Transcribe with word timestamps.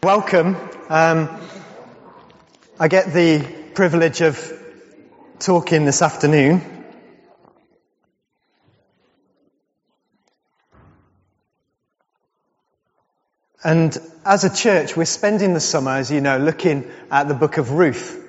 Welcome. 0.00 0.56
Um, 0.88 1.28
I 2.78 2.86
get 2.86 3.12
the 3.12 3.44
privilege 3.74 4.20
of 4.20 4.38
talking 5.40 5.86
this 5.86 6.02
afternoon. 6.02 6.62
And 13.64 13.98
as 14.24 14.44
a 14.44 14.54
church, 14.54 14.96
we're 14.96 15.04
spending 15.04 15.52
the 15.52 15.58
summer, 15.58 15.90
as 15.90 16.12
you 16.12 16.20
know, 16.20 16.38
looking 16.38 16.88
at 17.10 17.26
the 17.26 17.34
book 17.34 17.58
of 17.58 17.72
Ruth. 17.72 18.24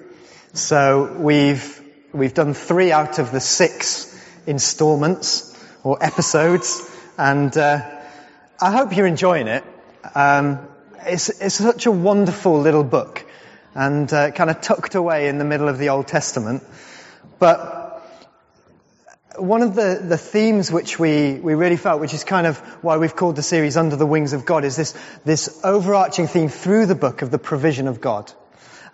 So 0.54 1.18
we've, 1.20 1.80
we've 2.12 2.34
done 2.34 2.56
three 2.56 2.92
out 2.92 3.20
of 3.20 3.32
the 3.32 3.40
six 3.40 4.20
installments 4.48 5.56
or 5.84 6.04
episodes, 6.04 6.82
and 7.16 7.56
uh, 7.56 8.02
I 8.60 8.72
hope 8.72 8.98
you're 8.98 9.06
enjoying 9.06 9.48
it. 9.48 9.64
Um, 10.16 10.68
it's, 11.06 11.30
it's 11.30 11.56
such 11.56 11.86
a 11.86 11.92
wonderful 11.92 12.60
little 12.60 12.84
book 12.84 13.26
and 13.76 14.12
uh, 14.12 14.32
kind 14.32 14.50
of 14.50 14.62
tucked 14.62 14.96
away 14.96 15.28
in 15.28 15.38
the 15.38 15.46
middle 15.46 15.68
of 15.68 15.78
the 15.78 15.90
Old 15.90 16.08
Testament. 16.08 16.64
But 17.38 18.04
one 19.38 19.62
of 19.62 19.76
the, 19.76 20.02
the 20.04 20.18
themes 20.18 20.72
which 20.72 21.00
we, 21.00 21.34
we 21.36 21.54
really 21.54 21.78
felt, 21.78 22.02
which 22.02 22.14
is 22.14 22.24
kind 22.24 22.48
of 22.48 22.58
why 22.82 22.98
we've 22.98 23.16
called 23.16 23.36
the 23.36 23.44
series 23.44 23.78
Under 23.78 23.96
the 23.96 24.06
Wings 24.06 24.34
of 24.34 24.46
God, 24.46 24.66
is 24.66 24.76
this, 24.76 24.94
this 25.24 25.60
overarching 25.64 26.28
theme 26.28 26.50
through 26.50 26.88
the 26.88 26.96
book 26.96 27.22
of 27.22 27.32
the 27.32 27.40
provision 27.40 27.88
of 27.88 28.02
God. 28.02 28.32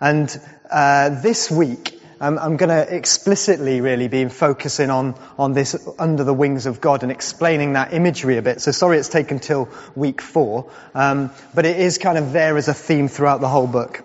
And 0.00 0.28
uh, 0.70 1.20
this 1.20 1.50
week, 1.50 1.95
um, 2.20 2.38
I'm 2.38 2.56
going 2.56 2.70
to 2.70 2.94
explicitly 2.94 3.80
really 3.80 4.08
be 4.08 4.26
focusing 4.28 4.90
on, 4.90 5.14
on 5.38 5.52
this 5.52 5.76
under 5.98 6.24
the 6.24 6.34
wings 6.34 6.66
of 6.66 6.80
God 6.80 7.02
and 7.02 7.12
explaining 7.12 7.74
that 7.74 7.92
imagery 7.92 8.38
a 8.38 8.42
bit. 8.42 8.60
So 8.60 8.70
sorry 8.70 8.98
it's 8.98 9.08
taken 9.08 9.38
till 9.38 9.68
week 9.94 10.20
four, 10.22 10.70
um, 10.94 11.30
but 11.54 11.66
it 11.66 11.78
is 11.78 11.98
kind 11.98 12.18
of 12.18 12.32
there 12.32 12.56
as 12.56 12.68
a 12.68 12.74
theme 12.74 13.08
throughout 13.08 13.40
the 13.40 13.48
whole 13.48 13.66
book. 13.66 14.02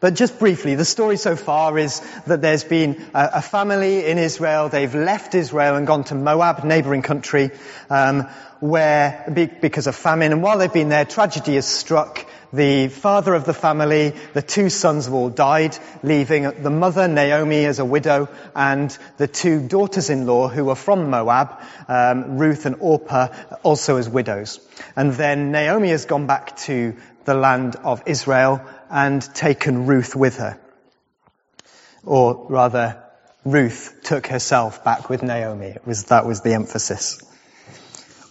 But 0.00 0.14
just 0.14 0.38
briefly, 0.38 0.74
the 0.74 0.84
story 0.84 1.16
so 1.16 1.34
far 1.34 1.76
is 1.78 2.00
that 2.26 2.40
there's 2.40 2.64
been 2.64 3.04
a, 3.14 3.30
a 3.34 3.42
family 3.42 4.06
in 4.06 4.18
Israel. 4.18 4.68
They've 4.68 4.94
left 4.94 5.34
Israel 5.34 5.76
and 5.76 5.86
gone 5.86 6.04
to 6.04 6.14
Moab, 6.14 6.64
neighboring 6.64 7.02
country, 7.02 7.50
um, 7.90 8.28
where 8.60 9.24
because 9.60 9.86
of 9.86 9.96
famine. 9.96 10.32
And 10.32 10.42
while 10.42 10.58
they've 10.58 10.72
been 10.72 10.88
there, 10.88 11.04
tragedy 11.04 11.54
has 11.54 11.66
struck 11.66 12.26
the 12.52 12.88
father 12.88 13.34
of 13.34 13.44
the 13.44 13.54
family, 13.54 14.14
the 14.32 14.42
two 14.42 14.70
sons 14.70 15.04
have 15.04 15.14
all 15.14 15.30
died, 15.30 15.76
leaving 16.02 16.62
the 16.62 16.70
mother, 16.70 17.08
Naomi, 17.08 17.64
as 17.64 17.78
a 17.78 17.84
widow, 17.84 18.28
and 18.54 18.96
the 19.16 19.28
two 19.28 19.66
daughters-in-law 19.66 20.48
who 20.48 20.64
were 20.64 20.74
from 20.74 21.10
Moab, 21.10 21.60
um, 21.88 22.38
Ruth 22.38 22.66
and 22.66 22.76
Orpah, 22.80 23.28
also 23.62 23.96
as 23.96 24.08
widows. 24.08 24.60
And 24.96 25.12
then 25.12 25.52
Naomi 25.52 25.90
has 25.90 26.06
gone 26.06 26.26
back 26.26 26.56
to 26.58 26.96
the 27.24 27.34
land 27.34 27.76
of 27.76 28.02
Israel 28.06 28.62
and 28.90 29.22
taken 29.34 29.86
Ruth 29.86 30.16
with 30.16 30.38
her. 30.38 30.58
Or 32.04 32.46
rather, 32.48 33.02
Ruth 33.44 34.00
took 34.02 34.26
herself 34.26 34.84
back 34.84 35.10
with 35.10 35.22
Naomi. 35.22 35.66
It 35.66 35.86
was, 35.86 36.04
that 36.04 36.26
was 36.26 36.40
the 36.40 36.54
emphasis. 36.54 37.22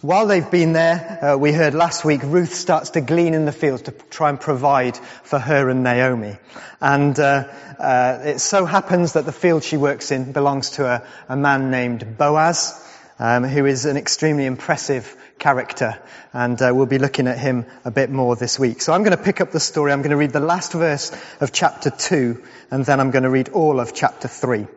While 0.00 0.28
they've 0.28 0.48
been 0.48 0.74
there, 0.74 1.18
uh, 1.20 1.36
we 1.38 1.50
heard 1.50 1.74
last 1.74 2.04
week, 2.04 2.22
Ruth 2.22 2.54
starts 2.54 2.90
to 2.90 3.00
glean 3.00 3.34
in 3.34 3.46
the 3.46 3.52
fields 3.52 3.82
to 3.82 3.90
try 3.90 4.28
and 4.28 4.38
provide 4.38 4.96
for 4.96 5.40
her 5.40 5.68
and 5.68 5.82
Naomi. 5.82 6.36
And 6.80 7.18
uh, 7.18 7.48
uh, 7.80 8.20
it 8.22 8.38
so 8.38 8.64
happens 8.64 9.14
that 9.14 9.24
the 9.24 9.32
field 9.32 9.64
she 9.64 9.76
works 9.76 10.12
in 10.12 10.30
belongs 10.30 10.70
to 10.72 10.86
a, 10.86 11.02
a 11.28 11.36
man 11.36 11.72
named 11.72 12.16
Boaz, 12.16 12.80
um, 13.18 13.42
who 13.42 13.66
is 13.66 13.86
an 13.86 13.96
extremely 13.96 14.46
impressive 14.46 15.16
character. 15.40 15.98
And 16.32 16.62
uh, 16.62 16.70
we'll 16.72 16.86
be 16.86 16.98
looking 16.98 17.26
at 17.26 17.40
him 17.40 17.66
a 17.84 17.90
bit 17.90 18.08
more 18.08 18.36
this 18.36 18.56
week. 18.56 18.82
So 18.82 18.92
I'm 18.92 19.02
going 19.02 19.16
to 19.16 19.24
pick 19.24 19.40
up 19.40 19.50
the 19.50 19.58
story. 19.58 19.90
I'm 19.90 20.02
going 20.02 20.12
to 20.12 20.16
read 20.16 20.32
the 20.32 20.38
last 20.38 20.74
verse 20.74 21.10
of 21.40 21.50
chapter 21.50 21.90
2, 21.90 22.40
and 22.70 22.86
then 22.86 23.00
I'm 23.00 23.10
going 23.10 23.24
to 23.24 23.30
read 23.30 23.48
all 23.48 23.80
of 23.80 23.94
chapter 23.94 24.28
3. 24.28 24.68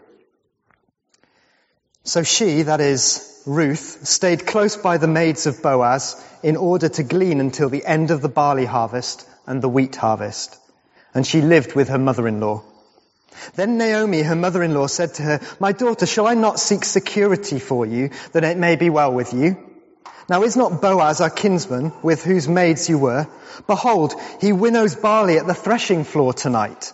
So 2.05 2.23
she, 2.23 2.63
that 2.63 2.81
is 2.81 3.30
Ruth, 3.45 4.05
stayed 4.05 4.45
close 4.45 4.77
by 4.77 4.97
the 4.97 5.07
maids 5.07 5.47
of 5.47 5.63
Boaz 5.63 6.23
in 6.43 6.55
order 6.55 6.89
to 6.89 7.03
glean 7.03 7.39
until 7.39 7.69
the 7.69 7.85
end 7.85 8.11
of 8.11 8.21
the 8.21 8.29
barley 8.29 8.65
harvest 8.65 9.27
and 9.47 9.61
the 9.61 9.69
wheat 9.69 9.95
harvest. 9.95 10.57
And 11.15 11.25
she 11.25 11.41
lived 11.41 11.73
with 11.73 11.89
her 11.89 11.97
mother-in-law. 11.97 12.63
Then 13.55 13.77
Naomi, 13.77 14.21
her 14.21 14.35
mother-in-law, 14.35 14.87
said 14.87 15.15
to 15.15 15.23
her, 15.23 15.41
My 15.59 15.71
daughter, 15.71 16.05
shall 16.05 16.27
I 16.27 16.35
not 16.35 16.59
seek 16.59 16.85
security 16.85 17.57
for 17.57 17.85
you, 17.85 18.11
that 18.33 18.43
it 18.43 18.57
may 18.57 18.75
be 18.75 18.91
well 18.91 19.11
with 19.11 19.33
you? 19.33 19.57
Now 20.29 20.43
is 20.43 20.55
not 20.55 20.81
Boaz 20.81 21.19
our 21.19 21.31
kinsman, 21.31 21.93
with 22.03 22.23
whose 22.23 22.47
maids 22.47 22.89
you 22.89 22.99
were? 22.99 23.27
Behold, 23.65 24.13
he 24.39 24.53
winnows 24.53 24.95
barley 24.95 25.39
at 25.39 25.47
the 25.47 25.55
threshing 25.55 26.03
floor 26.03 26.33
tonight. 26.33 26.93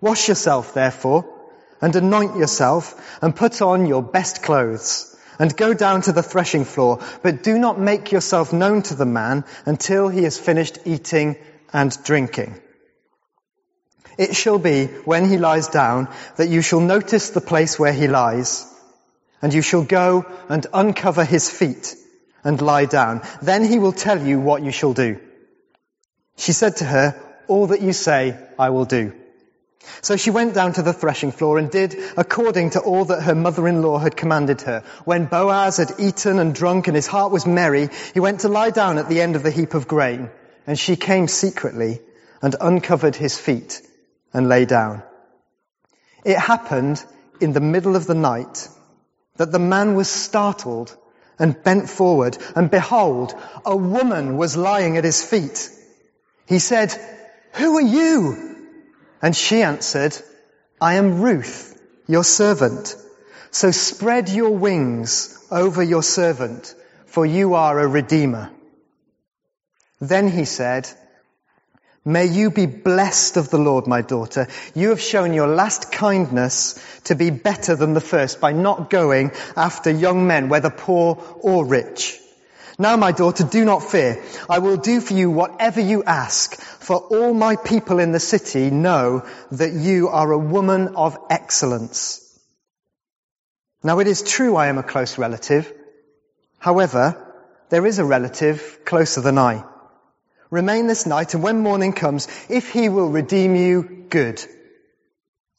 Wash 0.00 0.28
yourself, 0.28 0.74
therefore, 0.74 1.24
and 1.80 1.94
anoint 1.94 2.36
yourself 2.36 3.18
and 3.22 3.36
put 3.36 3.62
on 3.62 3.86
your 3.86 4.02
best 4.02 4.42
clothes 4.42 5.15
and 5.38 5.56
go 5.56 5.74
down 5.74 6.02
to 6.02 6.12
the 6.12 6.22
threshing 6.22 6.64
floor, 6.64 7.00
but 7.22 7.42
do 7.42 7.58
not 7.58 7.78
make 7.78 8.12
yourself 8.12 8.52
known 8.52 8.82
to 8.82 8.94
the 8.94 9.06
man 9.06 9.44
until 9.64 10.08
he 10.08 10.22
has 10.24 10.38
finished 10.38 10.78
eating 10.84 11.36
and 11.72 11.96
drinking. 12.04 12.60
It 14.18 14.34
shall 14.34 14.58
be 14.58 14.86
when 15.04 15.28
he 15.28 15.36
lies 15.36 15.68
down 15.68 16.08
that 16.36 16.48
you 16.48 16.62
shall 16.62 16.80
notice 16.80 17.30
the 17.30 17.40
place 17.40 17.78
where 17.78 17.92
he 17.92 18.08
lies 18.08 18.66
and 19.42 19.52
you 19.52 19.62
shall 19.62 19.84
go 19.84 20.24
and 20.48 20.66
uncover 20.72 21.24
his 21.24 21.50
feet 21.50 21.94
and 22.42 22.60
lie 22.60 22.86
down. 22.86 23.22
Then 23.42 23.64
he 23.64 23.78
will 23.78 23.92
tell 23.92 24.26
you 24.26 24.40
what 24.40 24.62
you 24.62 24.70
shall 24.70 24.94
do. 24.94 25.20
She 26.36 26.52
said 26.52 26.76
to 26.76 26.84
her, 26.84 27.20
all 27.48 27.68
that 27.68 27.82
you 27.82 27.92
say 27.92 28.38
I 28.58 28.70
will 28.70 28.86
do. 28.86 29.12
So 30.02 30.16
she 30.16 30.30
went 30.30 30.54
down 30.54 30.74
to 30.74 30.82
the 30.82 30.92
threshing 30.92 31.32
floor 31.32 31.58
and 31.58 31.70
did 31.70 31.96
according 32.16 32.70
to 32.70 32.80
all 32.80 33.06
that 33.06 33.22
her 33.22 33.34
mother-in-law 33.34 33.98
had 33.98 34.16
commanded 34.16 34.62
her. 34.62 34.84
When 35.04 35.26
Boaz 35.26 35.78
had 35.78 35.92
eaten 35.98 36.38
and 36.38 36.54
drunk 36.54 36.86
and 36.86 36.96
his 36.96 37.06
heart 37.06 37.32
was 37.32 37.46
merry, 37.46 37.88
he 38.14 38.20
went 38.20 38.40
to 38.40 38.48
lie 38.48 38.70
down 38.70 38.98
at 38.98 39.08
the 39.08 39.20
end 39.20 39.36
of 39.36 39.42
the 39.42 39.50
heap 39.50 39.74
of 39.74 39.88
grain. 39.88 40.30
And 40.66 40.78
she 40.78 40.96
came 40.96 41.28
secretly 41.28 42.00
and 42.42 42.54
uncovered 42.60 43.16
his 43.16 43.38
feet 43.38 43.82
and 44.32 44.48
lay 44.48 44.64
down. 44.64 45.02
It 46.24 46.38
happened 46.38 47.04
in 47.40 47.52
the 47.52 47.60
middle 47.60 47.96
of 47.96 48.06
the 48.06 48.14
night 48.14 48.68
that 49.36 49.52
the 49.52 49.58
man 49.58 49.94
was 49.94 50.08
startled 50.08 50.96
and 51.38 51.62
bent 51.62 51.88
forward 51.88 52.38
and 52.54 52.70
behold, 52.70 53.34
a 53.64 53.76
woman 53.76 54.36
was 54.36 54.56
lying 54.56 54.96
at 54.96 55.04
his 55.04 55.22
feet. 55.22 55.70
He 56.46 56.58
said, 56.58 56.92
who 57.52 57.76
are 57.76 57.82
you? 57.82 58.55
And 59.22 59.34
she 59.34 59.62
answered, 59.62 60.16
I 60.80 60.94
am 60.94 61.20
Ruth, 61.22 61.80
your 62.06 62.24
servant. 62.24 62.96
So 63.50 63.70
spread 63.70 64.28
your 64.28 64.50
wings 64.50 65.38
over 65.50 65.82
your 65.82 66.02
servant, 66.02 66.74
for 67.06 67.24
you 67.24 67.54
are 67.54 67.78
a 67.78 67.86
redeemer. 67.86 68.50
Then 70.00 70.28
he 70.28 70.44
said, 70.44 70.88
May 72.04 72.26
you 72.26 72.50
be 72.52 72.66
blessed 72.66 73.36
of 73.36 73.50
the 73.50 73.58
Lord, 73.58 73.88
my 73.88 74.00
daughter. 74.00 74.46
You 74.74 74.90
have 74.90 75.00
shown 75.00 75.32
your 75.32 75.48
last 75.48 75.90
kindness 75.90 76.78
to 77.04 77.16
be 77.16 77.30
better 77.30 77.74
than 77.74 77.94
the 77.94 78.00
first 78.00 78.40
by 78.40 78.52
not 78.52 78.90
going 78.90 79.32
after 79.56 79.90
young 79.90 80.26
men, 80.26 80.48
whether 80.48 80.70
poor 80.70 81.20
or 81.40 81.66
rich. 81.66 82.20
Now, 82.78 82.96
my 82.96 83.12
daughter, 83.12 83.44
do 83.44 83.64
not 83.64 83.82
fear. 83.82 84.22
I 84.50 84.58
will 84.58 84.76
do 84.76 85.00
for 85.00 85.14
you 85.14 85.30
whatever 85.30 85.80
you 85.80 86.04
ask, 86.04 86.56
for 86.56 86.96
all 86.96 87.32
my 87.32 87.56
people 87.56 87.98
in 87.98 88.12
the 88.12 88.20
city 88.20 88.70
know 88.70 89.26
that 89.52 89.72
you 89.72 90.08
are 90.08 90.30
a 90.30 90.38
woman 90.38 90.94
of 90.94 91.16
excellence. 91.30 92.22
Now, 93.82 94.00
it 94.00 94.06
is 94.06 94.22
true 94.22 94.56
I 94.56 94.66
am 94.66 94.76
a 94.76 94.82
close 94.82 95.16
relative. 95.16 95.72
However, 96.58 97.22
there 97.70 97.86
is 97.86 97.98
a 97.98 98.04
relative 98.04 98.80
closer 98.84 99.22
than 99.22 99.38
I. 99.38 99.64
Remain 100.50 100.86
this 100.86 101.06
night, 101.06 101.32
and 101.32 101.42
when 101.42 101.60
morning 101.60 101.92
comes, 101.92 102.28
if 102.50 102.70
he 102.70 102.88
will 102.90 103.08
redeem 103.08 103.56
you, 103.56 104.06
good. 104.10 104.44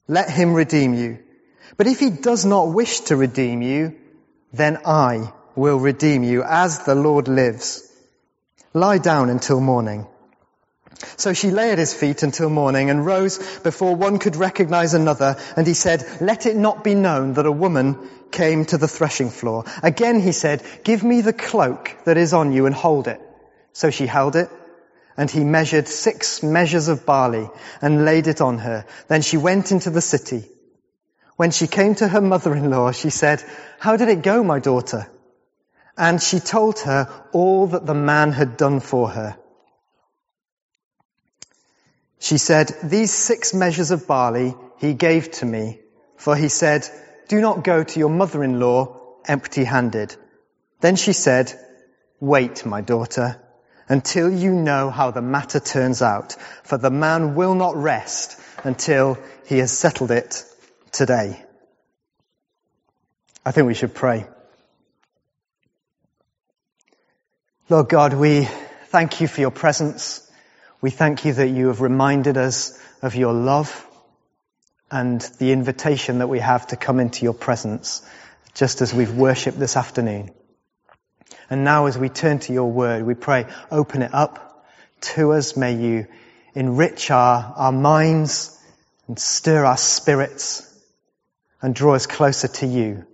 Let 0.07 0.29
him 0.29 0.53
redeem 0.53 0.93
you. 0.93 1.19
But 1.77 1.87
if 1.87 1.99
he 1.99 2.11
does 2.11 2.45
not 2.45 2.69
wish 2.69 3.01
to 3.01 3.15
redeem 3.15 3.61
you, 3.61 3.95
then 4.53 4.79
I 4.85 5.33
will 5.57 5.79
redeem 5.79 6.23
you 6.23 6.43
as 6.43 6.79
the 6.79 6.95
Lord 6.95 7.27
lives. 7.27 7.83
Lie 8.73 8.99
down 8.99 9.29
until 9.29 9.59
morning. 9.59 10.07
So 11.15 11.33
she 11.33 11.51
lay 11.51 11.71
at 11.71 11.77
his 11.77 11.93
feet 11.93 12.23
until 12.23 12.49
morning 12.49 12.89
and 12.89 13.05
rose 13.05 13.37
before 13.59 13.95
one 13.95 14.19
could 14.19 14.35
recognize 14.35 14.93
another. 14.93 15.37
And 15.55 15.67
he 15.67 15.73
said, 15.73 16.05
let 16.21 16.45
it 16.45 16.55
not 16.55 16.83
be 16.83 16.95
known 16.95 17.33
that 17.33 17.45
a 17.45 17.51
woman 17.51 17.97
came 18.31 18.65
to 18.65 18.77
the 18.77 18.87
threshing 18.87 19.29
floor. 19.29 19.65
Again 19.83 20.19
he 20.19 20.31
said, 20.31 20.63
give 20.83 21.03
me 21.03 21.21
the 21.21 21.33
cloak 21.33 21.95
that 22.05 22.17
is 22.17 22.33
on 22.33 22.51
you 22.51 22.65
and 22.65 22.75
hold 22.75 23.07
it. 23.07 23.21
So 23.73 23.89
she 23.91 24.07
held 24.07 24.35
it 24.35 24.49
and 25.15 25.29
he 25.29 25.43
measured 25.43 25.87
six 25.87 26.43
measures 26.43 26.87
of 26.87 27.05
barley 27.05 27.49
and 27.81 28.05
laid 28.05 28.27
it 28.27 28.41
on 28.41 28.59
her. 28.59 28.85
Then 29.07 29.21
she 29.21 29.37
went 29.37 29.71
into 29.71 29.89
the 29.89 30.01
city. 30.01 30.45
When 31.35 31.51
she 31.51 31.67
came 31.67 31.95
to 31.95 32.07
her 32.07 32.21
mother-in-law, 32.21 32.91
she 32.91 33.11
said, 33.11 33.43
how 33.79 33.97
did 33.97 34.09
it 34.09 34.23
go, 34.23 34.43
my 34.43 34.59
daughter? 34.59 35.07
And 35.97 36.21
she 36.21 36.39
told 36.39 36.79
her 36.79 37.09
all 37.31 37.67
that 37.67 37.85
the 37.85 37.95
man 37.95 38.31
had 38.31 38.55
done 38.55 38.79
for 38.79 39.09
her. 39.09 39.37
She 42.19 42.37
said, 42.37 42.75
these 42.83 43.13
six 43.13 43.53
measures 43.53 43.91
of 43.91 44.07
barley 44.07 44.55
he 44.79 44.93
gave 44.93 45.31
to 45.31 45.45
me, 45.45 45.79
for 46.15 46.35
he 46.35 46.49
said, 46.49 46.87
do 47.27 47.41
not 47.41 47.63
go 47.63 47.83
to 47.83 47.99
your 47.99 48.09
mother-in-law 48.09 48.99
empty 49.25 49.63
handed. 49.63 50.15
Then 50.79 50.95
she 50.95 51.13
said, 51.13 51.53
wait, 52.19 52.65
my 52.65 52.81
daughter, 52.81 53.41
until 53.89 54.31
you 54.31 54.51
know 54.53 54.89
how 54.89 55.11
the 55.11 55.21
matter 55.21 55.59
turns 55.59 56.01
out, 56.01 56.35
for 56.63 56.77
the 56.77 56.91
man 56.91 57.35
will 57.35 57.55
not 57.55 57.75
rest 57.75 58.39
until 58.63 59.17
he 59.45 59.59
has 59.59 59.71
settled 59.71 60.11
it 60.11 60.43
today. 60.91 61.43
I 63.45 63.51
think 63.51 63.67
we 63.67 63.73
should 63.73 63.93
pray. 63.93 64.27
Lord 67.69 67.89
God, 67.89 68.13
we 68.13 68.45
thank 68.85 69.19
you 69.19 69.27
for 69.27 69.41
your 69.41 69.51
presence. 69.51 70.25
We 70.79 70.89
thank 70.89 71.25
you 71.25 71.33
that 71.33 71.49
you 71.49 71.67
have 71.67 71.81
reminded 71.81 72.37
us 72.37 72.81
of 73.01 73.13
your 73.13 73.33
love 73.33 73.85
and 74.89 75.19
the 75.39 75.51
invitation 75.51 76.19
that 76.19 76.29
we 76.29 76.39
have 76.39 76.67
to 76.67 76.77
come 76.77 77.01
into 77.01 77.25
your 77.25 77.33
presence, 77.33 78.07
just 78.53 78.79
as 78.79 78.93
we've 78.93 79.13
worshipped 79.13 79.59
this 79.59 79.75
afternoon. 79.75 80.31
And 81.49 81.65
now 81.65 81.87
as 81.87 81.97
we 81.97 82.07
turn 82.07 82.39
to 82.39 82.53
your 82.53 82.71
word, 82.71 83.05
we 83.05 83.15
pray, 83.15 83.47
open 83.69 84.01
it 84.01 84.13
up 84.13 84.65
to 85.01 85.33
us. 85.33 85.57
May 85.57 85.75
you 85.75 86.07
enrich 86.55 87.11
our, 87.11 87.53
our 87.57 87.73
minds 87.73 88.57
and 89.09 89.19
stir 89.19 89.65
our 89.65 89.75
spirits 89.75 90.73
and 91.61 91.75
draw 91.75 91.95
us 91.95 92.07
closer 92.07 92.47
to 92.47 92.65
you. 92.65 93.05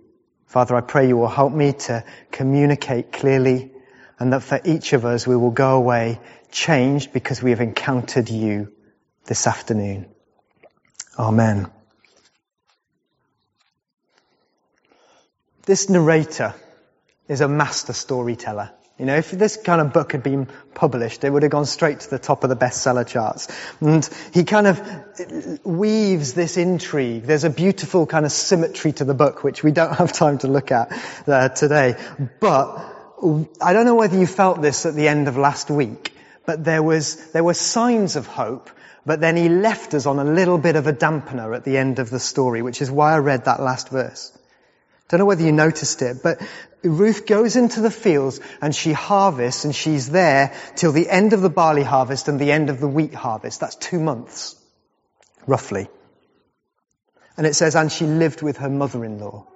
Father, 0.46 0.76
I 0.76 0.80
pray 0.80 1.08
you 1.08 1.16
will 1.16 1.26
help 1.26 1.52
me 1.52 1.72
to 1.72 2.04
communicate 2.30 3.10
clearly 3.10 3.72
and 4.18 4.32
that 4.32 4.42
for 4.42 4.60
each 4.64 4.92
of 4.92 5.04
us 5.04 5.26
we 5.26 5.36
will 5.36 5.50
go 5.50 5.76
away 5.76 6.20
changed 6.50 7.12
because 7.12 7.42
we 7.42 7.50
have 7.50 7.60
encountered 7.60 8.30
you 8.30 8.72
this 9.26 9.46
afternoon. 9.46 10.06
Amen. 11.18 11.70
This 15.66 15.88
narrator 15.88 16.54
is 17.28 17.40
a 17.40 17.48
master 17.48 17.92
storyteller. 17.92 18.70
You 18.98 19.06
know, 19.06 19.16
if 19.16 19.32
this 19.32 19.56
kind 19.56 19.80
of 19.80 19.92
book 19.92 20.12
had 20.12 20.22
been 20.22 20.46
published, 20.72 21.24
it 21.24 21.30
would 21.30 21.42
have 21.42 21.50
gone 21.50 21.66
straight 21.66 22.00
to 22.00 22.10
the 22.10 22.18
top 22.18 22.44
of 22.44 22.50
the 22.50 22.56
bestseller 22.56 23.04
charts. 23.04 23.48
And 23.80 24.08
he 24.32 24.44
kind 24.44 24.68
of 24.68 25.64
weaves 25.64 26.34
this 26.34 26.56
intrigue. 26.56 27.24
There's 27.24 27.42
a 27.42 27.50
beautiful 27.50 28.06
kind 28.06 28.24
of 28.24 28.30
symmetry 28.30 28.92
to 28.92 29.04
the 29.04 29.14
book, 29.14 29.42
which 29.42 29.64
we 29.64 29.72
don't 29.72 29.94
have 29.94 30.12
time 30.12 30.38
to 30.38 30.46
look 30.46 30.70
at 30.70 30.92
uh, 31.26 31.48
today. 31.48 31.96
But 32.38 32.93
I 33.60 33.72
don't 33.72 33.86
know 33.86 33.94
whether 33.94 34.18
you 34.18 34.26
felt 34.26 34.60
this 34.60 34.84
at 34.84 34.94
the 34.94 35.08
end 35.08 35.28
of 35.28 35.38
last 35.38 35.70
week, 35.70 36.14
but 36.44 36.62
there 36.62 36.82
was, 36.82 37.16
there 37.32 37.44
were 37.44 37.54
signs 37.54 38.16
of 38.16 38.26
hope, 38.26 38.70
but 39.06 39.20
then 39.20 39.36
he 39.36 39.48
left 39.48 39.94
us 39.94 40.04
on 40.04 40.18
a 40.18 40.24
little 40.24 40.58
bit 40.58 40.76
of 40.76 40.86
a 40.86 40.92
dampener 40.92 41.56
at 41.56 41.64
the 41.64 41.78
end 41.78 41.98
of 41.98 42.10
the 42.10 42.20
story, 42.20 42.60
which 42.60 42.82
is 42.82 42.90
why 42.90 43.14
I 43.14 43.18
read 43.18 43.46
that 43.46 43.60
last 43.60 43.88
verse. 43.88 44.36
Don't 45.08 45.20
know 45.20 45.26
whether 45.26 45.42
you 45.42 45.52
noticed 45.52 46.02
it, 46.02 46.22
but 46.22 46.40
Ruth 46.82 47.26
goes 47.26 47.56
into 47.56 47.80
the 47.80 47.90
fields 47.90 48.40
and 48.60 48.74
she 48.74 48.92
harvests 48.92 49.64
and 49.64 49.74
she's 49.74 50.10
there 50.10 50.54
till 50.76 50.92
the 50.92 51.08
end 51.08 51.32
of 51.32 51.40
the 51.40 51.50
barley 51.50 51.82
harvest 51.82 52.28
and 52.28 52.38
the 52.38 52.52
end 52.52 52.68
of 52.68 52.80
the 52.80 52.88
wheat 52.88 53.14
harvest. 53.14 53.60
That's 53.60 53.76
two 53.76 54.00
months, 54.00 54.54
roughly. 55.46 55.88
And 57.38 57.46
it 57.46 57.54
says, 57.54 57.74
and 57.74 57.90
she 57.90 58.06
lived 58.06 58.42
with 58.42 58.58
her 58.58 58.68
mother-in-law. 58.68 59.46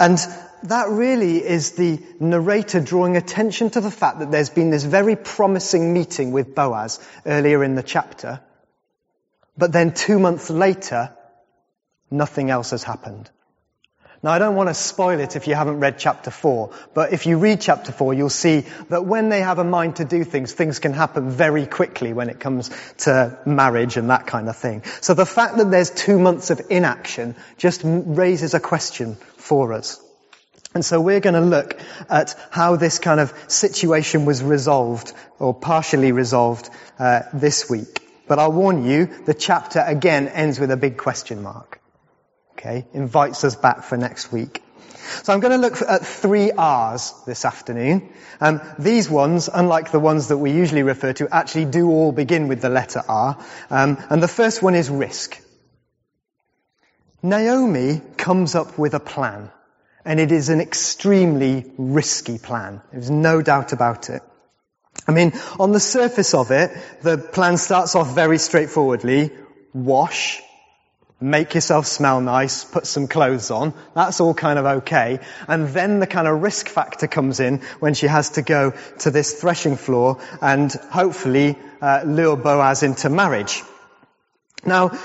And 0.00 0.18
that 0.64 0.88
really 0.88 1.38
is 1.44 1.72
the 1.72 2.00
narrator 2.20 2.80
drawing 2.80 3.16
attention 3.16 3.70
to 3.70 3.80
the 3.80 3.90
fact 3.90 4.20
that 4.20 4.30
there's 4.30 4.50
been 4.50 4.70
this 4.70 4.84
very 4.84 5.16
promising 5.16 5.92
meeting 5.92 6.32
with 6.32 6.54
Boaz 6.54 7.00
earlier 7.26 7.62
in 7.64 7.74
the 7.74 7.82
chapter. 7.82 8.40
But 9.56 9.72
then 9.72 9.92
two 9.92 10.18
months 10.18 10.50
later, 10.50 11.12
nothing 12.10 12.50
else 12.50 12.70
has 12.70 12.84
happened. 12.84 13.30
Now 14.20 14.32
I 14.32 14.40
don't 14.40 14.56
want 14.56 14.68
to 14.68 14.74
spoil 14.74 15.20
it 15.20 15.36
if 15.36 15.46
you 15.46 15.54
haven't 15.54 15.78
read 15.78 15.96
chapter 15.98 16.32
4, 16.32 16.70
but 16.92 17.12
if 17.12 17.26
you 17.26 17.38
read 17.38 17.60
chapter 17.60 17.92
4 17.92 18.14
you'll 18.14 18.30
see 18.30 18.64
that 18.88 19.04
when 19.04 19.28
they 19.28 19.40
have 19.40 19.60
a 19.60 19.64
mind 19.64 19.96
to 19.96 20.04
do 20.04 20.24
things, 20.24 20.52
things 20.52 20.80
can 20.80 20.92
happen 20.92 21.30
very 21.30 21.66
quickly 21.66 22.12
when 22.12 22.28
it 22.28 22.40
comes 22.40 22.70
to 22.98 23.38
marriage 23.46 23.96
and 23.96 24.10
that 24.10 24.26
kind 24.26 24.48
of 24.48 24.56
thing. 24.56 24.82
So 25.00 25.14
the 25.14 25.26
fact 25.26 25.58
that 25.58 25.70
there's 25.70 25.90
two 25.90 26.18
months 26.18 26.50
of 26.50 26.60
inaction 26.68 27.36
just 27.58 27.82
raises 27.84 28.54
a 28.54 28.60
question 28.60 29.14
for 29.36 29.72
us. 29.72 30.00
And 30.74 30.84
so 30.84 31.00
we're 31.00 31.20
going 31.20 31.34
to 31.34 31.40
look 31.40 31.80
at 32.10 32.34
how 32.50 32.76
this 32.76 32.98
kind 32.98 33.20
of 33.20 33.32
situation 33.46 34.24
was 34.24 34.42
resolved 34.42 35.12
or 35.38 35.54
partially 35.54 36.12
resolved 36.12 36.68
uh, 36.98 37.22
this 37.32 37.70
week. 37.70 38.02
But 38.26 38.38
I'll 38.38 38.52
warn 38.52 38.84
you, 38.84 39.06
the 39.06 39.32
chapter 39.32 39.80
again 39.80 40.28
ends 40.28 40.60
with 40.60 40.70
a 40.70 40.76
big 40.76 40.98
question 40.98 41.42
mark. 41.42 41.80
Okay, 42.58 42.86
invites 42.92 43.44
us 43.44 43.54
back 43.54 43.84
for 43.84 43.96
next 43.96 44.32
week. 44.32 44.64
So 45.22 45.32
I'm 45.32 45.38
going 45.38 45.52
to 45.52 45.58
look 45.58 45.80
at 45.80 46.04
three 46.04 46.50
R's 46.50 47.14
this 47.24 47.44
afternoon. 47.44 48.12
Um, 48.40 48.60
these 48.80 49.08
ones, 49.08 49.48
unlike 49.52 49.92
the 49.92 50.00
ones 50.00 50.26
that 50.28 50.38
we 50.38 50.50
usually 50.50 50.82
refer 50.82 51.12
to, 51.12 51.32
actually 51.32 51.66
do 51.66 51.88
all 51.88 52.10
begin 52.10 52.48
with 52.48 52.60
the 52.60 52.68
letter 52.68 53.00
R. 53.08 53.38
Um, 53.70 53.96
and 54.10 54.20
the 54.20 54.26
first 54.26 54.60
one 54.60 54.74
is 54.74 54.90
risk. 54.90 55.40
Naomi 57.22 58.02
comes 58.16 58.56
up 58.56 58.76
with 58.76 58.94
a 58.94 59.00
plan, 59.00 59.52
and 60.04 60.18
it 60.18 60.32
is 60.32 60.48
an 60.48 60.60
extremely 60.60 61.64
risky 61.78 62.38
plan. 62.38 62.82
There's 62.90 63.08
no 63.08 63.40
doubt 63.40 63.72
about 63.72 64.10
it. 64.10 64.22
I 65.06 65.12
mean, 65.12 65.32
on 65.60 65.70
the 65.70 65.80
surface 65.80 66.34
of 66.34 66.50
it, 66.50 66.76
the 67.02 67.18
plan 67.18 67.56
starts 67.56 67.94
off 67.94 68.16
very 68.16 68.38
straightforwardly. 68.38 69.30
Wash, 69.72 70.42
make 71.20 71.54
yourself 71.54 71.86
smell 71.86 72.20
nice, 72.20 72.64
put 72.64 72.86
some 72.86 73.08
clothes 73.08 73.50
on. 73.50 73.74
That's 73.94 74.20
all 74.20 74.34
kind 74.34 74.58
of 74.58 74.66
okay. 74.66 75.18
And 75.48 75.68
then 75.68 75.98
the 75.98 76.06
kind 76.06 76.28
of 76.28 76.40
risk 76.42 76.68
factor 76.68 77.08
comes 77.08 77.40
in 77.40 77.58
when 77.80 77.94
she 77.94 78.06
has 78.06 78.30
to 78.30 78.42
go 78.42 78.72
to 79.00 79.10
this 79.10 79.40
threshing 79.40 79.76
floor 79.76 80.20
and 80.40 80.72
hopefully 80.72 81.56
uh, 81.80 82.02
lure 82.06 82.36
Boaz 82.36 82.82
into 82.82 83.08
marriage. 83.08 83.62
Now, 84.64 84.98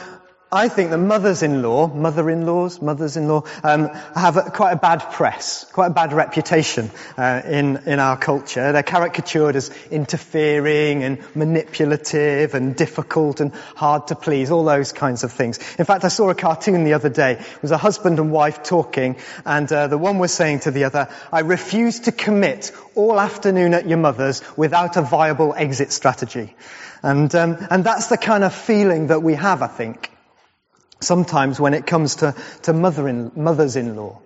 I 0.53 0.69
think 0.69 0.91
the 0.91 0.99
mothers-in-law, 0.99 1.95
mother-in-laws, 1.95 2.79
mothers-in-law, 2.79 3.41
um, 3.63 3.87
have 4.13 4.37
a, 4.37 4.43
quite 4.51 4.73
a 4.73 4.75
bad 4.75 4.99
press, 4.99 5.65
quite 5.73 5.87
a 5.87 5.93
bad 5.95 6.13
reputation 6.13 6.91
uh, 7.17 7.41
in 7.43 7.77
in 7.87 7.97
our 7.97 8.17
culture. 8.17 8.71
They're 8.71 8.83
caricatured 8.83 9.55
as 9.55 9.71
interfering 9.89 11.03
and 11.03 11.17
manipulative 11.35 12.53
and 12.53 12.75
difficult 12.75 13.41
and 13.41 13.51
hard 13.75 14.09
to 14.09 14.15
please, 14.15 14.51
all 14.51 14.63
those 14.63 14.91
kinds 14.91 15.23
of 15.23 15.31
things. 15.31 15.57
In 15.79 15.85
fact, 15.85 16.05
I 16.05 16.09
saw 16.09 16.29
a 16.29 16.35
cartoon 16.35 16.83
the 16.83 16.93
other 16.93 17.09
day. 17.09 17.31
It 17.31 17.61
was 17.63 17.71
a 17.71 17.77
husband 17.79 18.19
and 18.19 18.31
wife 18.31 18.61
talking, 18.61 19.17
and 19.47 19.71
uh, 19.73 19.87
the 19.87 19.97
one 19.97 20.19
was 20.19 20.31
saying 20.31 20.59
to 20.61 20.71
the 20.71 20.83
other, 20.83 21.09
"I 21.31 21.39
refuse 21.39 22.01
to 22.01 22.11
commit 22.11 22.71
all 22.93 23.19
afternoon 23.19 23.73
at 23.73 23.87
your 23.87 23.97
mother's 23.97 24.43
without 24.55 24.97
a 24.97 25.01
viable 25.01 25.55
exit 25.57 25.91
strategy." 25.91 26.55
And 27.01 27.33
um, 27.33 27.57
and 27.71 27.83
that's 27.83 28.05
the 28.05 28.17
kind 28.17 28.43
of 28.43 28.53
feeling 28.53 29.07
that 29.07 29.23
we 29.23 29.33
have, 29.33 29.63
I 29.63 29.67
think 29.67 30.12
sometimes 31.03 31.59
when 31.59 31.73
it 31.73 31.85
comes 31.85 32.17
to, 32.17 32.35
to 32.63 32.73
mother-in, 32.73 33.31
mothers-in-law. 33.35 34.19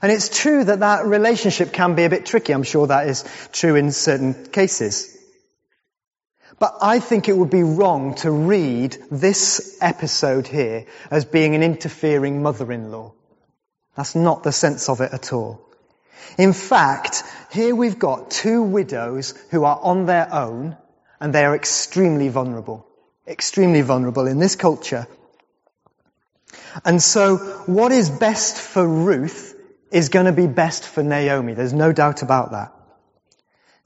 And 0.00 0.12
it's 0.12 0.28
true 0.28 0.62
that 0.62 0.80
that 0.80 1.06
relationship 1.06 1.72
can 1.72 1.94
be 1.94 2.04
a 2.04 2.10
bit 2.10 2.26
tricky. 2.26 2.52
I'm 2.52 2.62
sure 2.62 2.86
that 2.86 3.08
is 3.08 3.24
true 3.52 3.74
in 3.74 3.90
certain 3.90 4.46
cases. 4.46 5.16
But 6.58 6.78
I 6.82 6.98
think 6.98 7.28
it 7.28 7.36
would 7.36 7.50
be 7.50 7.62
wrong 7.62 8.14
to 8.16 8.30
read 8.30 8.96
this 9.10 9.78
episode 9.80 10.46
here 10.46 10.86
as 11.10 11.24
being 11.24 11.54
an 11.54 11.62
interfering 11.62 12.42
mother-in-law. 12.42 13.12
That's 13.96 14.14
not 14.14 14.42
the 14.42 14.52
sense 14.52 14.88
of 14.88 15.00
it 15.00 15.12
at 15.12 15.32
all. 15.32 15.60
In 16.36 16.52
fact, 16.52 17.24
here 17.50 17.74
we've 17.74 17.98
got 17.98 18.30
two 18.30 18.62
widows 18.62 19.34
who 19.50 19.64
are 19.64 19.78
on 19.80 20.06
their 20.06 20.32
own 20.32 20.76
and 21.20 21.32
they 21.32 21.44
are 21.44 21.54
extremely 21.54 22.28
vulnerable. 22.28 22.86
Extremely 23.26 23.82
vulnerable 23.82 24.26
in 24.26 24.38
this 24.38 24.56
culture. 24.56 25.06
And 26.84 27.02
so 27.02 27.36
what 27.66 27.92
is 27.92 28.10
best 28.10 28.60
for 28.60 28.86
Ruth 28.86 29.54
is 29.90 30.08
going 30.08 30.26
to 30.26 30.32
be 30.32 30.46
best 30.46 30.84
for 30.84 31.02
Naomi. 31.02 31.54
There's 31.54 31.72
no 31.72 31.92
doubt 31.92 32.22
about 32.22 32.52
that. 32.52 32.74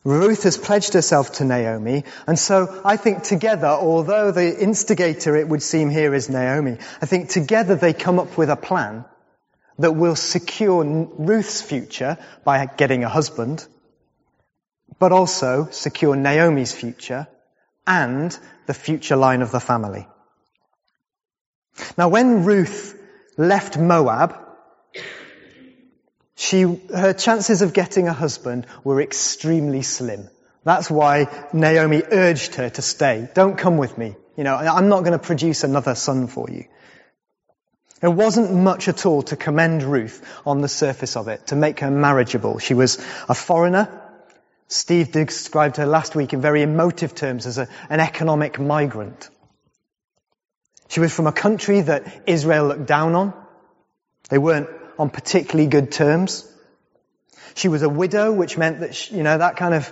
Ruth 0.04 0.42
has 0.42 0.58
pledged 0.58 0.94
herself 0.94 1.34
to 1.34 1.44
Naomi, 1.44 2.04
and 2.26 2.36
so 2.36 2.80
I 2.84 2.96
think 2.96 3.22
together, 3.22 3.68
although 3.68 4.32
the 4.32 4.60
instigator 4.60 5.36
it 5.36 5.48
would 5.48 5.62
seem 5.62 5.90
here 5.90 6.12
is 6.12 6.28
Naomi, 6.28 6.78
I 7.00 7.06
think 7.06 7.28
together 7.28 7.76
they 7.76 7.92
come 7.92 8.18
up 8.18 8.36
with 8.36 8.50
a 8.50 8.56
plan 8.56 9.04
that 9.78 9.92
will 9.92 10.16
secure 10.16 10.84
Ruth's 10.84 11.62
future 11.62 12.18
by 12.42 12.66
getting 12.66 13.04
a 13.04 13.08
husband, 13.08 13.64
but 14.98 15.12
also 15.12 15.68
secure 15.70 16.16
Naomi's 16.16 16.72
future 16.72 17.28
and 17.86 18.36
the 18.66 18.74
future 18.74 19.16
line 19.16 19.40
of 19.40 19.52
the 19.52 19.60
family. 19.60 20.08
Now 21.96 22.08
when 22.08 22.44
Ruth 22.44 22.98
left 23.36 23.78
Moab, 23.78 24.38
she, 26.34 26.62
her 26.62 27.12
chances 27.12 27.62
of 27.62 27.72
getting 27.72 28.08
a 28.08 28.12
husband 28.12 28.66
were 28.84 29.00
extremely 29.00 29.82
slim. 29.82 30.28
That's 30.64 30.90
why 30.90 31.28
Naomi 31.52 32.02
urged 32.10 32.56
her 32.56 32.70
to 32.70 32.82
stay. 32.82 33.28
Don't 33.34 33.56
come 33.56 33.78
with 33.78 33.96
me. 33.98 34.14
You 34.36 34.44
know, 34.44 34.56
I'm 34.56 34.88
not 34.88 35.00
going 35.00 35.12
to 35.12 35.18
produce 35.18 35.64
another 35.64 35.94
son 35.94 36.26
for 36.26 36.48
you. 36.50 36.64
There 38.00 38.10
wasn't 38.10 38.52
much 38.52 38.88
at 38.88 39.06
all 39.06 39.22
to 39.24 39.36
commend 39.36 39.82
Ruth 39.82 40.24
on 40.44 40.60
the 40.60 40.68
surface 40.68 41.16
of 41.16 41.28
it, 41.28 41.48
to 41.48 41.56
make 41.56 41.80
her 41.80 41.90
marriageable. 41.90 42.58
She 42.58 42.74
was 42.74 42.96
a 43.28 43.34
foreigner. 43.34 43.88
Steve 44.66 45.12
described 45.12 45.76
her 45.76 45.86
last 45.86 46.16
week 46.16 46.32
in 46.32 46.40
very 46.40 46.62
emotive 46.62 47.14
terms 47.14 47.46
as 47.46 47.58
a, 47.58 47.68
an 47.88 48.00
economic 48.00 48.58
migrant. 48.58 49.28
She 50.92 51.00
was 51.00 51.10
from 51.10 51.26
a 51.26 51.32
country 51.32 51.80
that 51.80 52.24
Israel 52.26 52.66
looked 52.66 52.84
down 52.84 53.14
on. 53.14 53.32
They 54.28 54.36
weren't 54.36 54.68
on 54.98 55.08
particularly 55.08 55.66
good 55.66 55.90
terms. 55.90 56.46
She 57.54 57.68
was 57.68 57.80
a 57.80 57.88
widow, 57.88 58.30
which 58.30 58.58
meant 58.58 58.80
that, 58.80 58.94
she, 58.94 59.16
you 59.16 59.22
know, 59.22 59.38
that 59.38 59.56
kind 59.56 59.72
of 59.72 59.90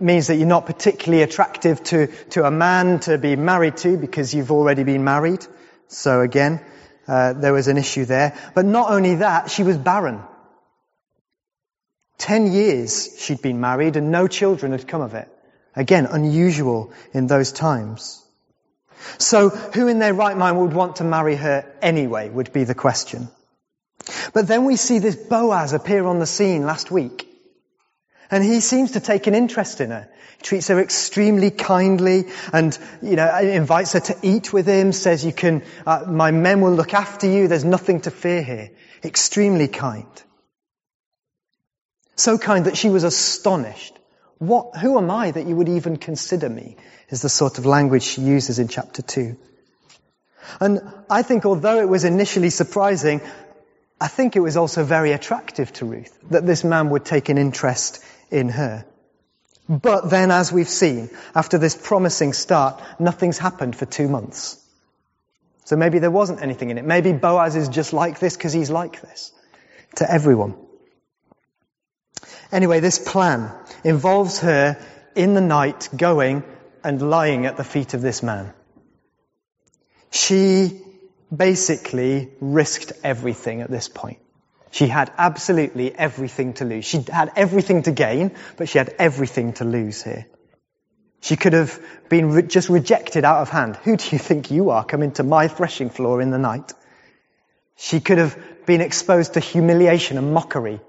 means 0.00 0.26
that 0.26 0.38
you're 0.38 0.48
not 0.48 0.66
particularly 0.66 1.22
attractive 1.22 1.80
to, 1.84 2.08
to 2.30 2.42
a 2.42 2.50
man 2.50 2.98
to 3.00 3.16
be 3.16 3.36
married 3.36 3.76
to 3.76 3.96
because 3.96 4.34
you've 4.34 4.50
already 4.50 4.82
been 4.82 5.04
married. 5.04 5.46
So 5.86 6.20
again, 6.20 6.60
uh, 7.06 7.34
there 7.34 7.52
was 7.52 7.68
an 7.68 7.76
issue 7.76 8.04
there. 8.04 8.36
But 8.52 8.64
not 8.64 8.90
only 8.90 9.14
that, 9.26 9.52
she 9.52 9.62
was 9.62 9.78
barren. 9.78 10.20
Ten 12.18 12.50
years 12.50 13.14
she'd 13.20 13.40
been 13.40 13.60
married 13.60 13.94
and 13.94 14.10
no 14.10 14.26
children 14.26 14.72
had 14.72 14.88
come 14.88 15.00
of 15.00 15.14
it. 15.14 15.28
Again, 15.76 16.06
unusual 16.06 16.92
in 17.12 17.28
those 17.28 17.52
times. 17.52 18.26
So 19.18 19.48
who 19.50 19.88
in 19.88 19.98
their 19.98 20.14
right 20.14 20.36
mind 20.36 20.58
would 20.60 20.72
want 20.72 20.96
to 20.96 21.04
marry 21.04 21.36
her 21.36 21.64
anyway 21.82 22.28
would 22.28 22.52
be 22.52 22.64
the 22.64 22.74
question. 22.74 23.28
But 24.32 24.48
then 24.48 24.64
we 24.64 24.76
see 24.76 24.98
this 24.98 25.16
Boaz 25.16 25.72
appear 25.72 26.04
on 26.04 26.18
the 26.18 26.26
scene 26.26 26.64
last 26.64 26.90
week. 26.90 27.26
And 28.30 28.44
he 28.44 28.60
seems 28.60 28.92
to 28.92 29.00
take 29.00 29.26
an 29.26 29.34
interest 29.34 29.80
in 29.80 29.90
her. 29.90 30.08
He 30.38 30.42
treats 30.42 30.68
her 30.68 30.80
extremely 30.80 31.50
kindly 31.50 32.26
and, 32.52 32.76
you 33.02 33.16
know, 33.16 33.38
invites 33.38 33.92
her 33.94 34.00
to 34.00 34.16
eat 34.22 34.52
with 34.52 34.66
him, 34.66 34.92
says 34.92 35.24
you 35.24 35.32
can, 35.32 35.62
uh, 35.84 36.04
my 36.06 36.30
men 36.30 36.60
will 36.60 36.72
look 36.72 36.94
after 36.94 37.28
you, 37.28 37.48
there's 37.48 37.64
nothing 37.64 38.02
to 38.02 38.10
fear 38.10 38.42
here. 38.42 38.70
Extremely 39.02 39.66
kind. 39.66 40.06
So 42.14 42.38
kind 42.38 42.66
that 42.66 42.76
she 42.76 42.90
was 42.90 43.02
astonished. 43.02 43.98
What, 44.40 44.74
who 44.78 44.96
am 44.96 45.10
I 45.10 45.30
that 45.30 45.46
you 45.46 45.54
would 45.54 45.68
even 45.68 45.98
consider 45.98 46.48
me? 46.48 46.76
Is 47.10 47.20
the 47.20 47.28
sort 47.28 47.58
of 47.58 47.66
language 47.66 48.02
she 48.02 48.22
uses 48.22 48.58
in 48.58 48.68
chapter 48.68 49.02
2. 49.02 49.36
And 50.60 50.80
I 51.10 51.22
think 51.22 51.44
although 51.44 51.78
it 51.78 51.88
was 51.88 52.04
initially 52.04 52.48
surprising, 52.48 53.20
I 54.00 54.08
think 54.08 54.36
it 54.36 54.40
was 54.40 54.56
also 54.56 54.82
very 54.82 55.12
attractive 55.12 55.74
to 55.74 55.84
Ruth 55.84 56.18
that 56.30 56.46
this 56.46 56.64
man 56.64 56.88
would 56.88 57.04
take 57.04 57.28
an 57.28 57.36
interest 57.36 58.02
in 58.30 58.48
her. 58.48 58.86
But 59.68 60.08
then, 60.08 60.30
as 60.30 60.50
we've 60.50 60.68
seen, 60.68 61.10
after 61.34 61.58
this 61.58 61.76
promising 61.76 62.32
start, 62.32 62.82
nothing's 62.98 63.36
happened 63.38 63.76
for 63.76 63.84
two 63.84 64.08
months. 64.08 64.56
So 65.64 65.76
maybe 65.76 65.98
there 65.98 66.10
wasn't 66.10 66.40
anything 66.40 66.70
in 66.70 66.78
it. 66.78 66.84
Maybe 66.86 67.12
Boaz 67.12 67.56
is 67.56 67.68
just 67.68 67.92
like 67.92 68.18
this 68.18 68.38
because 68.38 68.54
he's 68.54 68.70
like 68.70 69.02
this 69.02 69.32
to 69.96 70.10
everyone. 70.10 70.56
Anyway, 72.52 72.80
this 72.80 72.98
plan 72.98 73.52
involves 73.84 74.40
her 74.40 74.76
in 75.14 75.34
the 75.34 75.40
night 75.40 75.88
going 75.96 76.42
and 76.82 77.10
lying 77.10 77.46
at 77.46 77.56
the 77.56 77.64
feet 77.64 77.94
of 77.94 78.02
this 78.02 78.22
man. 78.22 78.52
She 80.10 80.80
basically 81.34 82.30
risked 82.40 82.92
everything 83.04 83.60
at 83.60 83.70
this 83.70 83.88
point. 83.88 84.18
She 84.72 84.86
had 84.86 85.12
absolutely 85.18 85.94
everything 85.94 86.54
to 86.54 86.64
lose. 86.64 86.84
She 86.84 87.02
had 87.02 87.32
everything 87.36 87.82
to 87.84 87.92
gain, 87.92 88.32
but 88.56 88.68
she 88.68 88.78
had 88.78 88.94
everything 88.98 89.52
to 89.54 89.64
lose 89.64 90.02
here. 90.02 90.26
She 91.20 91.36
could 91.36 91.52
have 91.52 91.78
been 92.08 92.30
re- 92.30 92.42
just 92.42 92.68
rejected 92.68 93.24
out 93.24 93.42
of 93.42 93.50
hand. 93.50 93.76
Who 93.76 93.96
do 93.96 94.04
you 94.10 94.18
think 94.18 94.50
you 94.50 94.70
are 94.70 94.84
coming 94.84 95.12
to 95.12 95.22
my 95.22 95.48
threshing 95.48 95.90
floor 95.90 96.22
in 96.22 96.30
the 96.30 96.38
night? 96.38 96.72
She 97.76 98.00
could 98.00 98.18
have 98.18 98.38
been 98.64 98.80
exposed 98.80 99.34
to 99.34 99.40
humiliation 99.40 100.18
and 100.18 100.32
mockery. 100.32 100.80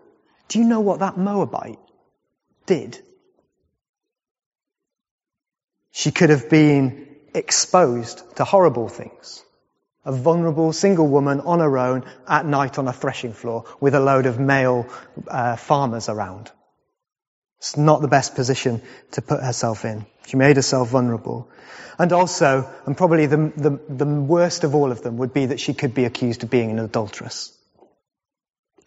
Do 0.51 0.59
you 0.59 0.65
know 0.65 0.81
what 0.81 0.99
that 0.99 1.17
Moabite 1.17 1.79
did? 2.65 2.99
She 5.91 6.11
could 6.11 6.29
have 6.29 6.49
been 6.49 7.07
exposed 7.33 8.35
to 8.35 8.43
horrible 8.43 8.89
things 8.89 9.45
a 10.03 10.11
vulnerable 10.11 10.73
single 10.73 11.07
woman 11.07 11.39
on 11.39 11.59
her 11.59 11.77
own 11.77 12.03
at 12.27 12.45
night 12.45 12.77
on 12.79 12.87
a 12.87 12.91
threshing 12.91 13.31
floor 13.31 13.63
with 13.79 13.95
a 13.95 13.99
load 14.01 14.25
of 14.25 14.39
male 14.39 14.87
uh, 15.29 15.55
farmers 15.55 16.09
around. 16.09 16.51
It's 17.59 17.77
not 17.77 18.01
the 18.01 18.09
best 18.09 18.35
position 18.35 18.81
to 19.11 19.21
put 19.21 19.41
herself 19.41 19.85
in. 19.85 20.05
She 20.25 20.35
made 20.35 20.57
herself 20.57 20.89
vulnerable. 20.89 21.49
And 21.97 22.11
also, 22.11 22.67
and 22.85 22.97
probably 22.97 23.27
the, 23.27 23.53
the, 23.55 23.79
the 23.87 24.05
worst 24.05 24.65
of 24.65 24.73
all 24.73 24.91
of 24.91 25.01
them 25.01 25.17
would 25.17 25.33
be 25.33 25.45
that 25.45 25.61
she 25.61 25.73
could 25.73 25.93
be 25.93 26.05
accused 26.05 26.43
of 26.43 26.49
being 26.49 26.71
an 26.71 26.79
adulteress 26.79 27.55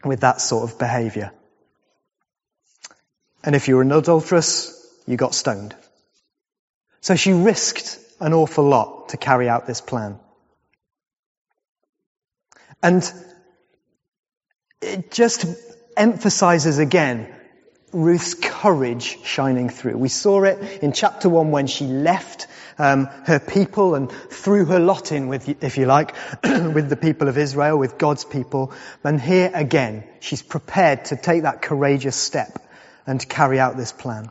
with 0.05 0.21
that 0.21 0.43
sort 0.43 0.69
of 0.69 0.79
behavior. 0.79 1.31
And 3.45 3.55
if 3.55 3.69
you 3.69 3.77
were 3.77 3.83
an 3.83 3.93
adulteress, 3.93 4.73
you 5.07 5.17
got 5.17 5.35
stoned. 5.35 5.77
So 7.03 7.15
she 7.15 7.35
risked 7.35 7.99
an 8.19 8.33
awful 8.33 8.67
lot 8.67 9.11
to 9.11 9.19
carry 9.19 9.51
out 9.51 9.67
this 9.67 9.83
plan. 9.83 10.19
And 12.83 13.11
it 14.81 15.11
just 15.11 15.45
emphasizes 15.97 16.79
again 16.79 17.33
Ruth's 17.93 18.33
courage 18.33 19.23
shining 19.25 19.69
through. 19.69 19.99
We 19.99 20.09
saw 20.09 20.43
it 20.45 20.83
in 20.83 20.93
chapter 20.93 21.29
one 21.29 21.51
when 21.51 21.67
she 21.67 21.87
left 21.87 22.47
um, 22.79 23.07
her 23.27 23.39
people 23.39 23.95
and 23.95 24.11
threw 24.11 24.65
her 24.65 24.81
lot 24.81 25.13
in 25.13 25.29
with, 25.29 25.63
if 25.63 25.77
you 25.77 25.85
like, 25.85 26.15
with 26.43 26.89
the 26.89 26.97
people 26.97 27.29
of 27.29 27.37
Israel, 27.37 27.79
with 27.79 27.99
God's 27.99 28.25
people. 28.25 28.73
And 29.05 29.21
here 29.21 29.51
again, 29.55 30.05
she's 30.21 30.43
prepared 30.43 31.05
to 31.07 31.17
take 31.17 31.43
that 31.43 31.61
courageous 31.61 32.17
step 32.17 32.59
and 33.07 33.29
carry 33.29 33.61
out 33.61 33.77
this 33.77 33.93
plan. 33.93 34.31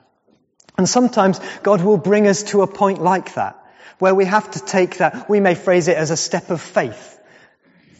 And 0.78 0.90
sometimes 0.90 1.40
God 1.62 1.82
will 1.82 1.98
bring 1.98 2.28
us 2.28 2.44
to 2.44 2.62
a 2.62 2.68
point 2.68 3.02
like 3.02 3.36
that, 3.36 3.60
where 4.00 4.16
we 4.16 4.26
have 4.26 4.50
to 4.52 4.60
take 4.60 4.98
that, 4.98 5.30
we 5.30 5.40
may 5.40 5.56
phrase 5.56 5.88
it 5.88 5.98
as 5.98 6.12
a 6.12 6.18
step 6.18 6.50
of 6.50 6.62
faith 6.62 7.14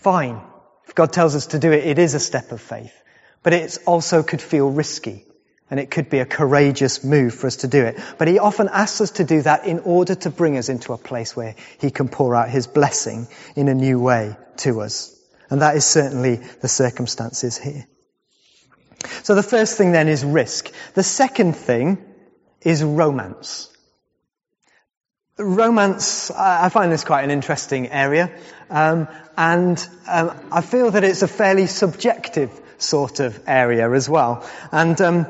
fine. 0.04 0.42
If 0.86 0.96
God 0.96 1.14
tells 1.14 1.36
us 1.36 1.48
to 1.48 1.60
do 1.60 1.72
it, 1.72 1.86
it 1.86 1.98
is 1.98 2.14
a 2.14 2.20
step 2.20 2.52
of 2.52 2.62
faith. 2.62 2.94
But 3.42 3.54
it 3.54 3.78
also 3.86 4.22
could 4.22 4.42
feel 4.42 4.70
risky. 4.70 5.26
And 5.72 5.80
it 5.80 5.90
could 5.90 6.10
be 6.10 6.20
a 6.20 6.26
courageous 6.26 7.04
move 7.04 7.34
for 7.34 7.48
us 7.48 7.58
to 7.58 7.68
do 7.68 7.84
it. 7.84 7.98
But 8.20 8.28
he 8.28 8.38
often 8.38 8.70
asks 8.70 9.02
us 9.02 9.12
to 9.12 9.24
do 9.24 9.42
that 9.42 9.66
in 9.66 9.80
order 9.80 10.14
to 10.14 10.30
bring 10.30 10.58
us 10.58 10.70
into 10.70 10.94
a 10.94 10.98
place 10.98 11.36
where 11.36 11.56
he 11.80 11.90
can 11.90 12.10
pour 12.10 12.36
out 12.36 12.50
his 12.50 12.68
blessing 12.68 13.28
in 13.56 13.70
a 13.70 13.74
new 13.74 14.00
way 14.00 14.36
to 14.58 14.82
us. 14.82 15.18
And 15.50 15.62
that 15.62 15.76
is 15.76 15.86
certainly 15.86 16.36
the 16.36 16.68
circumstances 16.68 17.58
here. 17.58 17.88
So 19.24 19.36
the 19.36 19.44
first 19.44 19.78
thing 19.78 19.92
then 19.92 20.08
is 20.08 20.24
risk. 20.24 20.72
The 20.94 21.04
second 21.04 21.56
thing 21.56 21.98
is 22.62 22.84
romance. 22.84 23.70
Romance, 25.38 26.30
I 26.32 26.70
find 26.70 26.92
this 26.92 27.04
quite 27.04 27.24
an 27.24 27.32
interesting 27.32 27.90
area. 27.90 28.32
Um, 28.70 29.08
and 29.36 29.88
um, 30.08 30.32
I 30.52 30.62
feel 30.62 30.92
that 30.92 31.04
it's 31.04 31.22
a 31.22 31.28
fairly 31.28 31.68
subjective 31.68 32.52
sort 32.78 33.20
of 33.20 33.40
area 33.48 33.92
as 33.92 34.10
well. 34.10 34.48
And 34.72 35.00
um, 35.02 35.28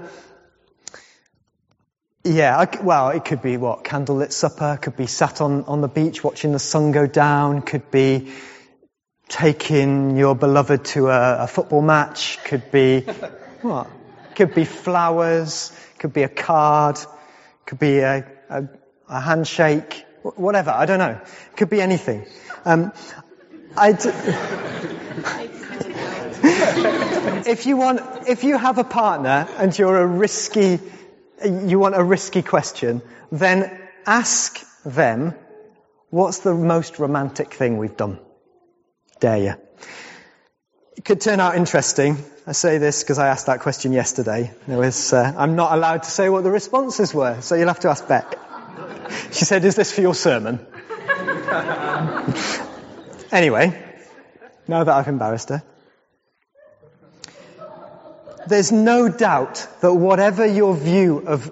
yeah, 2.24 2.58
I, 2.58 2.82
well, 2.82 3.10
it 3.10 3.26
could 3.26 3.42
be 3.42 3.58
what 3.58 3.84
candlelit 3.84 4.32
supper, 4.32 4.78
could 4.82 4.98
be 4.98 5.08
sat 5.08 5.42
on 5.42 5.66
on 5.66 5.82
the 5.82 5.88
beach 5.88 6.24
watching 6.24 6.52
the 6.52 6.60
sun 6.60 6.92
go 6.92 7.06
down, 7.06 7.62
could 7.62 7.92
be 7.92 8.32
taking 9.28 10.16
your 10.16 10.36
beloved 10.36 10.86
to 10.86 11.08
a, 11.08 11.44
a 11.44 11.48
football 11.48 11.82
match, 11.82 12.40
could 12.44 12.72
be 12.72 13.06
what? 13.64 13.90
Could 14.36 14.54
be 14.54 14.66
flowers, 14.66 15.72
could 16.00 16.14
be 16.14 16.24
a 16.24 16.30
card, 16.30 17.00
could 17.66 17.80
be 17.80 18.00
a, 18.00 18.26
a, 18.50 18.64
a 19.08 19.20
handshake, 19.20 20.06
whatever. 20.22 20.72
I 20.72 20.86
don't 20.86 21.00
know. 21.00 21.20
Could 21.56 21.70
be 21.70 21.82
anything. 21.82 22.26
Um, 22.66 22.92
if 27.46 27.66
you 27.66 27.78
want, 27.78 28.02
if 28.28 28.44
you 28.44 28.58
have 28.58 28.78
a 28.78 28.84
partner 28.84 29.48
and 29.58 29.78
you're 29.78 29.98
a 29.98 30.06
risky, 30.06 30.80
you 31.44 31.80
want 31.80 31.96
a 31.96 32.04
risky 32.04 32.42
question, 32.42 33.02
then 33.32 33.80
ask 34.06 34.60
them, 34.84 35.34
what's 36.10 36.40
the 36.40 36.54
most 36.54 37.00
romantic 37.00 37.54
thing 37.54 37.78
we've 37.78 37.98
done? 37.98 38.20
Dare 39.20 39.38
you? 39.38 39.54
It 40.98 41.06
could 41.06 41.22
turn 41.22 41.40
out 41.40 41.56
interesting. 41.56 42.18
I 42.46 42.52
say 42.52 42.78
this 42.78 43.04
because 43.04 43.20
I 43.20 43.28
asked 43.28 43.46
that 43.46 43.62
question 43.62 43.94
yesterday. 43.94 44.52
There 44.68 44.78
was, 44.78 45.14
uh, 45.14 45.34
I'm 45.38 45.56
not 45.56 45.72
allowed 45.72 46.04
to 46.04 46.12
say 46.12 46.30
what 46.30 46.44
the 46.44 46.52
responses 46.52 47.14
were, 47.14 47.40
so 47.42 47.56
you'll 47.56 47.70
have 47.70 47.80
to 47.82 47.90
ask 47.90 48.08
Beck. 48.08 48.40
She 49.32 49.46
said, 49.46 49.64
is 49.64 49.76
this 49.76 49.92
for 49.92 50.02
your 50.02 50.16
sermon? 50.16 50.66
Anyway, 53.34 53.74
now 54.68 54.84
that 54.84 54.94
I've 54.94 55.08
embarrassed 55.08 55.50
her, 55.50 55.64
there's 58.46 58.72
no 58.72 59.10
doubt 59.10 59.68
that 59.82 59.92
whatever 59.92 60.46
your 60.46 60.76
view 60.76 61.24
of 61.26 61.52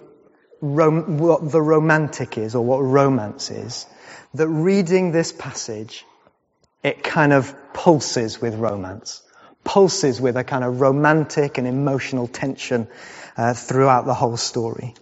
rom- 0.61 1.17
what 1.17 1.51
the 1.51 1.59
romantic 1.59 2.37
is 2.37 2.53
or 2.53 2.63
what 2.63 2.81
romance 2.81 3.49
is, 3.49 3.87
that 4.35 4.47
reading 4.47 5.11
this 5.11 5.31
passage, 5.31 6.05
it 6.83 7.03
kind 7.03 7.33
of 7.33 7.55
pulses 7.73 8.39
with 8.39 8.53
romance, 8.53 9.23
pulses 9.63 10.19
with 10.19 10.37
a 10.37 10.43
kind 10.43 10.63
of 10.63 10.81
romantic 10.81 11.57
and 11.57 11.67
emotional 11.67 12.27
tension 12.27 12.87
uh, 13.37 13.53
throughout 13.53 14.05
the 14.05 14.13
whole 14.13 14.37
story. 14.37 14.93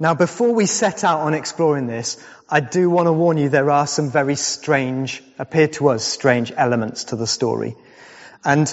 Now, 0.00 0.14
before 0.14 0.54
we 0.54 0.66
set 0.66 1.02
out 1.02 1.20
on 1.20 1.34
exploring 1.34 1.88
this, 1.88 2.22
I 2.48 2.60
do 2.60 2.88
want 2.88 3.06
to 3.06 3.12
warn 3.12 3.36
you 3.36 3.48
there 3.48 3.70
are 3.70 3.86
some 3.86 4.10
very 4.10 4.36
strange, 4.36 5.22
appear 5.38 5.68
to 5.68 5.88
us 5.88 6.04
strange 6.04 6.52
elements 6.56 7.04
to 7.04 7.16
the 7.16 7.26
story. 7.26 7.74
And 8.44 8.72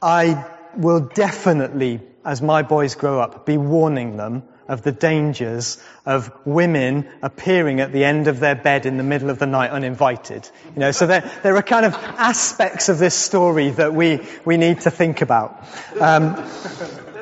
I 0.00 0.46
will 0.76 1.00
definitely, 1.00 2.00
as 2.24 2.40
my 2.40 2.62
boys 2.62 2.94
grow 2.94 3.20
up, 3.20 3.44
be 3.44 3.58
warning 3.58 4.16
them 4.16 4.44
of 4.70 4.82
the 4.82 4.92
dangers 4.92 5.82
of 6.06 6.30
women 6.46 7.08
appearing 7.22 7.80
at 7.80 7.92
the 7.92 8.04
end 8.04 8.28
of 8.28 8.38
their 8.38 8.54
bed 8.54 8.86
in 8.86 8.96
the 8.96 9.02
middle 9.02 9.28
of 9.28 9.40
the 9.40 9.46
night 9.46 9.72
uninvited. 9.72 10.48
You 10.74 10.80
know, 10.80 10.92
so 10.92 11.08
there, 11.08 11.28
there 11.42 11.56
are 11.56 11.62
kind 11.62 11.84
of 11.84 11.92
aspects 11.94 12.88
of 12.88 12.98
this 12.98 13.16
story 13.16 13.70
that 13.70 13.92
we, 13.92 14.20
we 14.44 14.56
need 14.56 14.82
to 14.82 14.90
think 14.92 15.22
about. 15.22 15.66
Um, 16.00 16.36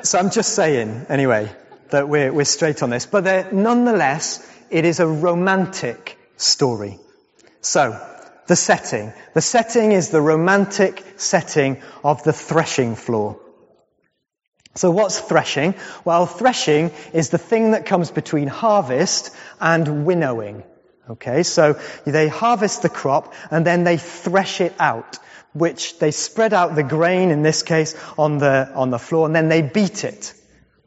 so 0.03 0.19
I'm 0.19 0.31
just 0.31 0.55
saying, 0.55 1.07
anyway, 1.09 1.51
that 1.89 2.07
we're, 2.07 2.31
we're 2.31 2.45
straight 2.45 2.83
on 2.83 2.91
this. 2.91 3.07
But 3.07 3.51
nonetheless, 3.51 4.47
it 4.69 4.85
is 4.85 5.01
a 5.01 5.07
romantic 5.07 6.19
story. 6.37 6.99
So, 7.63 7.99
the 8.47 8.57
setting. 8.57 9.15
The 9.33 9.41
setting 9.41 9.93
is 9.93 10.11
the 10.11 10.21
romantic 10.21 11.03
setting 11.17 11.83
of 12.05 12.23
the 12.25 12.35
threshing 12.35 12.95
floor. 12.95 13.41
So 14.75 14.91
what's 14.91 15.19
threshing? 15.19 15.75
Well, 16.05 16.27
threshing 16.27 16.93
is 17.13 17.31
the 17.31 17.39
thing 17.39 17.73
that 17.73 17.87
comes 17.87 18.11
between 18.11 18.49
harvest 18.49 19.35
and 19.61 20.07
winnowing. 20.07 20.63
Okay, 21.11 21.43
so 21.43 21.81
they 22.05 22.29
harvest 22.29 22.83
the 22.83 22.91
crop 22.91 23.33
and 23.51 23.67
then 23.67 23.85
they 23.85 23.97
thresh 23.97 24.61
it 24.61 24.75
out, 24.79 25.19
which 25.55 25.99
they 25.99 26.11
spread 26.11 26.53
out 26.53 26.75
the 26.75 26.83
grain, 26.83 27.31
in 27.31 27.43
this 27.43 27.63
case, 27.63 27.97
on 28.19 28.39
the, 28.39 28.71
on 28.75 28.91
the 28.91 28.99
floor, 28.99 29.27
and 29.27 29.35
then 29.35 29.49
they 29.49 29.63
beat 29.63 30.05
it 30.05 30.35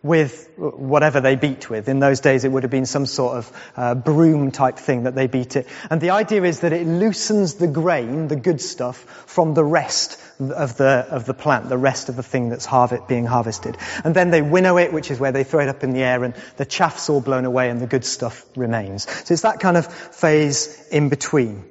with 0.04 0.50
whatever 0.58 1.22
they 1.22 1.36
beat 1.36 1.70
with. 1.70 1.88
In 1.88 2.00
those 2.00 2.22
days, 2.22 2.44
it 2.44 2.52
would 2.52 2.64
have 2.64 2.72
been 2.72 2.88
some 2.88 3.06
sort 3.06 3.38
of 3.38 3.72
uh, 3.76 3.96
broom 3.96 4.52
type 4.52 4.78
thing 4.78 5.04
that 5.04 5.14
they 5.14 5.28
beat 5.28 5.56
it. 5.56 5.68
And 5.90 6.02
the 6.02 6.10
idea 6.10 6.44
is 6.44 6.62
that 6.62 6.74
it 6.74 6.88
loosens 6.88 7.56
the 7.56 7.68
grain, 7.68 8.28
the 8.28 8.36
good 8.36 8.62
stuff, 8.62 8.98
from 9.28 9.54
the 9.54 9.64
rest 9.64 10.20
of 10.40 10.76
the 10.78 11.06
of 11.10 11.26
the 11.26 11.36
plant, 11.36 11.70
the 11.70 11.78
rest 11.78 12.10
of 12.10 12.16
the 12.16 12.24
thing 12.24 12.50
that's 12.50 12.66
harvest, 12.66 13.08
being 13.08 13.26
harvested. 13.26 13.78
And 14.04 14.16
then 14.16 14.32
they 14.32 14.42
winnow 14.42 14.78
it, 14.78 14.92
which 14.92 15.12
is 15.12 15.20
where 15.20 15.32
they 15.32 15.44
throw 15.44 15.62
it 15.62 15.70
up 15.70 15.84
in 15.84 15.94
the 15.94 16.02
air, 16.02 16.24
and 16.24 16.34
the 16.58 16.66
chaff's 16.66 17.10
all 17.10 17.22
blown 17.22 17.46
away, 17.46 17.70
and 17.70 17.80
the 17.80 17.88
good 17.88 18.06
stuff 18.06 18.44
remains. 18.56 19.04
So 19.26 19.34
it's 19.34 19.44
that 19.44 19.60
kind 19.60 19.78
of 19.78 19.86
phase 19.86 20.88
in 20.90 21.10
between. 21.10 21.66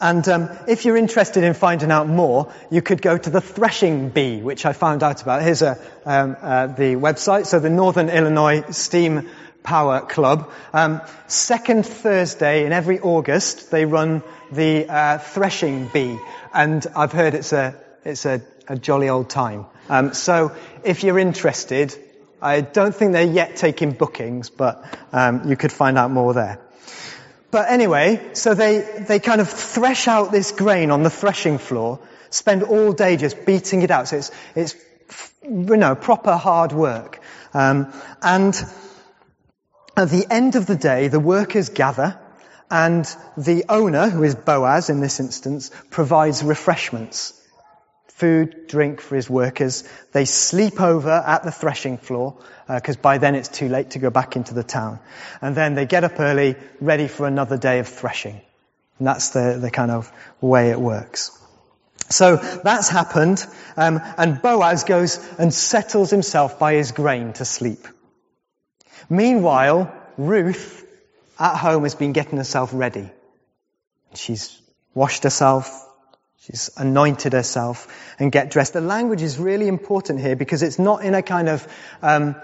And 0.00 0.26
um, 0.28 0.48
if 0.68 0.84
you're 0.84 0.96
interested 0.96 1.44
in 1.44 1.54
finding 1.54 1.90
out 1.90 2.08
more, 2.08 2.52
you 2.70 2.82
could 2.82 3.00
go 3.00 3.16
to 3.16 3.30
the 3.30 3.40
threshing 3.40 4.10
bee, 4.10 4.42
which 4.42 4.66
I 4.66 4.72
found 4.72 5.02
out 5.02 5.22
about. 5.22 5.42
Here's 5.42 5.62
a, 5.62 5.78
um, 6.04 6.36
uh, 6.40 6.66
the 6.66 6.96
website. 6.96 7.46
So 7.46 7.60
the 7.60 7.70
Northern 7.70 8.08
Illinois 8.08 8.64
Steam 8.70 9.28
Power 9.62 10.00
Club. 10.00 10.50
Um, 10.72 11.02
second 11.26 11.84
Thursday 11.84 12.64
in 12.64 12.72
every 12.72 13.00
August, 13.00 13.70
they 13.70 13.84
run 13.84 14.22
the 14.52 14.88
uh, 14.88 15.18
threshing 15.18 15.88
bee, 15.88 16.18
and 16.54 16.86
I've 16.94 17.12
heard 17.12 17.34
it's 17.34 17.52
a 17.52 17.74
it's 18.04 18.24
a, 18.24 18.40
a 18.68 18.76
jolly 18.76 19.08
old 19.08 19.28
time. 19.28 19.66
Um, 19.88 20.14
so 20.14 20.52
if 20.84 21.02
you're 21.02 21.18
interested, 21.18 21.94
I 22.40 22.60
don't 22.60 22.94
think 22.94 23.12
they're 23.12 23.24
yet 23.24 23.56
taking 23.56 23.90
bookings, 23.90 24.50
but 24.50 24.84
um, 25.12 25.48
you 25.48 25.56
could 25.56 25.72
find 25.72 25.98
out 25.98 26.12
more 26.12 26.32
there. 26.32 26.60
But 27.56 27.70
anyway, 27.70 28.20
so 28.34 28.52
they, 28.52 28.80
they 29.08 29.18
kind 29.18 29.40
of 29.40 29.48
thresh 29.48 30.08
out 30.08 30.30
this 30.30 30.50
grain 30.50 30.90
on 30.90 31.02
the 31.02 31.08
threshing 31.08 31.56
floor, 31.56 32.00
spend 32.28 32.62
all 32.62 32.92
day 32.92 33.16
just 33.16 33.46
beating 33.46 33.80
it 33.80 33.90
out. 33.90 34.08
So 34.08 34.18
it's, 34.18 34.30
it's 34.54 34.74
you 35.42 35.78
know, 35.78 35.94
proper 35.94 36.36
hard 36.36 36.72
work. 36.72 37.18
Um, 37.54 37.94
and 38.20 38.54
at 39.96 40.10
the 40.10 40.26
end 40.28 40.56
of 40.56 40.66
the 40.66 40.76
day, 40.76 41.08
the 41.08 41.18
workers 41.18 41.70
gather, 41.70 42.20
and 42.70 43.06
the 43.38 43.64
owner, 43.70 44.10
who 44.10 44.22
is 44.22 44.34
Boaz 44.34 44.90
in 44.90 45.00
this 45.00 45.18
instance, 45.18 45.70
provides 45.88 46.42
refreshments. 46.44 47.32
Food, 48.16 48.66
drink 48.66 49.00
for 49.00 49.14
his 49.14 49.28
workers. 49.28 49.84
They 50.12 50.24
sleep 50.24 50.80
over 50.80 51.10
at 51.10 51.42
the 51.42 51.52
threshing 51.52 51.98
floor, 51.98 52.36
because 52.66 52.96
uh, 52.96 53.00
by 53.00 53.18
then 53.18 53.34
it's 53.34 53.48
too 53.48 53.68
late 53.68 53.90
to 53.90 53.98
go 53.98 54.10
back 54.10 54.36
into 54.36 54.54
the 54.54 54.64
town. 54.64 55.00
And 55.42 55.54
then 55.54 55.74
they 55.74 55.84
get 55.84 56.02
up 56.02 56.18
early, 56.18 56.56
ready 56.80 57.08
for 57.08 57.26
another 57.26 57.58
day 57.58 57.78
of 57.78 57.88
threshing. 57.88 58.40
And 58.98 59.06
that's 59.06 59.30
the, 59.30 59.58
the 59.60 59.70
kind 59.70 59.90
of 59.90 60.10
way 60.40 60.70
it 60.70 60.80
works. 60.80 61.30
So 62.08 62.36
that's 62.36 62.88
happened, 62.88 63.44
um, 63.76 64.00
and 64.16 64.40
Boaz 64.40 64.84
goes 64.84 65.18
and 65.38 65.52
settles 65.52 66.10
himself 66.10 66.58
by 66.58 66.74
his 66.74 66.92
grain 66.92 67.32
to 67.34 67.44
sleep. 67.44 67.86
Meanwhile, 69.10 69.92
Ruth 70.16 70.86
at 71.38 71.56
home 71.56 71.82
has 71.82 71.94
been 71.94 72.12
getting 72.12 72.38
herself 72.38 72.70
ready. 72.72 73.10
She's 74.14 74.58
washed 74.94 75.24
herself, 75.24 75.85
She's 76.46 76.70
anointed 76.76 77.32
herself 77.32 77.88
and 78.20 78.30
get 78.30 78.50
dressed. 78.52 78.72
The 78.72 78.80
language 78.80 79.20
is 79.20 79.36
really 79.36 79.66
important 79.66 80.20
here 80.20 80.36
because 80.36 80.62
it's 80.62 80.78
not 80.78 81.04
in 81.04 81.14
a 81.14 81.22
kind 81.22 81.48
of 81.48 81.66
um, 82.02 82.36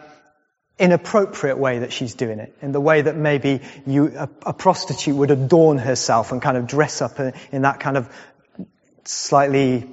inappropriate 0.77 1.57
way 1.57 1.81
that 1.81 1.93
she's 1.93 2.15
doing 2.15 2.41
it, 2.41 2.57
in 2.61 2.73
the 2.73 2.81
way 2.81 3.03
that 3.03 3.15
maybe 3.15 3.61
you, 3.87 4.12
a, 4.17 4.29
a, 4.47 4.53
prostitute 4.53 5.15
would 5.15 5.31
adorn 5.31 5.79
herself 5.79 6.33
and 6.33 6.43
kind 6.43 6.57
of 6.57 6.67
dress 6.67 7.01
up 7.01 7.21
in 7.21 7.62
that 7.62 7.79
kind 7.79 7.97
of 7.97 8.12
slightly, 9.05 9.88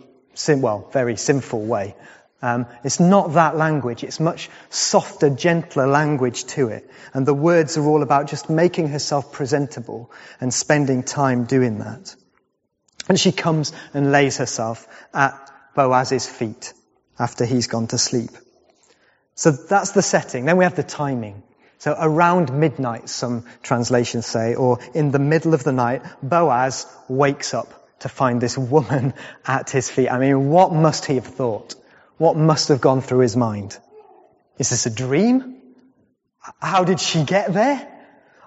well, 0.48 0.89
very 0.91 1.15
sinful 1.15 1.63
way. 1.63 1.95
Um, 2.41 2.65
it's 2.84 3.00
not 3.00 3.34
that 3.34 3.58
language. 3.58 4.04
It's 4.04 4.19
much 4.19 4.50
softer, 4.72 5.30
gentler 5.30 5.86
language 5.86 6.45
to 6.45 6.69
it. 6.69 6.89
And 7.13 7.28
the 7.28 7.34
words 7.36 7.78
are 7.78 7.86
all 7.86 8.02
about 8.02 8.28
just 8.28 8.50
making 8.50 8.88
herself 8.88 9.32
presentable 9.32 10.10
and 10.41 10.52
spending 10.52 11.04
time 11.04 11.43
doing 11.43 11.78
that. 11.80 12.15
And 13.10 13.19
she 13.19 13.32
comes 13.32 13.74
and 13.93 14.12
lays 14.12 14.38
herself 14.38 14.88
at 15.13 15.52
Boaz's 15.76 16.28
feet 16.28 16.74
after 17.17 17.43
he's 17.43 17.67
gone 17.67 17.88
to 17.88 17.98
sleep. 17.98 18.32
So 19.36 19.52
that's 19.52 19.91
the 19.91 20.02
setting. 20.02 20.45
Then 20.45 20.58
we 20.58 20.63
have 20.63 20.76
the 20.76 20.84
timing. 20.84 21.43
So 21.80 21.95
around 21.98 22.54
midnight, 22.54 23.10
some 23.10 23.45
translations 23.63 24.26
say, 24.26 24.56
or 24.56 24.80
in 24.93 25.12
the 25.12 25.19
middle 25.19 25.54
of 25.54 25.63
the 25.63 25.72
night, 25.72 26.04
Boaz 26.22 26.86
wakes 27.08 27.54
up 27.54 27.74
to 28.02 28.10
find 28.10 28.41
this 28.41 28.58
woman 28.58 29.13
at 29.45 29.69
his 29.69 29.89
feet. 29.89 30.10
I 30.10 30.19
mean, 30.19 30.50
what 30.50 30.74
must 30.74 31.06
he 31.06 31.15
have 31.15 31.28
thought? 31.28 31.76
What 32.17 32.36
must 32.36 32.67
have 32.67 32.82
gone 32.82 33.02
through 33.02 33.19
his 33.19 33.36
mind? 33.36 33.78
Is 34.58 34.69
this 34.69 34.86
a 34.86 34.89
dream? 34.89 35.56
How 36.62 36.84
did 36.84 37.00
she 37.00 37.24
get 37.24 37.54
there? 37.54 37.88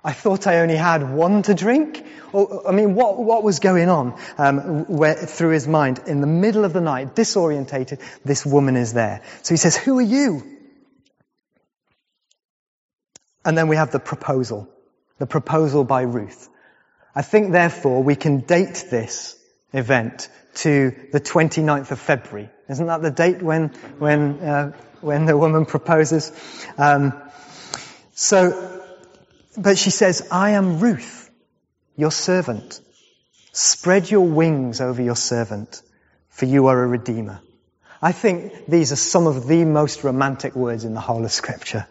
I 0.05 0.13
thought 0.13 0.47
I 0.47 0.61
only 0.61 0.77
had 0.77 1.09
one 1.09 1.43
to 1.43 1.55
drink. 1.55 2.05
Or, 2.33 2.69
I 2.69 2.73
mean, 2.73 2.95
what, 2.95 3.19
what 3.19 3.45
was 3.45 3.61
going 3.61 3.89
on 3.89 4.19
um, 4.37 4.85
where, 4.87 5.15
through 5.15 5.51
his 5.51 5.69
mind? 5.69 6.01
In 6.07 6.21
the 6.21 6.27
middle 6.27 6.65
of 6.65 6.73
the 6.73 6.81
night, 6.81 7.15
disorientated, 7.15 8.01
this 8.25 8.45
woman 8.45 8.77
is 8.77 8.93
there. 8.93 9.23
So 9.43 9.55
he 9.55 9.59
says, 9.59 9.77
Who 9.77 9.99
are 9.99 10.03
you? 10.03 10.43
And 13.45 13.57
then 13.57 13.69
we 13.69 13.77
have 13.77 13.93
the 13.93 14.01
proposal, 14.01 14.69
the 15.19 15.27
proposal 15.27 15.85
by 15.85 16.03
Ruth. 16.03 16.49
I 17.15 17.23
think 17.23 17.53
therefore 17.53 18.03
we 18.03 18.17
can 18.17 18.41
date 18.41 18.87
this 18.91 19.37
event 19.73 20.29
to 20.55 20.95
the 21.13 21.21
29th 21.21 21.91
of 21.91 21.99
February. 21.99 22.51
Isn't 22.69 22.87
that 22.87 23.03
the 23.03 23.11
date 23.11 23.43
when, 23.43 23.69
when, 23.99 24.41
uh, 24.41 24.73
when 25.01 25.27
the 25.27 25.37
woman 25.37 25.67
proposes? 25.67 26.33
Um, 26.79 27.13
so, 28.15 28.82
but 29.57 29.79
she 29.79 29.91
says, 29.91 30.29
I 30.31 30.51
am 30.51 30.81
Ruth, 30.81 31.31
your 31.97 32.11
servant. 32.11 32.81
Spread 33.53 34.11
your 34.11 34.27
wings 34.27 34.81
over 34.81 35.03
your 35.03 35.17
servant, 35.17 35.83
for 36.31 36.47
you 36.47 36.69
are 36.69 36.83
a 36.83 36.87
redeemer. 36.87 37.41
I 38.01 38.13
think 38.13 38.67
these 38.67 38.93
are 38.93 38.97
some 38.97 39.27
of 39.27 39.47
the 39.47 39.65
most 39.65 40.03
romantic 40.03 40.57
words 40.57 40.85
in 40.85 40.95
the 40.95 41.01
whole 41.01 41.25
of 41.25 41.31
scripture. 41.31 41.87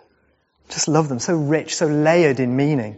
Just 0.70 0.88
love 0.88 1.08
them. 1.08 1.20
So 1.20 1.36
rich, 1.36 1.76
so 1.76 1.88
layered 1.88 2.40
in 2.40 2.56
meaning. 2.56 2.98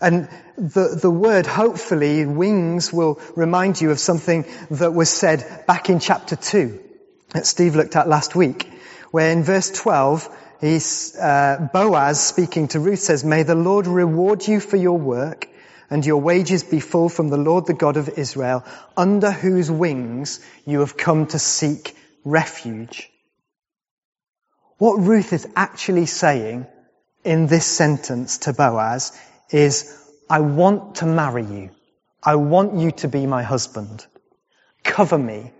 And 0.00 0.28
the, 0.56 0.98
the 1.00 1.10
word, 1.10 1.46
hopefully, 1.46 2.26
wings 2.26 2.92
will 2.92 3.20
remind 3.36 3.80
you 3.80 3.90
of 3.90 4.00
something 4.00 4.44
that 4.70 4.92
was 4.92 5.08
said 5.08 5.64
back 5.66 5.90
in 5.90 6.00
chapter 6.00 6.36
2 6.36 6.80
that 7.30 7.46
Steve 7.46 7.76
looked 7.76 7.96
at 7.96 8.08
last 8.08 8.34
week, 8.34 8.70
where 9.12 9.30
in 9.30 9.44
verse 9.44 9.70
12, 9.70 10.28
he's, 10.62 11.14
uh, 11.16 11.68
Boaz 11.72 12.18
speaking 12.18 12.68
to 12.68 12.80
Ruth 12.80 13.00
says, 13.00 13.24
May 13.24 13.42
the 13.42 13.54
Lord 13.54 13.86
reward 13.86 14.46
you 14.48 14.60
for 14.60 14.76
your 14.76 14.96
work 14.96 15.48
and 15.90 16.06
your 16.06 16.22
wages 16.22 16.64
be 16.64 16.80
full 16.80 17.10
from 17.10 17.28
the 17.28 17.36
Lord 17.36 17.66
the 17.66 17.74
God 17.74 17.98
of 17.98 18.08
Israel, 18.08 18.64
under 18.96 19.30
whose 19.30 19.70
wings 19.70 20.40
you 20.64 20.80
have 20.80 20.96
come 20.96 21.26
to 21.26 21.38
seek 21.38 21.94
refuge. 22.24 23.10
What 24.78 24.94
Ruth 24.94 25.34
is 25.34 25.46
actually 25.54 26.06
saying 26.06 26.66
in 27.24 27.46
this 27.46 27.66
sentence 27.66 28.38
to 28.38 28.54
Boaz 28.54 29.12
is, 29.50 29.94
I 30.30 30.40
want 30.40 30.96
to 30.96 31.06
marry 31.06 31.44
you. 31.44 31.70
I 32.22 32.36
want 32.36 32.76
you 32.78 32.92
to 32.92 33.08
be 33.08 33.26
my 33.26 33.42
husband. 33.42 34.06
Cover 34.82 35.18
me. 35.18 35.52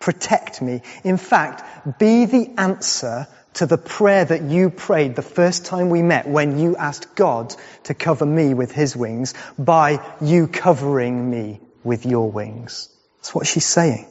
Protect 0.00 0.62
me. 0.62 0.82
In 1.04 1.16
fact, 1.16 1.98
be 1.98 2.24
the 2.24 2.54
answer 2.58 3.26
to 3.56 3.66
the 3.66 3.78
prayer 3.78 4.24
that 4.24 4.42
you 4.42 4.68
prayed 4.68 5.16
the 5.16 5.22
first 5.22 5.64
time 5.64 5.88
we 5.88 6.02
met 6.02 6.28
when 6.28 6.58
you 6.58 6.76
asked 6.76 7.14
God 7.14 7.54
to 7.84 7.94
cover 7.94 8.26
me 8.26 8.52
with 8.52 8.70
his 8.70 8.94
wings 8.94 9.32
by 9.58 10.04
you 10.20 10.46
covering 10.46 11.30
me 11.30 11.60
with 11.82 12.04
your 12.04 12.30
wings. 12.30 12.90
That's 13.16 13.34
what 13.34 13.46
she's 13.46 13.64
saying. 13.64 14.06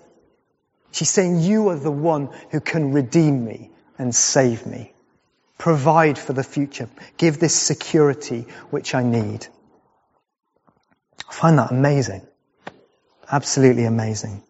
She's 0.91 1.11
saying 1.11 1.41
you 1.41 1.69
are 1.69 1.75
the 1.75 1.91
one 1.91 2.29
who 2.49 2.59
can 2.59 2.91
redeem 2.91 3.45
me 3.45 3.69
and 3.99 4.15
save 4.15 4.65
me. 4.65 4.93
Provide 5.59 6.17
for 6.17 6.33
the 6.33 6.43
future. 6.43 6.89
Give 7.17 7.39
this 7.39 7.53
security 7.53 8.47
which 8.71 8.95
I 8.95 9.03
need. 9.03 9.45
I 11.29 11.33
find 11.33 11.59
that 11.59 11.69
amazing. 11.69 12.25
Absolutely 13.31 13.85
amazing. 13.85 14.41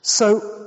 So, 0.00 0.61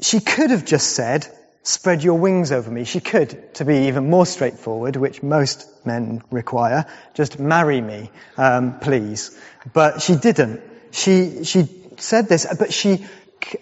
she 0.00 0.20
could 0.20 0.50
have 0.50 0.64
just 0.64 0.92
said, 0.92 1.26
spread 1.62 2.02
your 2.02 2.18
wings 2.18 2.52
over 2.52 2.70
me. 2.70 2.84
She 2.84 3.00
could, 3.00 3.54
to 3.54 3.64
be 3.64 3.88
even 3.88 4.10
more 4.10 4.26
straightforward, 4.26 4.96
which 4.96 5.22
most 5.22 5.68
men 5.84 6.22
require, 6.30 6.86
just 7.14 7.38
marry 7.38 7.80
me, 7.80 8.10
um, 8.36 8.78
please. 8.80 9.38
But 9.72 10.02
she 10.02 10.16
didn't. 10.16 10.62
She, 10.90 11.44
she 11.44 11.68
said 11.98 12.28
this, 12.28 12.46
but 12.58 12.72
she 12.72 13.06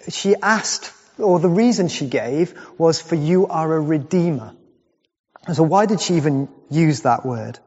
she 0.09 0.35
asked, 0.35 0.93
or 1.19 1.39
the 1.39 1.49
reason 1.49 1.89
she 1.89 2.07
gave 2.07 2.59
was 2.79 3.01
for 3.01 3.15
you 3.15 3.47
are 3.47 3.73
a 3.75 3.81
redeemer. 3.81 4.55
So 5.53 5.63
why 5.63 5.87
did 5.87 6.01
she 6.01 6.15
even 6.15 6.49
use 6.71 7.03
that 7.03 7.25
word? 7.25 7.59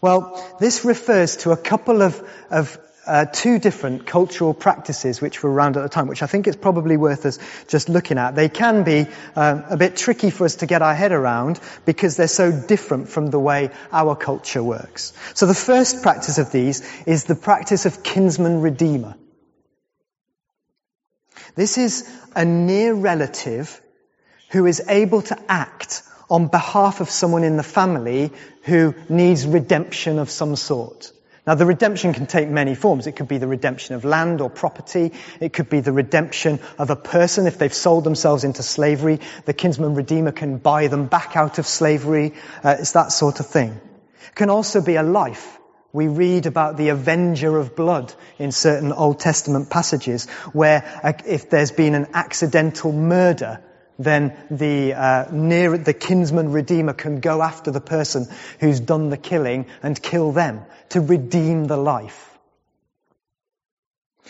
Well, 0.00 0.56
this 0.60 0.84
refers 0.84 1.36
to 1.38 1.52
a 1.52 1.56
couple 1.56 2.02
of, 2.02 2.28
of 2.50 2.78
uh, 3.06 3.26
two 3.26 3.58
different 3.58 4.06
cultural 4.06 4.54
practices 4.54 5.20
which 5.20 5.42
were 5.42 5.50
around 5.50 5.76
at 5.76 5.82
the 5.82 5.88
time, 5.88 6.06
which 6.06 6.22
I 6.22 6.26
think 6.26 6.46
it's 6.46 6.56
probably 6.56 6.96
worth 6.96 7.26
us 7.26 7.38
just 7.68 7.88
looking 7.88 8.18
at. 8.18 8.34
They 8.34 8.48
can 8.48 8.84
be 8.84 9.06
uh, 9.36 9.62
a 9.70 9.76
bit 9.76 9.96
tricky 9.96 10.30
for 10.30 10.44
us 10.44 10.56
to 10.56 10.66
get 10.66 10.82
our 10.82 10.94
head 10.94 11.12
around 11.12 11.60
because 11.84 12.16
they're 12.16 12.28
so 12.28 12.52
different 12.52 13.08
from 13.08 13.28
the 13.30 13.38
way 13.38 13.70
our 13.92 14.16
culture 14.16 14.62
works. 14.62 15.12
So 15.34 15.46
the 15.46 15.54
first 15.54 16.02
practice 16.02 16.38
of 16.38 16.52
these 16.52 16.82
is 17.04 17.24
the 17.24 17.34
practice 17.34 17.86
of 17.86 18.02
kinsman 18.02 18.60
redeemer. 18.60 19.16
This 21.54 21.78
is 21.78 22.08
a 22.34 22.44
near 22.44 22.94
relative 22.94 23.80
who 24.50 24.66
is 24.66 24.82
able 24.88 25.22
to 25.22 25.38
act 25.48 26.02
on 26.30 26.48
behalf 26.48 27.00
of 27.00 27.10
someone 27.10 27.44
in 27.44 27.56
the 27.56 27.62
family 27.62 28.32
who 28.62 28.94
needs 29.08 29.46
redemption 29.46 30.18
of 30.18 30.30
some 30.30 30.56
sort. 30.56 31.12
Now 31.46 31.54
the 31.54 31.66
redemption 31.66 32.14
can 32.14 32.26
take 32.26 32.48
many 32.48 32.74
forms. 32.74 33.06
It 33.06 33.16
could 33.16 33.28
be 33.28 33.36
the 33.36 33.46
redemption 33.46 33.94
of 33.94 34.04
land 34.04 34.40
or 34.40 34.48
property. 34.48 35.12
It 35.40 35.52
could 35.52 35.68
be 35.68 35.80
the 35.80 35.92
redemption 35.92 36.58
of 36.78 36.88
a 36.88 36.96
person 36.96 37.46
if 37.46 37.58
they've 37.58 37.74
sold 37.74 38.04
themselves 38.04 38.44
into 38.44 38.62
slavery. 38.62 39.20
The 39.44 39.52
kinsman 39.52 39.94
redeemer 39.94 40.32
can 40.32 40.56
buy 40.56 40.86
them 40.86 41.06
back 41.06 41.36
out 41.36 41.58
of 41.58 41.66
slavery. 41.66 42.32
Uh, 42.62 42.76
it's 42.78 42.92
that 42.92 43.12
sort 43.12 43.40
of 43.40 43.46
thing. 43.46 43.78
It 44.28 44.34
can 44.34 44.48
also 44.48 44.80
be 44.80 44.96
a 44.96 45.02
life. 45.02 45.58
We 45.92 46.08
read 46.08 46.46
about 46.46 46.78
the 46.78 46.88
avenger 46.88 47.58
of 47.58 47.76
blood 47.76 48.12
in 48.38 48.50
certain 48.50 48.92
Old 48.92 49.20
Testament 49.20 49.68
passages 49.68 50.26
where 50.54 50.82
uh, 51.04 51.12
if 51.26 51.50
there's 51.50 51.72
been 51.72 51.94
an 51.94 52.08
accidental 52.14 52.90
murder, 52.90 53.60
then 53.98 54.36
the 54.50 54.94
uh, 54.94 55.26
near 55.32 55.78
the 55.78 55.94
kinsman 55.94 56.52
redeemer 56.52 56.92
can 56.92 57.20
go 57.20 57.42
after 57.42 57.70
the 57.70 57.80
person 57.80 58.26
who's 58.60 58.80
done 58.80 59.10
the 59.10 59.16
killing 59.16 59.66
and 59.82 60.00
kill 60.00 60.32
them 60.32 60.64
to 60.90 61.00
redeem 61.00 61.64
the 61.66 61.76
life. 61.76 62.30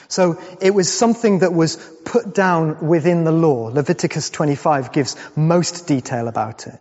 So 0.09 0.41
it 0.61 0.75
was 0.75 0.93
something 0.93 1.41
that 1.41 1.53
was 1.53 1.77
put 2.05 2.35
down 2.35 2.87
within 2.87 3.25
the 3.25 3.33
law. 3.33 3.71
Leviticus 3.73 4.31
25 4.31 4.93
gives 4.93 5.17
most 5.37 5.87
detail 5.87 6.29
about 6.29 6.67
it. 6.67 6.79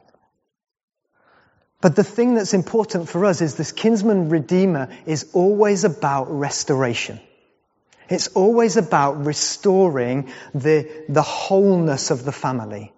But 1.81 1.95
the 1.95 2.03
thing 2.03 2.35
that's 2.35 2.53
important 2.53 3.09
for 3.09 3.25
us 3.25 3.41
is 3.41 3.55
this 3.55 3.71
kinsman 3.71 4.29
redeemer 4.29 4.89
is 5.05 5.29
always 5.33 5.83
about 5.83 6.31
restoration. 6.31 7.19
It's 8.09 8.27
always 8.29 8.77
about 8.77 9.25
restoring 9.25 10.31
the, 10.53 11.05
the 11.09 11.21
wholeness 11.21 12.11
of 12.11 12.25
the 12.25 12.31
family. 12.31 12.93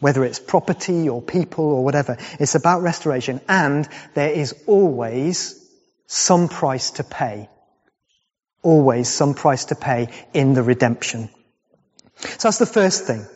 Whether 0.00 0.24
it's 0.24 0.38
property 0.38 1.08
or 1.08 1.20
people 1.20 1.66
or 1.66 1.84
whatever. 1.84 2.16
It's 2.38 2.54
about 2.54 2.82
restoration 2.82 3.40
and 3.48 3.88
there 4.14 4.30
is 4.30 4.54
always 4.66 5.56
some 6.06 6.48
price 6.48 6.92
to 6.92 7.04
pay. 7.04 7.48
Always 8.62 9.08
some 9.08 9.34
price 9.34 9.66
to 9.66 9.74
pay 9.74 10.08
in 10.32 10.54
the 10.54 10.62
redemption. 10.62 11.28
So 12.16 12.48
that's 12.48 12.58
the 12.58 12.66
first 12.66 13.06
thing. 13.06 13.26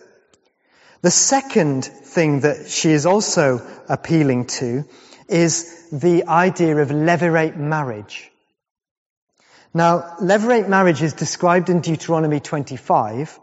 The 1.02 1.10
second 1.10 1.84
thing 1.84 2.40
that 2.40 2.68
she 2.70 2.90
is 2.90 3.04
also 3.04 3.60
appealing 3.88 4.46
to 4.46 4.84
is 5.28 5.88
the 5.90 6.24
idea 6.26 6.76
of 6.78 6.88
levirate 6.88 7.56
marriage. 7.56 8.30
Now, 9.76 10.14
levirate 10.20 10.68
marriage 10.68 11.02
is 11.02 11.14
described 11.14 11.68
in 11.68 11.80
Deuteronomy 11.80 12.38
25, 12.38 13.40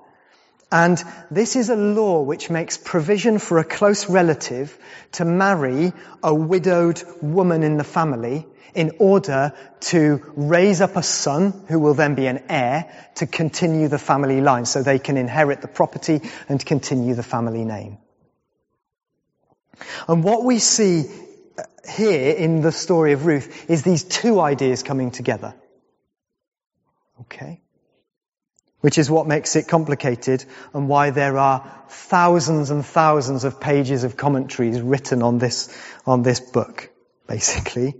and 0.71 1.03
this 1.29 1.57
is 1.57 1.69
a 1.69 1.75
law 1.75 2.21
which 2.21 2.49
makes 2.49 2.77
provision 2.77 3.37
for 3.37 3.57
a 3.57 3.65
close 3.65 4.09
relative 4.09 4.77
to 5.13 5.25
marry 5.25 5.91
a 6.23 6.33
widowed 6.33 7.03
woman 7.21 7.63
in 7.63 7.75
the 7.75 7.83
family 7.83 8.47
in 8.73 8.93
order 8.99 9.53
to 9.81 10.21
raise 10.37 10.79
up 10.79 10.95
a 10.95 11.03
son 11.03 11.65
who 11.67 11.77
will 11.79 11.95
then 11.95 12.15
be 12.15 12.27
an 12.27 12.43
heir 12.47 12.89
to 13.15 13.27
continue 13.27 13.89
the 13.89 13.99
family 13.99 14.39
line 14.39 14.63
so 14.63 14.81
they 14.81 14.99
can 14.99 15.17
inherit 15.17 15.61
the 15.61 15.67
property 15.67 16.21
and 16.47 16.65
continue 16.65 17.13
the 17.13 17.23
family 17.23 17.65
name. 17.65 17.97
And 20.07 20.23
what 20.23 20.45
we 20.45 20.59
see 20.59 21.03
uh, 21.57 21.63
here 21.89 22.31
in 22.31 22.61
the 22.61 22.71
story 22.71 23.11
of 23.11 23.25
Ruth 23.25 23.69
is 23.69 23.83
these 23.83 24.05
two 24.05 24.39
ideas 24.39 24.83
coming 24.83 25.11
together. 25.11 25.55
Okay? 27.21 27.61
Which 28.79 28.97
is 28.97 29.09
what 29.09 29.27
makes 29.27 29.55
it 29.55 29.67
complicated 29.67 30.43
and 30.73 30.89
why 30.89 31.11
there 31.11 31.37
are 31.37 31.83
thousands 31.87 32.71
and 32.71 32.85
thousands 32.85 33.43
of 33.43 33.59
pages 33.59 34.03
of 34.03 34.17
commentaries 34.17 34.81
written 34.81 35.21
on 35.21 35.37
this, 35.37 35.69
on 36.05 36.23
this 36.23 36.39
book, 36.39 36.89
basically. 37.27 37.93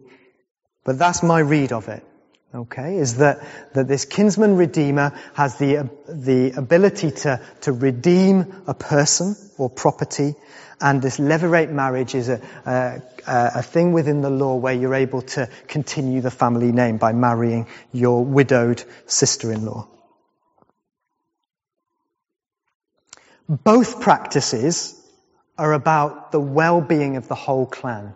But 0.83 0.97
that's 0.97 1.21
my 1.21 1.39
read 1.39 1.71
of 1.71 1.87
it. 1.87 2.03
Okay, 2.53 2.97
is 2.97 3.17
that, 3.17 3.39
that 3.73 3.87
this 3.87 4.03
kinsman 4.03 4.57
redeemer 4.57 5.17
has 5.35 5.57
the, 5.57 5.89
the 6.09 6.51
ability 6.51 7.11
to, 7.11 7.39
to 7.61 7.71
redeem 7.71 8.63
a 8.67 8.73
person 8.73 9.37
or 9.57 9.69
property, 9.69 10.35
and 10.81 11.01
this 11.01 11.17
levirate 11.17 11.71
marriage 11.71 12.15
is 12.15 12.29
a, 12.29 12.41
a, 12.65 13.01
a 13.27 13.61
thing 13.61 13.93
within 13.93 14.21
the 14.21 14.29
law 14.29 14.55
where 14.55 14.73
you're 14.73 14.95
able 14.95 15.21
to 15.21 15.47
continue 15.67 16.21
the 16.21 16.31
family 16.31 16.71
name 16.71 16.97
by 16.97 17.13
marrying 17.13 17.67
your 17.91 18.25
widowed 18.25 18.83
sister-in-law. 19.05 19.87
Both 23.47 24.01
practices 24.01 24.97
are 25.57 25.73
about 25.73 26.31
the 26.31 26.39
well-being 26.39 27.17
of 27.17 27.27
the 27.27 27.35
whole 27.35 27.65
clan 27.65 28.15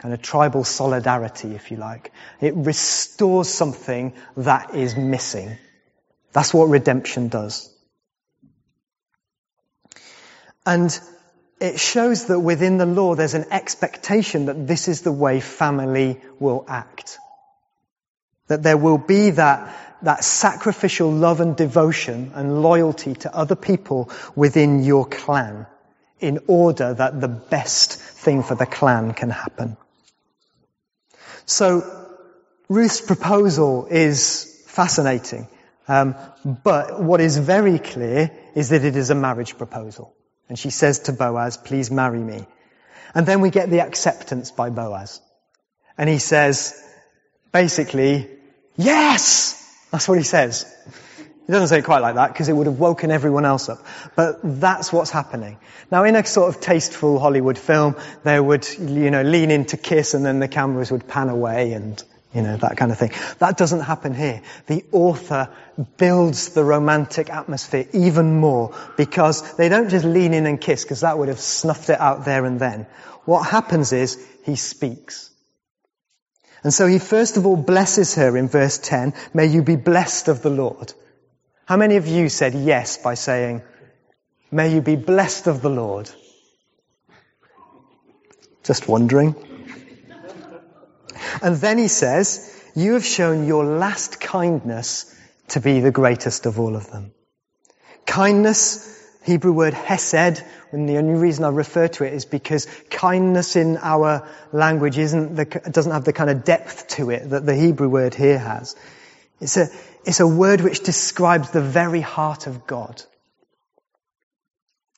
kind 0.00 0.14
of 0.14 0.22
tribal 0.22 0.64
solidarity, 0.64 1.54
if 1.54 1.70
you 1.70 1.76
like. 1.76 2.10
It 2.40 2.54
restores 2.56 3.50
something 3.50 4.14
that 4.38 4.74
is 4.74 4.96
missing. 4.96 5.58
That's 6.32 6.54
what 6.54 6.70
redemption 6.70 7.28
does. 7.28 7.70
And 10.64 10.98
it 11.60 11.78
shows 11.78 12.24
that 12.26 12.40
within 12.40 12.78
the 12.78 12.86
law 12.86 13.14
there's 13.14 13.34
an 13.34 13.46
expectation 13.50 14.46
that 14.46 14.66
this 14.66 14.88
is 14.88 15.02
the 15.02 15.12
way 15.12 15.40
family 15.40 16.20
will 16.38 16.64
act. 16.66 17.18
That 18.48 18.62
there 18.62 18.78
will 18.78 18.98
be 18.98 19.30
that, 19.30 19.76
that 20.02 20.24
sacrificial 20.24 21.12
love 21.12 21.40
and 21.40 21.54
devotion 21.54 22.32
and 22.34 22.62
loyalty 22.62 23.14
to 23.14 23.34
other 23.34 23.56
people 23.56 24.10
within 24.34 24.82
your 24.82 25.06
clan 25.06 25.66
in 26.18 26.40
order 26.46 26.94
that 26.94 27.20
the 27.20 27.28
best 27.28 27.94
thing 27.94 28.42
for 28.42 28.54
the 28.54 28.66
clan 28.66 29.12
can 29.12 29.30
happen. 29.30 29.76
So 31.44 31.82
Ruth's 32.68 33.00
proposal 33.00 33.86
is 33.90 34.64
fascinating. 34.66 35.46
Um, 35.88 36.14
but 36.44 37.02
what 37.02 37.20
is 37.20 37.36
very 37.36 37.78
clear 37.78 38.30
is 38.54 38.70
that 38.70 38.84
it 38.84 38.96
is 38.96 39.10
a 39.10 39.14
marriage 39.14 39.58
proposal. 39.58 40.14
And 40.50 40.58
she 40.58 40.70
says 40.70 40.98
to 41.00 41.12
Boaz, 41.12 41.56
please 41.56 41.92
marry 41.92 42.18
me. 42.18 42.44
And 43.14 43.24
then 43.24 43.40
we 43.40 43.50
get 43.50 43.70
the 43.70 43.82
acceptance 43.82 44.50
by 44.50 44.68
Boaz. 44.68 45.20
And 45.96 46.10
he 46.10 46.18
says, 46.18 46.74
basically, 47.52 48.28
yes! 48.76 49.56
That's 49.92 50.08
what 50.08 50.18
he 50.18 50.24
says. 50.24 50.66
He 51.46 51.52
doesn't 51.52 51.68
say 51.68 51.78
it 51.78 51.84
quite 51.84 52.00
like 52.00 52.16
that 52.16 52.32
because 52.32 52.48
it 52.48 52.52
would 52.52 52.66
have 52.66 52.80
woken 52.80 53.12
everyone 53.12 53.44
else 53.44 53.68
up. 53.68 53.86
But 54.16 54.40
that's 54.42 54.92
what's 54.92 55.10
happening. 55.10 55.56
Now 55.88 56.02
in 56.02 56.16
a 56.16 56.26
sort 56.26 56.52
of 56.52 56.60
tasteful 56.60 57.20
Hollywood 57.20 57.56
film, 57.56 57.94
they 58.24 58.40
would, 58.40 58.66
you 58.76 59.12
know, 59.12 59.22
lean 59.22 59.52
in 59.52 59.66
to 59.66 59.76
kiss 59.76 60.14
and 60.14 60.26
then 60.26 60.40
the 60.40 60.48
cameras 60.48 60.90
would 60.90 61.06
pan 61.06 61.28
away 61.28 61.74
and, 61.74 62.02
you 62.32 62.42
know, 62.42 62.56
that 62.56 62.76
kind 62.76 62.92
of 62.92 62.98
thing. 62.98 63.10
That 63.38 63.56
doesn't 63.56 63.80
happen 63.80 64.14
here. 64.14 64.42
The 64.66 64.84
author 64.92 65.50
builds 65.96 66.50
the 66.50 66.62
romantic 66.62 67.28
atmosphere 67.28 67.86
even 67.92 68.38
more 68.38 68.74
because 68.96 69.56
they 69.56 69.68
don't 69.68 69.88
just 69.88 70.04
lean 70.04 70.32
in 70.32 70.46
and 70.46 70.60
kiss 70.60 70.84
because 70.84 71.00
that 71.00 71.18
would 71.18 71.28
have 71.28 71.40
snuffed 71.40 71.90
it 71.90 72.00
out 72.00 72.24
there 72.24 72.44
and 72.44 72.60
then. 72.60 72.86
What 73.24 73.42
happens 73.42 73.92
is 73.92 74.24
he 74.44 74.56
speaks. 74.56 75.30
And 76.62 76.72
so 76.72 76.86
he 76.86 76.98
first 76.98 77.36
of 77.36 77.46
all 77.46 77.56
blesses 77.56 78.14
her 78.14 78.36
in 78.36 78.48
verse 78.48 78.78
10, 78.78 79.14
may 79.34 79.46
you 79.46 79.62
be 79.62 79.76
blessed 79.76 80.28
of 80.28 80.42
the 80.42 80.50
Lord. 80.50 80.92
How 81.64 81.76
many 81.76 81.96
of 81.96 82.06
you 82.06 82.28
said 82.28 82.54
yes 82.54 82.96
by 82.98 83.14
saying, 83.14 83.62
May 84.52 84.74
you 84.74 84.80
be 84.80 84.96
blessed 84.96 85.46
of 85.46 85.62
the 85.62 85.70
Lord? 85.70 86.10
Just 88.64 88.88
wondering. 88.88 89.36
And 91.42 91.56
then 91.56 91.78
he 91.78 91.88
says, 91.88 92.54
You 92.74 92.94
have 92.94 93.04
shown 93.04 93.46
your 93.46 93.64
last 93.64 94.20
kindness 94.20 95.14
to 95.48 95.60
be 95.60 95.80
the 95.80 95.90
greatest 95.90 96.46
of 96.46 96.58
all 96.58 96.76
of 96.76 96.90
them. 96.90 97.12
Kindness, 98.06 98.86
Hebrew 99.24 99.52
word 99.52 99.74
hesed, 99.74 100.42
and 100.72 100.88
the 100.88 100.98
only 100.98 101.14
reason 101.14 101.44
I 101.44 101.48
refer 101.48 101.88
to 101.88 102.04
it 102.04 102.14
is 102.14 102.24
because 102.24 102.66
kindness 102.90 103.56
in 103.56 103.76
our 103.78 104.28
language 104.52 104.98
isn't 104.98 105.36
the, 105.36 105.44
doesn't 105.44 105.92
have 105.92 106.04
the 106.04 106.12
kind 106.12 106.30
of 106.30 106.44
depth 106.44 106.88
to 106.96 107.10
it 107.10 107.30
that 107.30 107.44
the 107.44 107.54
Hebrew 107.54 107.88
word 107.88 108.14
here 108.14 108.38
has. 108.38 108.76
It's 109.40 109.56
a, 109.56 109.68
it's 110.04 110.20
a 110.20 110.26
word 110.26 110.60
which 110.60 110.82
describes 110.82 111.50
the 111.50 111.60
very 111.60 112.00
heart 112.00 112.46
of 112.46 112.66
God. 112.66 113.02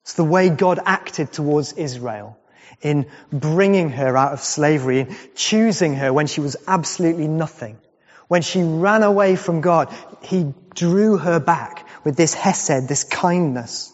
It's 0.03 0.15
the 0.15 0.25
way 0.25 0.51
God 0.51 0.79
acted 0.85 1.33
towards 1.33 1.73
Israel 1.75 2.39
in 2.81 3.07
bringing 3.33 3.91
her 3.91 4.17
out 4.17 4.33
of 4.33 4.41
slavery, 4.41 5.01
in 5.01 5.17
choosing 5.35 5.95
her 5.97 6.13
when 6.13 6.27
she 6.27 6.41
was 6.41 6.57
absolutely 6.67 7.29
nothing. 7.29 7.79
When 8.29 8.43
she 8.43 8.63
ran 8.63 9.03
away 9.03 9.37
from 9.37 9.61
God, 9.61 9.93
He 10.23 10.55
drew 10.75 11.19
her 11.19 11.39
back 11.39 11.87
with 12.05 12.17
this 12.17 12.35
hesed, 12.35 12.89
this 12.89 13.05
kindness. 13.05 13.93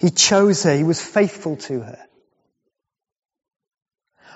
He 0.00 0.10
chose 0.10 0.62
her. 0.64 0.76
He 0.76 0.84
was 0.84 1.00
faithful 1.00 1.56
to 1.56 1.80
her. 1.80 1.98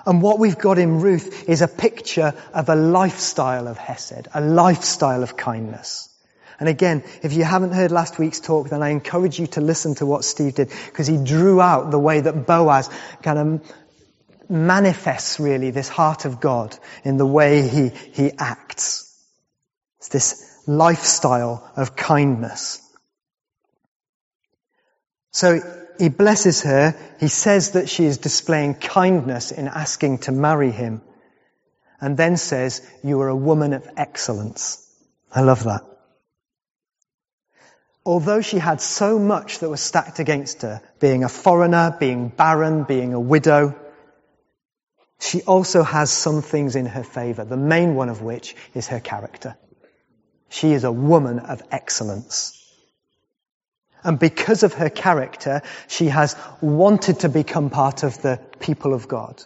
And 0.05 0.21
what 0.21 0.39
we've 0.39 0.57
got 0.57 0.77
in 0.77 1.01
Ruth 1.01 1.49
is 1.49 1.61
a 1.61 1.67
picture 1.67 2.33
of 2.53 2.69
a 2.69 2.75
lifestyle 2.75 3.67
of 3.67 3.77
Hesed, 3.77 4.27
a 4.33 4.41
lifestyle 4.41 5.23
of 5.23 5.35
kindness. 5.35 6.14
And 6.59 6.69
again, 6.69 7.03
if 7.21 7.33
you 7.33 7.43
haven't 7.43 7.73
heard 7.73 7.91
last 7.91 8.17
week's 8.17 8.39
talk, 8.39 8.69
then 8.69 8.81
I 8.81 8.89
encourage 8.89 9.39
you 9.39 9.47
to 9.47 9.61
listen 9.61 9.95
to 9.95 10.05
what 10.05 10.23
Steve 10.23 10.55
did, 10.55 10.71
because 10.85 11.07
he 11.07 11.17
drew 11.17 11.59
out 11.59 11.91
the 11.91 11.99
way 11.99 12.21
that 12.21 12.45
Boaz 12.45 12.89
kind 13.21 13.39
of 13.39 13.75
manifests 14.49 15.39
really 15.39 15.71
this 15.71 15.89
heart 15.89 16.25
of 16.25 16.39
God 16.39 16.77
in 17.03 17.17
the 17.17 17.25
way 17.25 17.67
he, 17.67 17.89
he 17.89 18.31
acts. 18.37 19.11
It's 19.97 20.09
this 20.09 20.61
lifestyle 20.67 21.71
of 21.75 21.95
kindness. 21.95 22.81
So 25.31 25.59
he 25.99 26.09
blesses 26.09 26.61
her. 26.63 26.95
He 27.19 27.27
says 27.27 27.71
that 27.71 27.89
she 27.89 28.05
is 28.05 28.17
displaying 28.17 28.75
kindness 28.75 29.51
in 29.51 29.67
asking 29.67 30.19
to 30.19 30.31
marry 30.31 30.71
him. 30.71 31.01
And 31.99 32.15
then 32.17 32.37
says, 32.37 32.87
you 33.03 33.19
are 33.21 33.29
a 33.29 33.35
woman 33.35 33.73
of 33.73 33.87
excellence. 33.97 34.81
I 35.33 35.41
love 35.41 35.63
that. 35.63 35.81
Although 38.05 38.41
she 38.41 38.59
had 38.59 38.81
so 38.81 39.17
much 39.17 39.59
that 39.59 39.69
was 39.69 39.81
stacked 39.81 40.19
against 40.19 40.61
her, 40.61 40.81
being 40.99 41.23
a 41.23 41.29
foreigner, 41.29 41.95
being 41.99 42.29
barren, 42.29 42.83
being 42.83 43.13
a 43.13 43.19
widow, 43.19 43.75
she 45.19 45.41
also 45.41 45.81
has 45.81 46.11
some 46.11 46.41
things 46.43 46.75
in 46.75 46.85
her 46.85 47.03
favor, 47.03 47.45
the 47.45 47.57
main 47.57 47.95
one 47.95 48.09
of 48.09 48.21
which 48.21 48.55
is 48.75 48.87
her 48.87 48.99
character. 48.99 49.57
She 50.49 50.73
is 50.73 50.83
a 50.83 50.91
woman 50.91 51.39
of 51.39 51.63
excellence. 51.71 52.61
And 54.03 54.19
because 54.19 54.61
of 54.61 54.73
her 54.75 54.89
character, 54.89 55.63
she 55.87 56.07
has 56.07 56.35
wanted 56.61 57.21
to 57.21 57.29
become 57.29 57.71
part 57.71 58.03
of 58.03 58.21
the 58.21 58.39
people 58.59 58.93
of 58.93 59.07
God. 59.07 59.41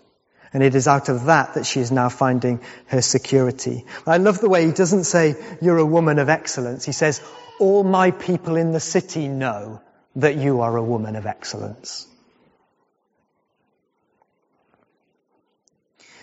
And 0.51 0.61
it 0.61 0.75
is 0.75 0.87
out 0.87 1.07
of 1.07 1.25
that 1.25 1.53
that 1.53 1.65
she 1.65 1.79
is 1.79 1.91
now 1.91 2.09
finding 2.09 2.59
her 2.87 3.01
security. 3.01 3.85
I 4.05 4.17
love 4.17 4.41
the 4.41 4.49
way 4.49 4.65
he 4.65 4.73
doesn't 4.73 5.05
say, 5.05 5.35
you're 5.61 5.77
a 5.77 5.85
woman 5.85 6.19
of 6.19 6.27
excellence. 6.27 6.83
He 6.83 6.91
says, 6.91 7.21
all 7.59 7.83
my 7.83 8.11
people 8.11 8.55
in 8.55 8.71
the 8.71 8.79
city 8.79 9.27
know 9.27 9.81
that 10.15 10.35
you 10.35 10.61
are 10.61 10.75
a 10.75 10.83
woman 10.83 11.15
of 11.15 11.25
excellence. 11.25 12.07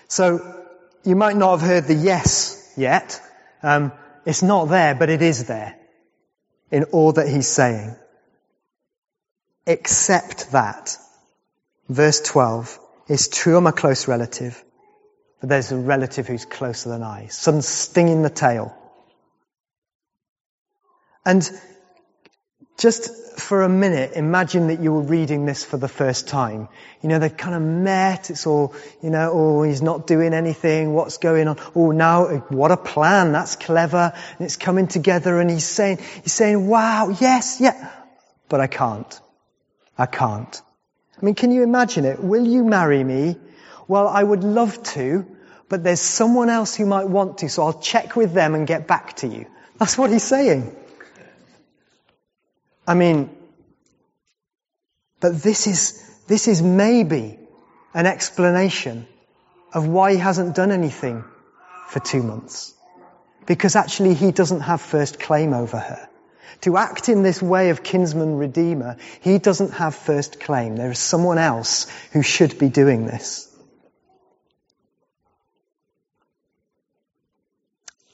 So, 0.07 0.65
you 1.03 1.15
might 1.15 1.35
not 1.35 1.59
have 1.59 1.67
heard 1.67 1.85
the 1.85 1.93
yes 1.93 2.73
yet. 2.77 3.21
Um, 3.63 3.91
it's 4.25 4.43
not 4.43 4.65
there, 4.65 4.95
but 4.95 5.09
it 5.09 5.21
is 5.21 5.45
there 5.45 5.77
in 6.71 6.85
all 6.85 7.13
that 7.13 7.27
he's 7.27 7.47
saying 7.47 7.95
except 9.67 10.53
that, 10.53 10.97
verse 11.89 12.21
12, 12.21 12.79
is 13.09 13.27
true 13.27 13.57
I'm 13.57 13.67
a 13.67 13.73
close 13.73 14.07
relative, 14.07 14.63
but 15.39 15.49
there's 15.49 15.71
a 15.71 15.77
relative 15.77 16.27
who's 16.27 16.45
closer 16.45 16.89
than 16.89 17.03
I. 17.03 17.27
Some 17.27 17.61
sting 17.61 18.07
in 18.07 18.21
the 18.23 18.29
tail. 18.29 18.75
And 21.27 21.51
just 22.77 23.37
for 23.37 23.63
a 23.63 23.67
minute, 23.67 24.13
imagine 24.15 24.67
that 24.67 24.79
you 24.79 24.93
were 24.93 25.01
reading 25.01 25.45
this 25.45 25.65
for 25.65 25.75
the 25.75 25.89
first 25.89 26.29
time. 26.29 26.69
You 27.01 27.09
know, 27.09 27.19
they've 27.19 27.35
kind 27.35 27.53
of 27.53 27.61
met, 27.61 28.29
it's 28.29 28.47
all, 28.47 28.73
you 29.03 29.09
know, 29.09 29.31
oh, 29.33 29.63
he's 29.63 29.81
not 29.81 30.07
doing 30.07 30.33
anything, 30.33 30.93
what's 30.93 31.17
going 31.17 31.49
on? 31.49 31.57
Oh, 31.75 31.91
now, 31.91 32.27
what 32.47 32.71
a 32.71 32.77
plan, 32.77 33.33
that's 33.33 33.57
clever, 33.57 34.13
and 34.37 34.45
it's 34.45 34.55
coming 34.55 34.87
together, 34.87 35.37
and 35.41 35.49
he's 35.49 35.65
saying, 35.65 35.99
he's 36.23 36.31
saying, 36.31 36.65
wow, 36.65 37.09
yes, 37.19 37.59
yeah, 37.59 37.91
but 38.47 38.61
I 38.61 38.67
can't. 38.67 39.19
I 39.97 40.05
can't. 40.05 40.61
I 41.21 41.25
mean, 41.25 41.35
can 41.35 41.51
you 41.51 41.61
imagine 41.63 42.05
it? 42.05 42.23
Will 42.23 42.47
you 42.47 42.63
marry 42.63 43.03
me? 43.03 43.35
Well, 43.89 44.07
I 44.07 44.23
would 44.23 44.45
love 44.45 44.81
to, 44.95 45.27
but 45.67 45.83
there's 45.83 45.99
someone 45.99 46.49
else 46.49 46.73
who 46.73 46.85
might 46.85 47.09
want 47.09 47.39
to, 47.39 47.49
so 47.49 47.63
I'll 47.63 47.81
check 47.81 48.15
with 48.15 48.31
them 48.31 48.55
and 48.55 48.65
get 48.65 48.87
back 48.87 49.17
to 49.17 49.27
you. 49.27 49.47
That's 49.77 49.97
what 49.97 50.09
he's 50.09 50.23
saying. 50.23 50.73
I 52.87 52.93
mean, 52.93 53.29
but 55.19 55.41
this 55.41 55.67
is, 55.67 56.01
this 56.27 56.47
is 56.47 56.61
maybe 56.61 57.37
an 57.93 58.05
explanation 58.05 59.07
of 59.73 59.87
why 59.87 60.13
he 60.13 60.17
hasn't 60.17 60.55
done 60.55 60.71
anything 60.71 61.25
for 61.89 61.99
two 61.99 62.23
months. 62.23 62.73
Because 63.45 63.75
actually 63.75 64.13
he 64.13 64.31
doesn't 64.31 64.61
have 64.61 64.81
first 64.81 65.19
claim 65.19 65.53
over 65.53 65.77
her. 65.77 66.09
To 66.61 66.77
act 66.77 67.09
in 67.09 67.23
this 67.23 67.41
way 67.41 67.69
of 67.69 67.83
kinsman 67.83 68.37
redeemer, 68.37 68.97
he 69.21 69.37
doesn't 69.37 69.71
have 69.73 69.93
first 69.93 70.39
claim. 70.39 70.75
There 70.75 70.91
is 70.91 70.99
someone 70.99 71.37
else 71.37 71.87
who 72.13 72.23
should 72.23 72.57
be 72.57 72.69
doing 72.69 73.05
this. 73.05 73.43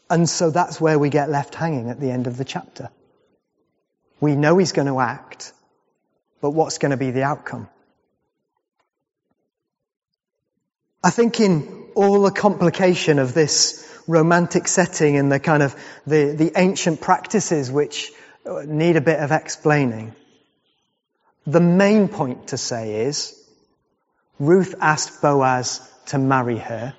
And 0.10 0.28
so 0.30 0.52
that's 0.52 0.82
where 0.82 1.00
we 1.00 1.10
get 1.10 1.30
left 1.30 1.56
hanging 1.56 1.90
at 1.90 2.00
the 2.00 2.12
end 2.12 2.28
of 2.28 2.38
the 2.38 2.46
chapter. 2.46 2.90
We 4.24 4.38
know 4.38 4.58
he's 4.58 4.72
going 4.72 4.88
to 4.88 5.02
act, 5.02 5.52
but 6.40 6.52
what's 6.52 6.78
going 6.78 6.92
to 6.92 6.98
be 6.98 7.12
the 7.12 7.24
outcome? 7.24 7.68
I 11.04 11.10
think 11.10 11.42
in 11.42 11.90
all 11.94 12.22
the 12.22 12.32
complication 12.32 13.20
of 13.20 13.34
this 13.34 13.86
romantic 14.08 14.70
setting 14.70 15.18
and 15.18 15.30
the 15.30 15.42
kind 15.42 15.62
of 15.62 15.76
the, 16.08 16.36
the 16.38 16.54
ancient 16.56 17.02
practices 17.02 17.70
which 17.70 18.14
uh, 18.46 18.62
need 18.66 18.96
a 18.96 19.02
bit 19.02 19.20
of 19.20 19.34
explaining. 19.34 20.16
The 21.46 21.60
main 21.60 22.08
point 22.08 22.48
to 22.48 22.58
say 22.58 23.02
is, 23.08 23.38
Ruth 24.40 24.74
asked 24.80 25.22
Boaz 25.22 25.82
to 26.06 26.18
marry 26.18 26.60
her, 26.60 26.96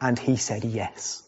and 0.00 0.18
he 0.18 0.34
said 0.34 0.64
yes. 0.64 1.22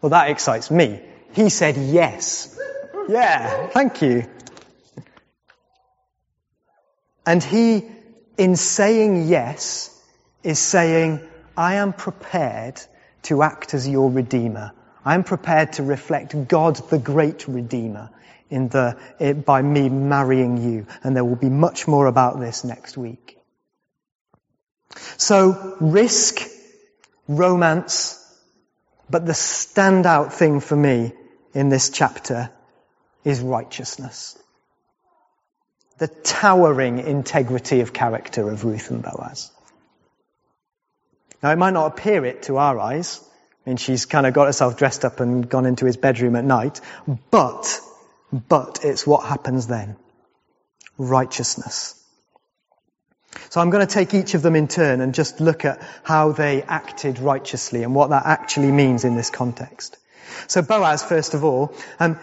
Well, 0.00 0.10
that 0.10 0.30
excites 0.30 0.68
me. 0.68 1.00
He 1.32 1.48
said 1.48 1.76
yes. 1.76 2.50
Yeah, 3.08 3.68
thank 3.68 4.00
you. 4.02 4.26
And 7.26 7.42
he, 7.42 7.84
in 8.38 8.56
saying 8.56 9.28
yes, 9.28 9.90
is 10.42 10.58
saying, 10.58 11.20
I 11.56 11.74
am 11.74 11.92
prepared 11.92 12.80
to 13.24 13.42
act 13.42 13.74
as 13.74 13.88
your 13.88 14.10
redeemer. 14.10 14.72
I'm 15.04 15.24
prepared 15.24 15.74
to 15.74 15.82
reflect 15.82 16.48
God, 16.48 16.76
the 16.88 16.98
great 16.98 17.46
Redeemer, 17.46 18.10
in 18.48 18.68
the, 18.68 18.98
it, 19.18 19.44
by 19.44 19.60
me 19.60 19.88
marrying 19.90 20.56
you. 20.56 20.86
And 21.02 21.14
there 21.14 21.24
will 21.24 21.36
be 21.36 21.50
much 21.50 21.86
more 21.86 22.06
about 22.06 22.40
this 22.40 22.64
next 22.64 22.96
week. 22.96 23.38
So, 25.18 25.76
risk, 25.80 26.40
romance, 27.28 28.20
but 29.10 29.26
the 29.26 29.32
standout 29.32 30.32
thing 30.32 30.60
for 30.60 30.76
me 30.76 31.12
in 31.52 31.68
this 31.68 31.90
chapter 31.90 32.50
is 33.24 33.40
righteousness. 33.40 34.38
The 35.98 36.08
towering 36.08 36.98
integrity 36.98 37.80
of 37.80 37.92
character 37.92 38.50
of 38.50 38.64
Ruth 38.64 38.90
and 38.90 39.02
Boaz. 39.02 39.50
Now, 41.42 41.50
it 41.52 41.56
might 41.56 41.72
not 41.72 41.86
appear 41.86 42.24
it 42.24 42.44
to 42.44 42.56
our 42.56 42.78
eyes. 42.78 43.20
I 43.66 43.70
mean, 43.70 43.76
she's 43.76 44.06
kind 44.06 44.26
of 44.26 44.34
got 44.34 44.46
herself 44.46 44.76
dressed 44.76 45.04
up 45.04 45.20
and 45.20 45.48
gone 45.48 45.66
into 45.66 45.86
his 45.86 45.96
bedroom 45.96 46.36
at 46.36 46.44
night. 46.44 46.80
But, 47.30 47.80
but 48.32 48.80
it's 48.82 49.06
what 49.06 49.26
happens 49.26 49.66
then. 49.66 49.96
Righteousness. 50.98 52.00
So 53.50 53.60
I'm 53.60 53.70
going 53.70 53.86
to 53.86 53.92
take 53.92 54.14
each 54.14 54.34
of 54.34 54.42
them 54.42 54.56
in 54.56 54.68
turn 54.68 55.00
and 55.00 55.14
just 55.14 55.40
look 55.40 55.64
at 55.64 55.82
how 56.02 56.32
they 56.32 56.62
acted 56.62 57.18
righteously 57.18 57.82
and 57.82 57.94
what 57.94 58.10
that 58.10 58.26
actually 58.26 58.70
means 58.70 59.04
in 59.04 59.14
this 59.14 59.30
context. 59.30 59.96
So 60.46 60.62
Boaz, 60.62 61.02
first 61.02 61.34
of 61.34 61.44
all, 61.44 61.74
um, 62.00 62.18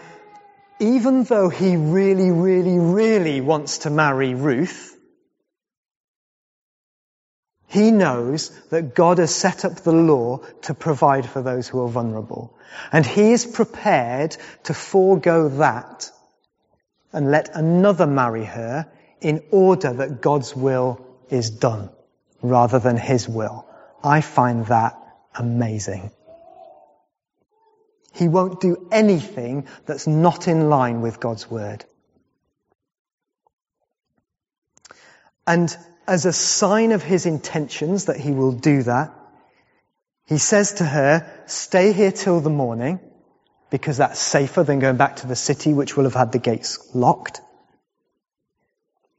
even 0.81 1.23
though 1.23 1.47
he 1.47 1.77
really, 1.77 2.31
really, 2.31 2.79
really 2.79 3.39
wants 3.39 3.79
to 3.79 3.91
marry 3.91 4.33
Ruth, 4.33 4.97
he 7.67 7.91
knows 7.91 8.49
that 8.71 8.95
God 8.95 9.19
has 9.19 9.33
set 9.33 9.63
up 9.63 9.75
the 9.75 9.93
law 9.93 10.39
to 10.63 10.73
provide 10.73 11.29
for 11.29 11.41
those 11.41 11.67
who 11.67 11.81
are 11.83 11.87
vulnerable. 11.87 12.57
And 12.91 13.05
he 13.05 13.31
is 13.31 13.45
prepared 13.45 14.35
to 14.63 14.73
forego 14.73 15.49
that 15.49 16.09
and 17.13 17.29
let 17.29 17.55
another 17.55 18.07
marry 18.07 18.45
her 18.45 18.91
in 19.21 19.43
order 19.51 19.93
that 19.93 20.19
God's 20.19 20.55
will 20.55 21.05
is 21.29 21.51
done 21.51 21.91
rather 22.41 22.79
than 22.79 22.97
his 22.97 23.29
will. 23.29 23.67
I 24.03 24.21
find 24.21 24.65
that 24.65 24.97
amazing. 25.35 26.09
He 28.13 28.27
won't 28.27 28.59
do 28.59 28.87
anything 28.91 29.67
that's 29.85 30.07
not 30.07 30.47
in 30.47 30.69
line 30.69 31.01
with 31.01 31.19
God's 31.19 31.49
word. 31.49 31.85
And 35.47 35.75
as 36.07 36.25
a 36.25 36.33
sign 36.33 36.91
of 36.91 37.03
his 37.03 37.25
intentions 37.25 38.05
that 38.05 38.17
he 38.17 38.31
will 38.31 38.51
do 38.51 38.83
that, 38.83 39.13
he 40.27 40.37
says 40.37 40.73
to 40.75 40.85
her, 40.85 41.29
stay 41.45 41.93
here 41.93 42.11
till 42.11 42.41
the 42.41 42.49
morning 42.49 42.99
because 43.69 43.97
that's 43.97 44.19
safer 44.19 44.63
than 44.63 44.79
going 44.79 44.97
back 44.97 45.17
to 45.17 45.27
the 45.27 45.35
city 45.35 45.73
which 45.73 45.95
will 45.95 46.03
have 46.03 46.13
had 46.13 46.31
the 46.31 46.39
gates 46.39 46.93
locked. 46.93 47.41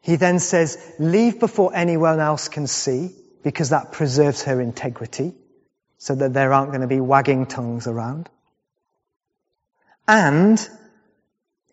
He 0.03 0.17
then 0.17 0.39
says, 0.39 0.79
leave 0.99 1.41
before 1.41 1.75
anyone 1.75 2.21
else 2.21 2.49
can 2.49 2.67
see, 2.67 3.15
because 3.43 3.71
that 3.71 3.93
preserves 3.93 4.43
her 4.43 4.61
integrity, 4.61 5.33
so 5.99 6.15
that 6.15 6.35
there 6.35 6.53
aren't 6.53 6.71
going 6.71 6.83
to 6.83 6.87
be 6.87 7.01
wagging 7.01 7.47
tongues 7.47 7.87
around. 7.87 8.29
And 10.07 10.69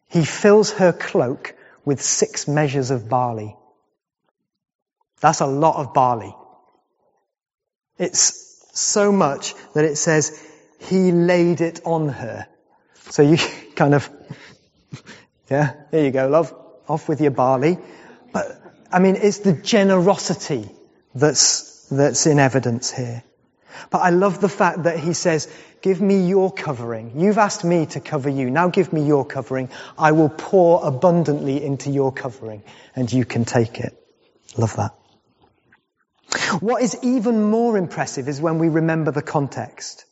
he 0.09 0.25
fills 0.25 0.71
her 0.71 0.91
cloak 0.91 1.55
with 1.85 2.01
six 2.01 2.47
measures 2.47 2.91
of 2.91 3.09
barley. 3.09 3.55
That's 5.21 5.41
a 5.41 5.47
lot 5.47 5.77
of 5.77 5.93
barley. 5.93 6.35
It's 7.97 8.65
so 8.73 9.11
much 9.11 9.53
that 9.73 9.85
it 9.85 9.97
says 9.97 10.41
he 10.79 11.11
laid 11.11 11.61
it 11.61 11.81
on 11.85 12.09
her. 12.09 12.47
So 13.09 13.21
you 13.21 13.37
kind 13.75 13.93
of, 13.95 14.09
yeah, 15.49 15.73
there 15.91 16.05
you 16.05 16.11
go, 16.11 16.27
love. 16.27 16.53
Off 16.87 17.07
with 17.07 17.21
your 17.21 17.31
barley. 17.31 17.77
But, 18.33 18.59
I 18.91 18.99
mean, 18.99 19.15
it's 19.15 19.39
the 19.39 19.53
generosity 19.53 20.69
that's, 21.13 21.87
that's 21.91 22.25
in 22.25 22.39
evidence 22.39 22.91
here. 22.91 23.23
But 23.89 23.99
I 23.99 24.09
love 24.09 24.41
the 24.41 24.49
fact 24.49 24.83
that 24.83 24.99
he 24.99 25.13
says, 25.13 25.51
give 25.81 26.01
me 26.01 26.27
your 26.27 26.51
covering. 26.51 27.19
You've 27.19 27.37
asked 27.37 27.63
me 27.63 27.85
to 27.87 27.99
cover 27.99 28.29
you. 28.29 28.49
Now 28.49 28.69
give 28.69 28.93
me 28.93 29.05
your 29.05 29.25
covering. 29.25 29.69
I 29.97 30.11
will 30.11 30.29
pour 30.29 30.85
abundantly 30.85 31.63
into 31.63 31.89
your 31.89 32.11
covering 32.11 32.63
and 32.95 33.11
you 33.11 33.25
can 33.25 33.45
take 33.45 33.79
it. 33.79 33.95
Love 34.57 34.75
that. 34.75 34.95
What 36.59 36.81
is 36.83 36.97
even 37.01 37.43
more 37.43 37.77
impressive 37.77 38.27
is 38.27 38.39
when 38.41 38.59
we 38.59 38.69
remember 38.69 39.11
the 39.11 39.21
context. 39.21 40.05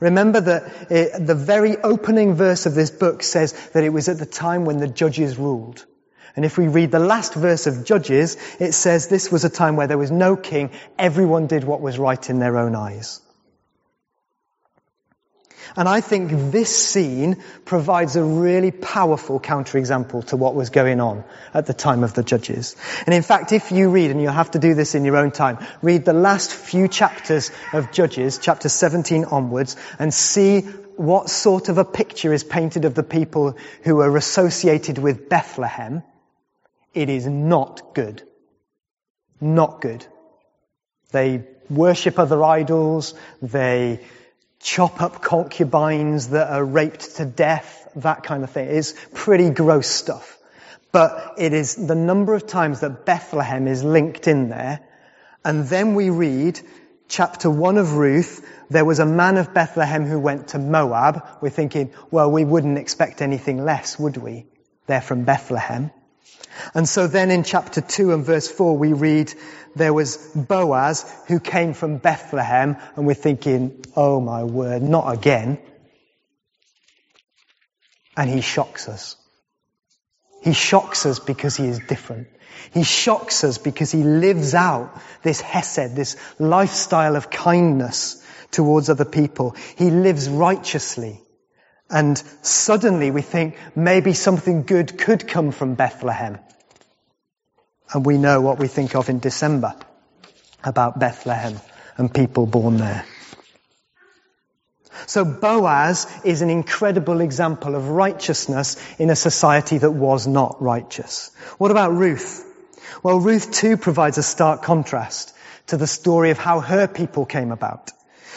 Remember 0.00 0.40
that 0.40 0.90
it, 0.90 1.26
the 1.26 1.34
very 1.34 1.76
opening 1.76 2.34
verse 2.34 2.66
of 2.66 2.74
this 2.74 2.90
book 2.90 3.22
says 3.22 3.52
that 3.70 3.84
it 3.84 3.90
was 3.90 4.08
at 4.08 4.18
the 4.18 4.26
time 4.26 4.64
when 4.64 4.78
the 4.78 4.88
judges 4.88 5.38
ruled. 5.38 5.84
And 6.36 6.44
if 6.44 6.58
we 6.58 6.66
read 6.66 6.90
the 6.90 6.98
last 6.98 7.34
verse 7.34 7.66
of 7.66 7.84
Judges, 7.84 8.36
it 8.58 8.72
says 8.72 9.06
this 9.06 9.30
was 9.30 9.44
a 9.44 9.50
time 9.50 9.76
where 9.76 9.86
there 9.86 9.98
was 9.98 10.10
no 10.10 10.36
king. 10.36 10.70
Everyone 10.98 11.46
did 11.46 11.62
what 11.62 11.80
was 11.80 11.98
right 11.98 12.28
in 12.28 12.40
their 12.40 12.58
own 12.58 12.74
eyes. 12.74 13.20
And 15.76 15.88
I 15.88 16.00
think 16.00 16.52
this 16.52 16.74
scene 16.74 17.42
provides 17.64 18.14
a 18.14 18.22
really 18.22 18.70
powerful 18.70 19.40
counterexample 19.40 20.26
to 20.26 20.36
what 20.36 20.54
was 20.54 20.70
going 20.70 21.00
on 21.00 21.24
at 21.52 21.66
the 21.66 21.74
time 21.74 22.04
of 22.04 22.14
the 22.14 22.22
judges. 22.22 22.76
And 23.06 23.14
in 23.14 23.22
fact, 23.22 23.50
if 23.50 23.72
you 23.72 23.90
read, 23.90 24.10
and 24.10 24.20
you'll 24.20 24.32
have 24.32 24.52
to 24.52 24.60
do 24.60 24.74
this 24.74 24.94
in 24.94 25.04
your 25.04 25.16
own 25.16 25.32
time, 25.32 25.58
read 25.82 26.04
the 26.04 26.12
last 26.12 26.52
few 26.52 26.86
chapters 26.86 27.50
of 27.72 27.90
Judges, 27.90 28.38
chapter 28.38 28.68
17 28.68 29.24
onwards, 29.24 29.76
and 29.98 30.14
see 30.14 30.60
what 30.96 31.28
sort 31.28 31.68
of 31.68 31.78
a 31.78 31.84
picture 31.84 32.32
is 32.32 32.44
painted 32.44 32.84
of 32.84 32.94
the 32.94 33.02
people 33.02 33.56
who 33.82 34.00
are 34.00 34.16
associated 34.16 34.98
with 34.98 35.28
Bethlehem 35.28 36.04
it 36.94 37.08
is 37.08 37.26
not 37.26 37.94
good. 37.94 38.22
Not 39.40 39.80
good. 39.80 40.06
They 41.10 41.44
worship 41.68 42.18
other 42.18 42.42
idols. 42.42 43.14
They 43.42 44.00
chop 44.60 45.02
up 45.02 45.20
concubines 45.20 46.28
that 46.28 46.50
are 46.50 46.64
raped 46.64 47.16
to 47.16 47.24
death. 47.26 47.88
That 47.96 48.22
kind 48.22 48.44
of 48.44 48.50
thing. 48.50 48.68
It's 48.68 48.94
pretty 49.12 49.50
gross 49.50 49.88
stuff. 49.88 50.38
But 50.92 51.34
it 51.38 51.52
is 51.52 51.74
the 51.74 51.94
number 51.94 52.34
of 52.34 52.46
times 52.46 52.80
that 52.80 53.04
Bethlehem 53.04 53.66
is 53.66 53.82
linked 53.84 54.28
in 54.28 54.48
there. 54.48 54.80
And 55.44 55.66
then 55.66 55.94
we 55.94 56.10
read 56.10 56.60
chapter 57.08 57.50
1 57.50 57.78
of 57.78 57.94
Ruth, 57.94 58.46
there 58.70 58.84
was 58.84 58.98
a 58.98 59.06
man 59.06 59.36
of 59.36 59.52
Bethlehem 59.52 60.04
who 60.04 60.18
went 60.18 60.48
to 60.48 60.58
Moab. 60.58 61.26
We're 61.40 61.50
thinking, 61.50 61.92
well, 62.10 62.30
we 62.30 62.44
wouldn't 62.44 62.78
expect 62.78 63.22
anything 63.22 63.64
less, 63.64 63.98
would 63.98 64.16
we? 64.16 64.46
They're 64.86 65.00
from 65.00 65.24
Bethlehem. 65.24 65.90
And 66.74 66.88
so 66.88 67.06
then 67.06 67.30
in 67.30 67.44
chapter 67.44 67.80
2 67.80 68.12
and 68.12 68.24
verse 68.24 68.48
4 68.50 68.76
we 68.76 68.92
read, 68.92 69.32
there 69.76 69.92
was 69.92 70.16
Boaz 70.34 71.04
who 71.26 71.40
came 71.40 71.74
from 71.74 71.98
Bethlehem 71.98 72.76
and 72.96 73.06
we're 73.06 73.14
thinking, 73.14 73.84
oh 73.96 74.20
my 74.20 74.44
word, 74.44 74.82
not 74.82 75.12
again. 75.12 75.58
And 78.16 78.30
he 78.30 78.40
shocks 78.40 78.88
us. 78.88 79.16
He 80.42 80.52
shocks 80.52 81.06
us 81.06 81.18
because 81.18 81.56
he 81.56 81.66
is 81.66 81.80
different. 81.80 82.28
He 82.72 82.84
shocks 82.84 83.44
us 83.44 83.58
because 83.58 83.90
he 83.90 84.02
lives 84.02 84.54
out 84.54 85.00
this 85.22 85.40
hesed, 85.40 85.96
this 85.96 86.16
lifestyle 86.38 87.16
of 87.16 87.30
kindness 87.30 88.24
towards 88.50 88.90
other 88.90 89.04
people. 89.04 89.56
He 89.76 89.90
lives 89.90 90.28
righteously. 90.28 91.20
And 91.90 92.18
suddenly 92.42 93.10
we 93.10 93.22
think 93.22 93.56
maybe 93.76 94.14
something 94.14 94.62
good 94.62 94.98
could 94.98 95.28
come 95.28 95.52
from 95.52 95.74
Bethlehem. 95.74 96.38
And 97.92 98.04
we 98.04 98.18
know 98.18 98.40
what 98.40 98.58
we 98.58 98.68
think 98.68 98.94
of 98.96 99.08
in 99.08 99.18
December 99.18 99.74
about 100.64 100.98
Bethlehem 100.98 101.60
and 101.96 102.12
people 102.12 102.46
born 102.46 102.78
there. 102.78 103.04
So 105.06 105.24
Boaz 105.24 106.06
is 106.24 106.40
an 106.40 106.50
incredible 106.50 107.20
example 107.20 107.74
of 107.74 107.90
righteousness 107.90 108.76
in 108.98 109.10
a 109.10 109.16
society 109.16 109.78
that 109.78 109.90
was 109.90 110.26
not 110.26 110.62
righteous. 110.62 111.30
What 111.58 111.70
about 111.70 111.92
Ruth? 111.92 112.44
Well, 113.02 113.20
Ruth 113.20 113.50
too 113.50 113.76
provides 113.76 114.18
a 114.18 114.22
stark 114.22 114.62
contrast 114.62 115.34
to 115.66 115.76
the 115.76 115.86
story 115.86 116.30
of 116.30 116.38
how 116.38 116.60
her 116.60 116.86
people 116.86 117.26
came 117.26 117.52
about. 117.52 117.90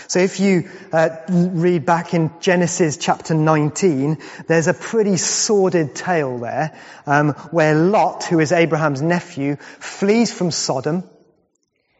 So 0.08 0.20
if 0.20 0.40
you 0.40 0.70
uh, 0.92 1.10
read 1.30 1.86
back 1.86 2.14
in 2.14 2.32
Genesis 2.40 2.98
chapter 2.98 3.34
19, 3.34 4.18
there's 4.48 4.68
a 4.68 4.74
pretty 4.74 5.18
sordid 5.18 5.96
tale 5.96 6.38
there 6.38 6.78
um, 7.06 7.30
where 7.52 7.76
Lot, 7.76 8.26
who 8.26 8.40
is 8.40 8.52
Abraham's 8.52 9.02
nephew, 9.02 9.56
flees 9.80 10.32
from 10.32 10.52
Sodom. 10.52 11.04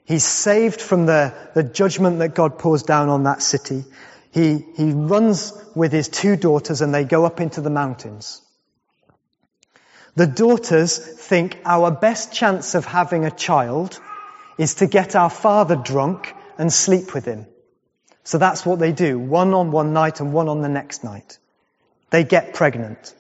He's 0.06 0.24
saved 0.24 0.82
from 0.82 1.06
the, 1.06 1.34
the 1.54 1.64
judgment 1.64 2.20
that 2.20 2.36
God 2.36 2.60
pours 2.60 2.84
down 2.84 3.10
on 3.10 3.24
that 3.24 3.42
city. 3.42 3.84
He, 4.32 4.64
he 4.76 4.92
runs 4.92 5.52
with 5.76 5.92
his 5.92 6.08
two 6.08 6.36
daughters 6.36 6.82
and 6.82 6.94
they 6.94 7.04
go 7.04 7.26
up 7.26 7.42
into 7.42 7.62
the 7.62 7.70
mountains. 7.70 8.42
The 10.16 10.28
daughters 10.28 10.98
think 10.98 11.60
our 11.66 11.92
best 11.92 12.34
chance 12.34 12.74
of 12.74 12.86
having 12.86 13.26
a 13.26 13.32
child 13.32 14.00
is 14.58 14.76
to 14.76 14.88
get 14.88 15.16
our 15.16 15.30
father 15.30 15.76
drunk 15.76 16.34
and 16.58 16.74
sleep 16.74 17.14
with 17.14 17.26
him. 17.26 17.46
So 18.28 18.38
that's 18.38 18.66
what 18.66 18.80
they 18.80 18.92
do, 18.92 19.18
one 19.18 19.54
on 19.54 19.72
one 19.72 19.94
night 19.94 20.20
and 20.20 20.34
one 20.34 20.50
on 20.50 20.62
the 20.62 20.68
next 20.68 21.02
night. 21.02 21.38
They 22.10 22.26
get 22.26 22.54
pregnant. 22.54 23.16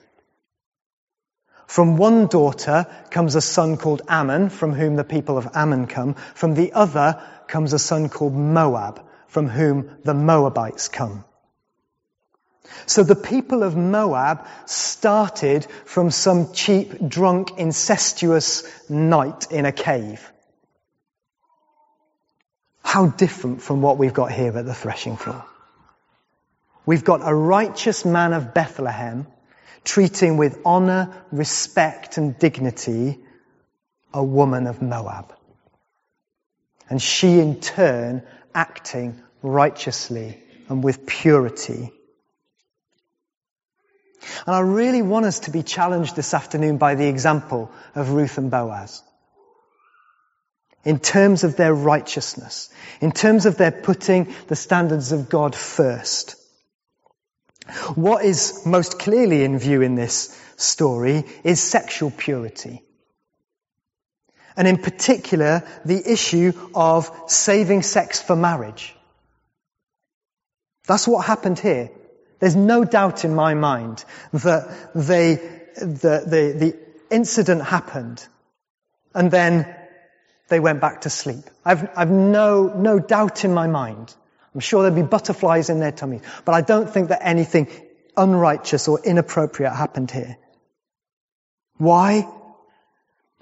From 1.65 1.95
one 1.95 2.27
daughter 2.27 2.85
comes 3.09 3.35
a 3.35 3.39
son 3.39 3.77
called 3.77 4.01
Ammon, 4.09 4.49
from 4.49 4.73
whom 4.73 4.97
the 4.97 5.05
people 5.05 5.37
of 5.37 5.47
Ammon 5.53 5.87
come. 5.87 6.15
From 6.35 6.55
the 6.55 6.73
other 6.73 7.23
comes 7.47 7.71
a 7.71 7.79
son 7.79 8.09
called 8.09 8.33
Moab, 8.33 9.01
from 9.27 9.47
whom 9.47 9.89
the 10.03 10.13
Moabites 10.13 10.89
come. 10.89 11.23
So 12.85 13.03
the 13.03 13.15
people 13.15 13.63
of 13.63 13.77
Moab 13.77 14.45
started 14.65 15.65
from 15.85 16.11
some 16.11 16.51
cheap, 16.51 17.07
drunk, 17.07 17.57
incestuous 17.57 18.65
night 18.89 19.53
in 19.53 19.65
a 19.65 19.71
cave. 19.71 20.33
How 22.87 23.07
different 23.07 23.61
from 23.61 23.81
what 23.81 23.97
we've 23.97 24.13
got 24.13 24.31
here 24.31 24.57
at 24.57 24.65
the 24.65 24.73
threshing 24.73 25.17
floor. 25.17 25.43
We've 26.85 27.03
got 27.03 27.19
a 27.21 27.35
righteous 27.35 28.05
man 28.05 28.31
of 28.31 28.53
Bethlehem 28.53 29.27
treating 29.83 30.37
with 30.37 30.61
honor, 30.63 31.11
respect, 31.29 32.17
and 32.17 32.39
dignity 32.39 33.19
a 34.13 34.23
woman 34.23 34.67
of 34.67 34.81
Moab. 34.81 35.35
And 36.89 37.01
she 37.01 37.39
in 37.39 37.59
turn 37.59 38.23
acting 38.55 39.21
righteously 39.41 40.41
and 40.69 40.81
with 40.81 41.05
purity. 41.05 41.91
And 44.45 44.55
I 44.55 44.61
really 44.61 45.01
want 45.01 45.25
us 45.25 45.39
to 45.41 45.51
be 45.51 45.61
challenged 45.61 46.15
this 46.15 46.33
afternoon 46.33 46.77
by 46.77 46.95
the 46.95 47.07
example 47.09 47.69
of 47.95 48.11
Ruth 48.11 48.37
and 48.37 48.49
Boaz. 48.49 49.03
In 50.87 50.99
terms 50.99 51.43
of 51.43 51.57
their 51.57 51.73
righteousness, 51.73 52.69
in 53.01 53.11
terms 53.11 53.45
of 53.45 53.57
their 53.57 53.71
putting 53.71 54.33
the 54.47 54.55
standards 54.55 55.11
of 55.11 55.27
God 55.27 55.53
first. 55.53 56.37
What 57.95 58.23
is 58.23 58.65
most 58.65 58.97
clearly 58.97 59.43
in 59.43 59.59
view 59.59 59.81
in 59.81 59.95
this 59.95 60.33
story 60.55 61.25
is 61.43 61.61
sexual 61.61 62.09
purity. 62.09 62.83
And 64.55 64.65
in 64.65 64.77
particular, 64.77 65.67
the 65.83 66.09
issue 66.09 66.53
of 66.73 67.11
saving 67.27 67.81
sex 67.81 68.21
for 68.21 68.37
marriage. 68.37 68.95
That's 70.87 71.05
what 71.05 71.25
happened 71.25 71.59
here. 71.59 71.91
There's 72.39 72.55
no 72.55 72.85
doubt 72.85 73.25
in 73.25 73.35
my 73.35 73.55
mind 73.55 74.05
that 74.31 74.93
they, 74.95 75.35
the, 75.75 76.23
the, 76.25 76.55
the 76.57 76.79
incident 77.11 77.61
happened 77.61 78.25
and 79.13 79.29
then 79.29 79.75
they 80.47 80.59
went 80.59 80.81
back 80.81 81.01
to 81.01 81.09
sleep. 81.09 81.43
I've, 81.65 81.89
I've 81.95 82.09
no, 82.09 82.67
no 82.67 82.99
doubt 82.99 83.45
in 83.45 83.53
my 83.53 83.67
mind. 83.67 84.13
I'm 84.53 84.61
sure 84.61 84.81
there'd 84.81 84.95
be 84.95 85.03
butterflies 85.03 85.69
in 85.69 85.79
their 85.79 85.91
tummies, 85.91 86.21
but 86.45 86.53
I 86.53 86.61
don't 86.61 86.89
think 86.89 87.09
that 87.09 87.19
anything 87.21 87.67
unrighteous 88.15 88.87
or 88.87 88.99
inappropriate 89.03 89.73
happened 89.73 90.09
here. 90.09 90.37
Why? 91.77 92.27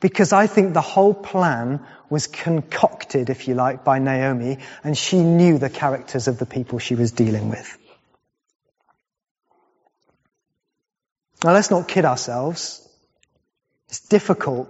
Because 0.02 0.34
I 0.34 0.48
think 0.48 0.74
the 0.74 0.82
whole 0.82 1.14
plan 1.14 1.86
was 2.10 2.28
concocted, 2.28 3.30
if 3.30 3.48
you 3.48 3.56
like, 3.56 3.84
by 3.84 4.00
Naomi, 4.00 4.58
and 4.84 4.98
she 4.98 5.24
knew 5.24 5.58
the 5.58 5.70
characters 5.70 6.28
of 6.28 6.38
the 6.38 6.46
people 6.46 6.80
she 6.80 6.96
was 6.96 7.12
dealing 7.12 7.50
with. 7.50 7.78
Now 11.44 11.54
let's 11.54 11.72
not 11.72 11.88
kid 11.88 12.06
ourselves. 12.06 12.82
It's 13.88 14.02
difficult 14.02 14.70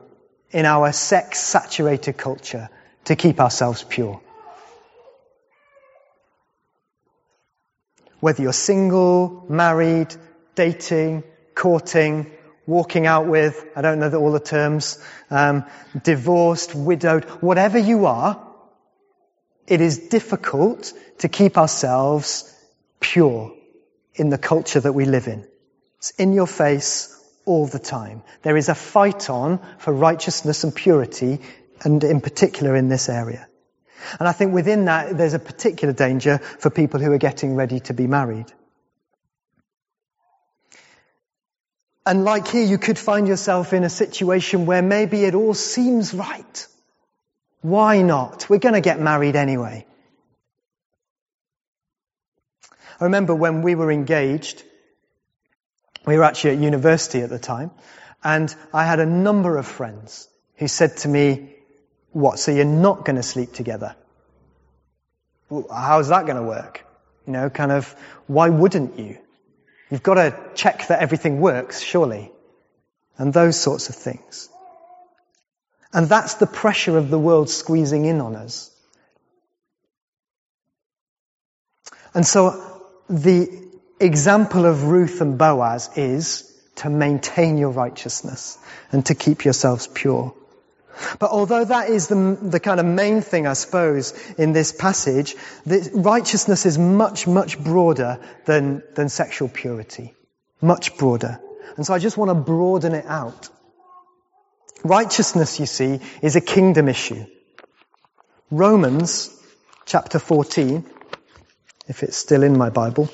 in 0.56 0.66
our 0.66 0.94
sex 0.94 1.42
saturated 1.42 2.16
culture 2.16 2.70
to 3.04 3.18
keep 3.18 3.42
ourselves 3.42 3.84
pure. 3.84 4.22
Whether 8.22 8.44
you're 8.44 8.54
single, 8.54 9.46
married, 9.50 10.16
dating, 10.56 11.24
courting, 11.56 12.32
walking 12.66 13.06
out 13.06 13.28
with, 13.28 13.66
I 13.76 13.82
don't 13.82 14.00
know 14.00 14.10
all 14.14 14.32
the 14.32 14.40
terms, 14.40 14.98
um, 15.30 15.66
divorced, 16.02 16.74
widowed, 16.74 17.26
whatever 17.42 17.78
you 17.78 18.06
are, 18.06 18.42
it 19.68 19.82
is 19.82 20.08
difficult 20.08 20.94
to 21.18 21.28
keep 21.28 21.58
ourselves 21.58 22.50
pure 23.02 23.54
in 24.14 24.30
the 24.30 24.38
culture 24.38 24.80
that 24.80 24.94
we 24.94 25.04
live 25.04 25.28
in. 25.28 25.46
It's 25.98 26.12
in 26.12 26.32
your 26.32 26.48
face 26.48 27.15
all 27.46 27.68
the 27.68 27.80
time. 27.80 28.24
There 28.42 28.58
is 28.58 28.70
a 28.70 28.76
fight 28.76 29.30
on 29.30 29.60
for 29.78 29.94
righteousness 29.94 30.64
and 30.64 30.76
purity, 30.76 31.40
and 31.84 32.04
in 32.04 32.22
particular 32.22 32.76
in 32.76 32.90
this 32.90 33.10
area. 33.10 33.48
And 34.20 34.28
I 34.28 34.32
think 34.32 34.54
within 34.54 34.86
that, 34.86 35.18
there's 35.18 35.34
a 35.34 35.40
particular 35.40 35.94
danger 35.94 36.38
for 36.38 36.70
people 36.70 37.00
who 37.00 37.12
are 37.12 37.18
getting 37.18 37.56
ready 37.56 37.80
to 37.82 37.94
be 37.94 38.08
married. 38.08 38.52
And 42.06 42.24
like 42.24 42.48
here, 42.48 42.66
you 42.66 42.78
could 42.78 43.00
find 43.00 43.28
yourself 43.28 43.74
in 43.74 43.84
a 43.84 43.90
situation 43.90 44.68
where 44.68 44.84
maybe 44.84 45.26
it 45.26 45.34
all 45.34 45.56
seems 45.56 46.14
right. 46.14 46.68
Why 47.62 48.04
not? 48.04 48.48
We're 48.48 48.60
going 48.60 48.76
to 48.76 48.82
get 48.82 49.00
married 49.00 49.36
anyway. 49.36 49.88
I 53.00 53.06
remember 53.06 53.34
when 53.34 53.64
we 53.64 53.74
were 53.74 53.92
engaged, 53.92 54.62
we 56.06 56.18
were 56.18 56.24
actually 56.24 56.52
at 56.52 56.60
university 56.60 57.22
at 57.22 57.30
the 57.30 57.40
time, 57.40 57.72
and 58.24 58.54
I 58.74 58.86
had 58.86 59.00
a 59.00 59.06
number 59.06 59.58
of 59.58 59.66
friends 59.66 60.28
who 60.58 60.68
said 60.68 60.98
to 60.98 61.08
me, 61.08 61.56
what, 62.12 62.40
so 62.40 62.52
you're 62.52 62.66
not 62.66 63.06
going 63.06 63.18
to 63.18 63.24
sleep 63.24 63.54
together? 63.54 63.96
Well, 65.50 65.68
how's 65.70 66.10
that 66.10 66.26
going 66.26 66.38
to 66.38 66.44
work? 66.44 66.86
You 67.28 67.34
know, 67.34 67.50
kind 67.50 67.72
of, 67.72 67.94
why 68.28 68.50
wouldn't 68.50 68.98
you? 68.98 69.18
You've 69.90 70.04
got 70.04 70.16
to 70.16 70.36
check 70.56 70.88
that 70.88 71.02
everything 71.02 71.40
works, 71.40 71.82
surely. 71.82 72.32
And 73.18 73.34
those 73.34 73.60
sorts 73.60 73.90
of 73.90 73.96
things. 73.96 74.50
And 75.94 76.10
that's 76.10 76.36
the 76.36 76.48
pressure 76.48 76.98
of 76.98 77.10
the 77.10 77.20
world 77.20 77.50
squeezing 77.50 78.06
in 78.06 78.22
on 78.22 78.36
us. 78.36 78.72
And 82.14 82.26
so 82.26 82.82
the 83.10 83.65
example 84.06 84.66
of 84.66 84.84
Ruth 84.84 85.22
and 85.22 85.38
Boaz 85.38 85.90
is 85.96 86.52
to 86.78 86.90
maintain 86.90 87.58
your 87.58 87.72
righteousness 87.72 88.58
and 88.92 89.06
to 89.06 89.16
keep 89.16 89.46
yourselves 89.46 89.88
pure. 89.88 90.34
But 91.20 91.32
although 91.32 91.66
that 91.66 91.90
is 91.90 92.08
the, 92.08 92.38
the 92.42 92.60
kind 92.60 92.80
of 92.80 92.86
main 92.86 93.22
thing, 93.22 93.48
I 93.48 93.54
suppose, 93.54 94.14
in 94.38 94.54
this 94.54 94.72
passage, 94.72 95.36
the 95.66 95.92
righteousness 95.94 96.66
is 96.66 96.78
much, 96.78 97.28
much 97.28 97.60
broader 97.60 98.20
than, 98.46 98.82
than 98.96 99.10
sexual 99.10 99.50
purity. 99.50 100.14
Much 100.62 100.98
broader. 100.98 101.40
And 101.76 101.86
so 101.86 101.94
I 101.94 102.00
just 102.00 102.18
want 102.18 102.30
to 102.30 102.36
broaden 102.36 102.94
it 102.94 103.06
out. 103.06 103.50
Righteousness, 104.84 105.60
you 105.60 105.66
see, 105.66 106.00
is 106.22 106.36
a 106.36 106.42
kingdom 106.42 106.88
issue. 106.88 107.26
Romans 108.52 109.32
chapter 109.86 110.20
14, 110.20 110.86
if 111.88 112.04
it's 112.04 112.16
still 112.16 112.44
in 112.44 112.58
my 112.58 112.70
Bible. 112.70 113.10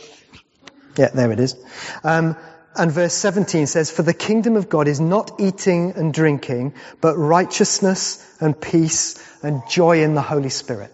Yeah, 0.97 1.09
there 1.13 1.31
it 1.31 1.39
is. 1.39 1.55
Um, 2.03 2.35
and 2.75 2.91
verse 2.91 3.13
17 3.13 3.67
says, 3.67 3.91
For 3.91 4.03
the 4.03 4.13
kingdom 4.13 4.55
of 4.55 4.69
God 4.69 4.87
is 4.87 4.99
not 4.99 5.39
eating 5.39 5.93
and 5.95 6.13
drinking, 6.13 6.73
but 7.01 7.15
righteousness 7.17 8.25
and 8.39 8.59
peace 8.59 9.15
and 9.43 9.61
joy 9.69 10.03
in 10.03 10.15
the 10.15 10.21
Holy 10.21 10.49
Spirit. 10.49 10.91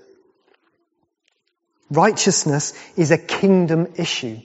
Righteousness 1.89 2.73
is 2.95 3.11
a 3.11 3.17
kingdom 3.17 3.93
issue. 3.95 4.39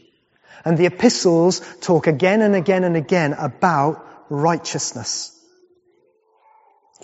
And 0.65 0.79
the 0.79 0.87
epistles 0.87 1.61
talk 1.81 2.07
again 2.07 2.41
and 2.41 2.55
again 2.55 2.85
and 2.85 2.97
again 2.97 3.33
about 3.33 4.07
righteousness. 4.29 5.31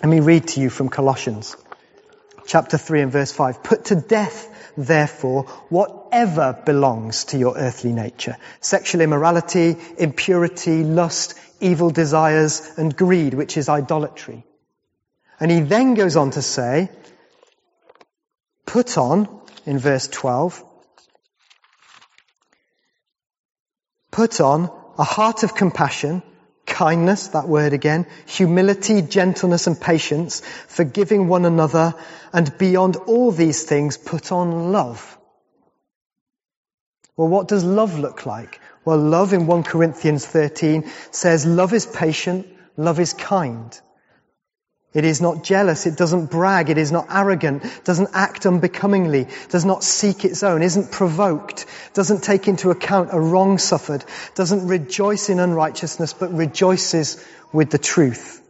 Let 0.01 0.09
me 0.09 0.21
read 0.21 0.47
to 0.49 0.61
you 0.61 0.69
from 0.69 0.89
Colossians 0.89 1.57
chapter 2.45 2.77
3 2.77 3.01
and 3.01 3.11
verse 3.11 3.31
5. 3.31 3.63
Put 3.63 3.85
to 3.85 3.95
death 3.95 4.48
therefore, 4.79 5.43
whatever 5.69 6.59
belongs 6.65 7.25
to 7.25 7.37
your 7.37 7.57
earthly 7.57 7.91
nature. 7.91 8.37
Sexual 8.61 9.01
immorality, 9.01 9.75
impurity, 9.97 10.83
lust, 10.83 11.35
evil 11.59 11.89
desires, 11.89 12.61
and 12.77 12.95
greed, 12.95 13.33
which 13.33 13.57
is 13.57 13.69
idolatry. 13.69 14.45
And 15.39 15.51
he 15.51 15.59
then 15.61 15.93
goes 15.93 16.15
on 16.15 16.31
to 16.31 16.41
say, 16.41 16.89
put 18.65 18.97
on, 18.97 19.27
in 19.65 19.79
verse 19.79 20.07
12, 20.07 20.63
put 24.11 24.39
on 24.41 24.71
a 24.97 25.03
heart 25.03 25.43
of 25.43 25.55
compassion, 25.55 26.23
kindness, 26.79 27.27
that 27.29 27.45
word 27.45 27.73
again, 27.73 28.05
humility, 28.25 29.01
gentleness 29.01 29.67
and 29.67 29.79
patience, 29.81 30.39
forgiving 30.67 31.27
one 31.27 31.43
another, 31.43 31.93
and 32.31 32.57
beyond 32.57 32.95
all 32.95 33.31
these 33.31 33.63
things 33.63 33.97
put 33.97 34.31
on 34.31 34.71
love. 34.71 35.17
Well, 37.17 37.27
what 37.27 37.49
does 37.49 37.65
love 37.65 37.99
look 37.99 38.25
like? 38.25 38.61
Well, 38.85 38.97
love 38.97 39.33
in 39.33 39.45
1 39.45 39.63
Corinthians 39.63 40.25
13 40.25 40.89
says 41.11 41.45
love 41.45 41.73
is 41.73 41.85
patient, 41.85 42.47
love 42.77 43.01
is 43.01 43.11
kind. 43.11 43.77
It 44.91 45.05
is 45.05 45.21
not 45.21 45.43
jealous, 45.43 45.85
it 45.85 45.95
doesn't 45.95 46.31
brag, 46.31 46.71
it 46.71 46.79
is 46.79 46.91
not 46.91 47.07
arrogant, 47.11 47.63
doesn't 47.83 48.09
act 48.13 48.47
unbecomingly, 48.47 49.27
does 49.49 49.63
not 49.63 49.83
seek 49.83 50.25
its 50.25 50.41
own, 50.41 50.63
isn't 50.63 50.91
provoked, 50.91 51.67
doesn't 51.93 52.23
take 52.23 52.47
into 52.47 52.71
account 52.71 53.09
a 53.11 53.19
wrong 53.19 53.59
suffered, 53.59 54.03
doesn't 54.33 54.67
rejoice 54.67 55.29
in 55.29 55.39
unrighteousness, 55.39 56.13
but 56.13 56.33
rejoices 56.33 57.23
with 57.53 57.69
the 57.69 57.77
truth, 57.77 58.41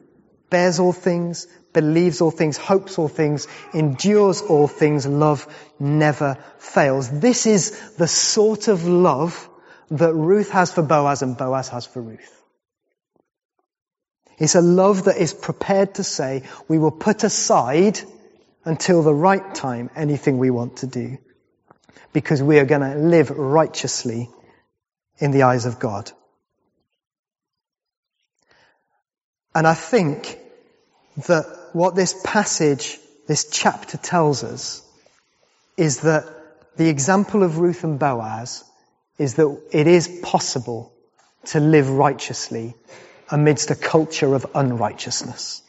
bears 0.50 0.80
all 0.80 0.94
things, 0.94 1.46
believes 1.74 2.22
all 2.22 2.32
things, 2.32 2.56
hopes 2.56 2.98
all 2.98 3.10
things, 3.10 3.48
endures 3.74 4.42
all 4.42 4.70
things, 4.70 5.06
love 5.06 5.46
never 5.78 6.38
fails. 6.58 7.10
This 7.20 7.48
is 7.48 7.96
the 7.98 8.08
sort 8.08 8.70
of 8.70 8.88
love 8.88 9.50
that 9.92 10.14
Ruth 10.14 10.52
has 10.52 10.72
for 10.72 10.84
Boaz 10.84 11.22
and 11.22 11.38
Boaz 11.38 11.68
has 11.68 11.86
for 11.86 12.02
Ruth. 12.02 12.39
It's 14.40 14.56
a 14.56 14.62
love 14.62 15.04
that 15.04 15.18
is 15.18 15.34
prepared 15.34 15.96
to 15.96 16.04
say, 16.04 16.44
we 16.68 16.80
will 16.80 16.92
put 16.92 17.24
aside 17.24 18.00
until 18.64 19.04
the 19.04 19.14
right 19.14 19.54
time 19.54 19.90
anything 19.96 20.38
we 20.38 20.50
want 20.50 20.78
to 20.78 20.88
do 20.88 21.18
because 22.14 22.42
we 22.42 22.58
are 22.60 22.66
going 22.66 22.82
to 22.82 22.96
live 22.96 23.30
righteously 23.32 24.30
in 25.20 25.32
the 25.32 25.44
eyes 25.44 25.66
of 25.66 25.80
God. 25.80 26.12
And 29.54 29.68
I 29.68 29.74
think 29.74 30.40
that 31.28 31.46
what 31.74 31.96
this 31.96 32.16
passage, 32.24 32.98
this 33.28 33.50
chapter 33.52 33.98
tells 33.98 34.44
us 34.44 34.82
is 35.76 36.02
that 36.02 36.26
the 36.78 36.88
example 36.88 37.44
of 37.44 37.58
Ruth 37.58 37.84
and 37.84 38.00
Boaz 38.00 38.64
is 39.18 39.36
that 39.36 39.62
it 39.74 39.88
is 39.88 40.08
possible 40.24 40.94
to 41.48 41.60
live 41.60 41.90
righteously 41.90 42.74
amidst 43.32 43.72
a 43.72 43.76
culture 43.76 44.34
of 44.34 44.46
unrighteousness. 44.56 45.62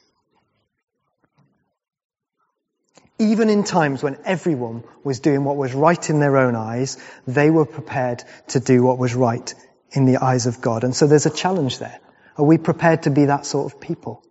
Even 3.18 3.50
in 3.50 3.64
times 3.64 4.02
when 4.02 4.16
everyone 4.24 4.82
was 5.04 5.20
doing 5.20 5.44
what 5.44 5.56
was 5.56 5.74
right 5.74 6.08
in 6.08 6.20
their 6.20 6.38
own 6.38 6.56
eyes, 6.56 6.96
they 7.26 7.50
were 7.50 7.66
prepared 7.66 8.24
to 8.48 8.60
do 8.60 8.82
what 8.82 8.96
was 8.96 9.14
right 9.14 9.54
in 9.92 10.06
the 10.06 10.24
eyes 10.24 10.46
of 10.46 10.62
God. 10.62 10.84
And 10.84 10.96
so 10.96 11.06
there's 11.06 11.26
a 11.26 11.30
challenge 11.30 11.78
there. 11.78 12.00
Are 12.38 12.44
we 12.44 12.56
prepared 12.56 13.02
to 13.02 13.10
be 13.10 13.26
that 13.26 13.44
sort 13.44 13.70
of 13.70 13.80
people? 13.80 14.22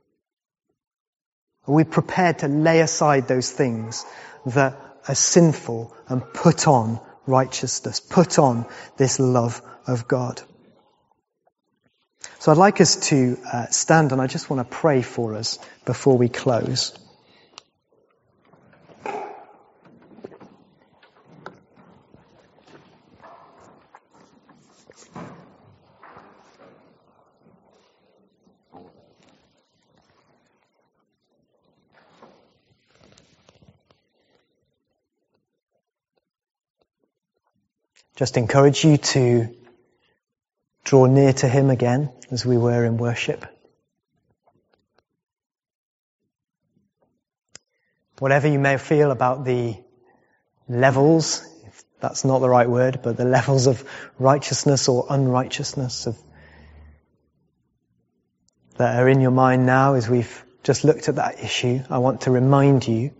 Are 1.67 1.73
we 1.75 1.83
prepared 1.83 2.39
to 2.39 2.47
lay 2.47 2.79
aside 2.79 3.27
those 3.27 3.51
things 3.51 4.05
that 4.47 4.75
are 5.07 5.15
sinful 5.15 5.95
and 6.07 6.23
put 6.33 6.67
on 6.67 6.99
righteousness, 7.27 7.99
put 7.99 8.39
on 8.39 8.65
this 8.97 9.19
love 9.19 9.61
of 9.85 10.07
God? 10.07 10.41
So 12.39 12.53
I'd 12.53 12.57
like 12.57 12.79
us 12.79 12.95
to 13.09 13.37
uh, 13.51 13.67
stand 13.67 14.13
and 14.13 14.21
I 14.21 14.27
just 14.27 14.49
want 14.49 14.61
to 14.61 14.75
pray 14.77 15.01
for 15.01 15.35
us 15.35 15.59
before 15.85 16.17
we 16.17 16.29
close. 16.29 16.97
Just 38.15 38.37
encourage 38.37 38.85
you 38.85 38.97
to 38.97 39.55
draw 40.89 41.05
near 41.05 41.31
to 41.31 41.47
Him 41.47 41.69
again 41.69 42.11
as 42.31 42.43
we 42.43 42.57
were 42.57 42.83
in 42.83 42.97
worship. 42.97 43.45
Whatever 48.17 48.47
you 48.47 48.57
may 48.57 48.79
feel 48.79 49.11
about 49.11 49.45
the 49.45 49.77
levels, 50.67 51.43
if 51.67 51.83
that's 52.01 52.25
not 52.25 52.39
the 52.39 52.49
right 52.49 52.67
word, 52.67 53.01
but 53.03 53.17
the 53.17 53.23
levels 53.23 53.67
of 53.67 53.87
righteousness 54.17 54.89
or 54.89 55.05
unrighteousness 55.11 56.07
of, 56.07 56.17
that 58.77 58.99
are 58.99 59.07
in 59.07 59.21
your 59.21 59.29
mind 59.29 59.67
now 59.67 59.93
as 59.93 60.09
we've 60.09 60.43
just 60.63 60.83
looked 60.83 61.07
at 61.07 61.17
that 61.17 61.43
issue, 61.43 61.81
I 61.87 61.99
want 61.99 62.21
to 62.21 62.31
remind 62.31 62.87
you 62.87 63.11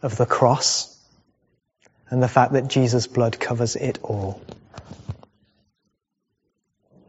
of 0.00 0.16
the 0.16 0.24
cross 0.24 0.98
and 2.08 2.22
the 2.22 2.28
fact 2.28 2.54
that 2.54 2.68
Jesus' 2.68 3.06
blood 3.06 3.38
covers 3.38 3.76
it 3.76 3.98
all. 4.02 4.40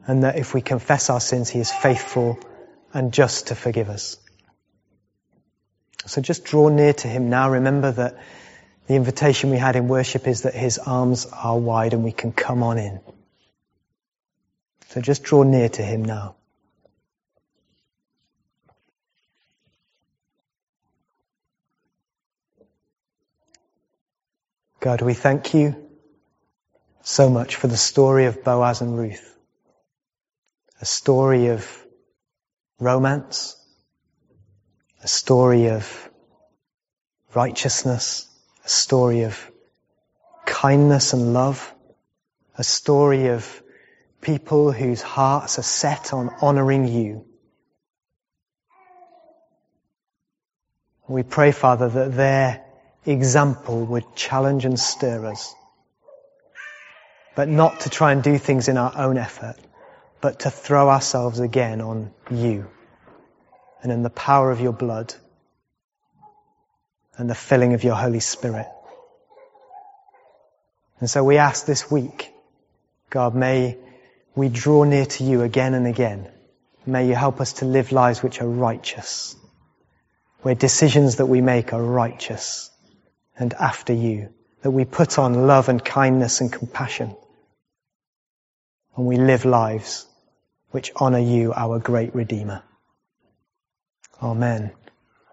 And 0.08 0.24
that 0.24 0.38
if 0.38 0.54
we 0.54 0.62
confess 0.62 1.10
our 1.10 1.20
sins, 1.20 1.49
He 1.49 1.60
is 1.60 1.72
faithful 1.72 2.39
and 2.93 3.14
just 3.14 3.47
to 3.47 3.56
forgive 3.56 3.89
us. 3.89 4.18
So 6.06 6.22
just 6.22 6.45
draw 6.45 6.70
near 6.70 6.93
to 6.93 7.08
Him 7.08 7.30
now. 7.30 7.52
Remember 7.52 7.91
that 7.91 8.18
the 8.88 8.95
invitation 8.95 9.52
we 9.52 9.58
had 9.58 9.76
in 9.76 9.88
worship 9.88 10.28
is 10.28 10.41
that 10.41 10.56
His 10.56 10.78
arms 10.80 11.26
are 11.28 11.58
wide 11.58 11.93
and 11.93 12.04
we 12.04 12.12
can 12.12 12.32
come 12.32 12.64
on 12.64 12.78
in. 12.78 12.99
So 14.89 15.02
just 15.02 15.24
draw 15.24 15.43
near 15.43 15.70
to 15.70 15.82
Him 15.82 16.04
now. 16.04 16.36
God, 24.82 25.02
we 25.02 25.14
thank 25.14 25.54
you 25.54 25.76
so 27.04 27.30
much 27.30 27.56
for 27.56 27.68
the 27.68 27.78
story 27.78 28.26
of 28.26 28.43
Boaz 28.43 28.82
and 28.82 28.97
Ruth. 28.97 29.32
A 30.82 30.86
story 30.86 31.48
of 31.48 31.86
romance, 32.80 33.56
a 35.04 35.08
story 35.08 35.68
of 35.70 36.10
righteousness, 37.36 38.28
a 38.66 38.70
story 38.70 39.22
of 39.22 39.40
kindness 40.46 41.14
and 41.14 41.34
love, 41.34 41.74
a 42.58 42.64
story 42.64 43.28
of 43.28 43.62
people 44.22 44.72
whose 44.72 45.02
hearts 45.02 45.60
are 45.60 45.64
set 45.64 46.14
on 46.14 46.30
honoring 46.42 46.88
you. 46.88 47.26
We 51.08 51.24
pray, 51.24 51.52
Father, 51.52 51.90
that 51.90 52.16
their 52.16 52.64
example 53.06 53.86
would 53.86 54.16
challenge 54.16 54.66
and 54.66 54.80
stir 54.80 55.26
us. 55.26 55.54
But 57.36 57.50
not 57.50 57.82
to 57.82 57.90
try 57.90 58.12
and 58.14 58.24
do 58.24 58.38
things 58.38 58.68
in 58.68 58.78
our 58.78 58.94
own 58.96 59.18
effort, 59.18 59.58
but 60.22 60.42
to 60.42 60.52
throw 60.52 60.90
ourselves 60.90 61.40
again 61.40 61.82
on 61.82 62.12
you 62.30 62.68
and 63.82 63.92
in 63.92 64.04
the 64.04 64.10
power 64.10 64.52
of 64.52 64.62
your 64.62 64.72
blood 64.72 65.14
and 67.18 67.30
the 67.30 67.36
filling 67.36 67.74
of 67.74 67.84
your 67.84 67.96
Holy 67.96 68.20
Spirit. 68.20 68.68
And 71.00 71.10
so 71.10 71.24
we 71.24 71.38
ask 71.38 71.66
this 71.66 71.90
week, 71.90 72.30
God, 73.10 73.34
may 73.34 73.78
we 74.36 74.50
draw 74.50 74.84
near 74.84 75.08
to 75.08 75.24
you 75.24 75.42
again 75.42 75.74
and 75.74 75.88
again. 75.88 76.30
May 76.86 77.08
you 77.08 77.16
help 77.16 77.42
us 77.42 77.54
to 77.54 77.66
live 77.66 77.92
lives 77.92 78.22
which 78.22 78.42
are 78.42 78.48
righteous, 78.48 79.36
where 80.42 80.56
decisions 80.56 81.18
that 81.18 81.26
we 81.26 81.42
make 81.42 81.74
are 81.74 81.84
righteous 81.84 82.70
and 83.38 83.54
after 83.54 83.94
you, 83.94 84.30
that 84.62 84.72
we 84.72 84.86
put 84.86 85.18
on 85.18 85.48
love 85.48 85.70
and 85.70 85.84
kindness 85.84 86.42
and 86.42 86.54
compassion, 86.54 87.16
and 88.96 89.06
we 89.08 89.18
live 89.18 89.46
lives 89.46 90.08
which 90.72 90.92
honor 90.96 91.20
you, 91.20 91.54
our 91.54 91.80
great 91.80 92.14
Redeemer. 92.16 92.64
Amen. 94.22 94.72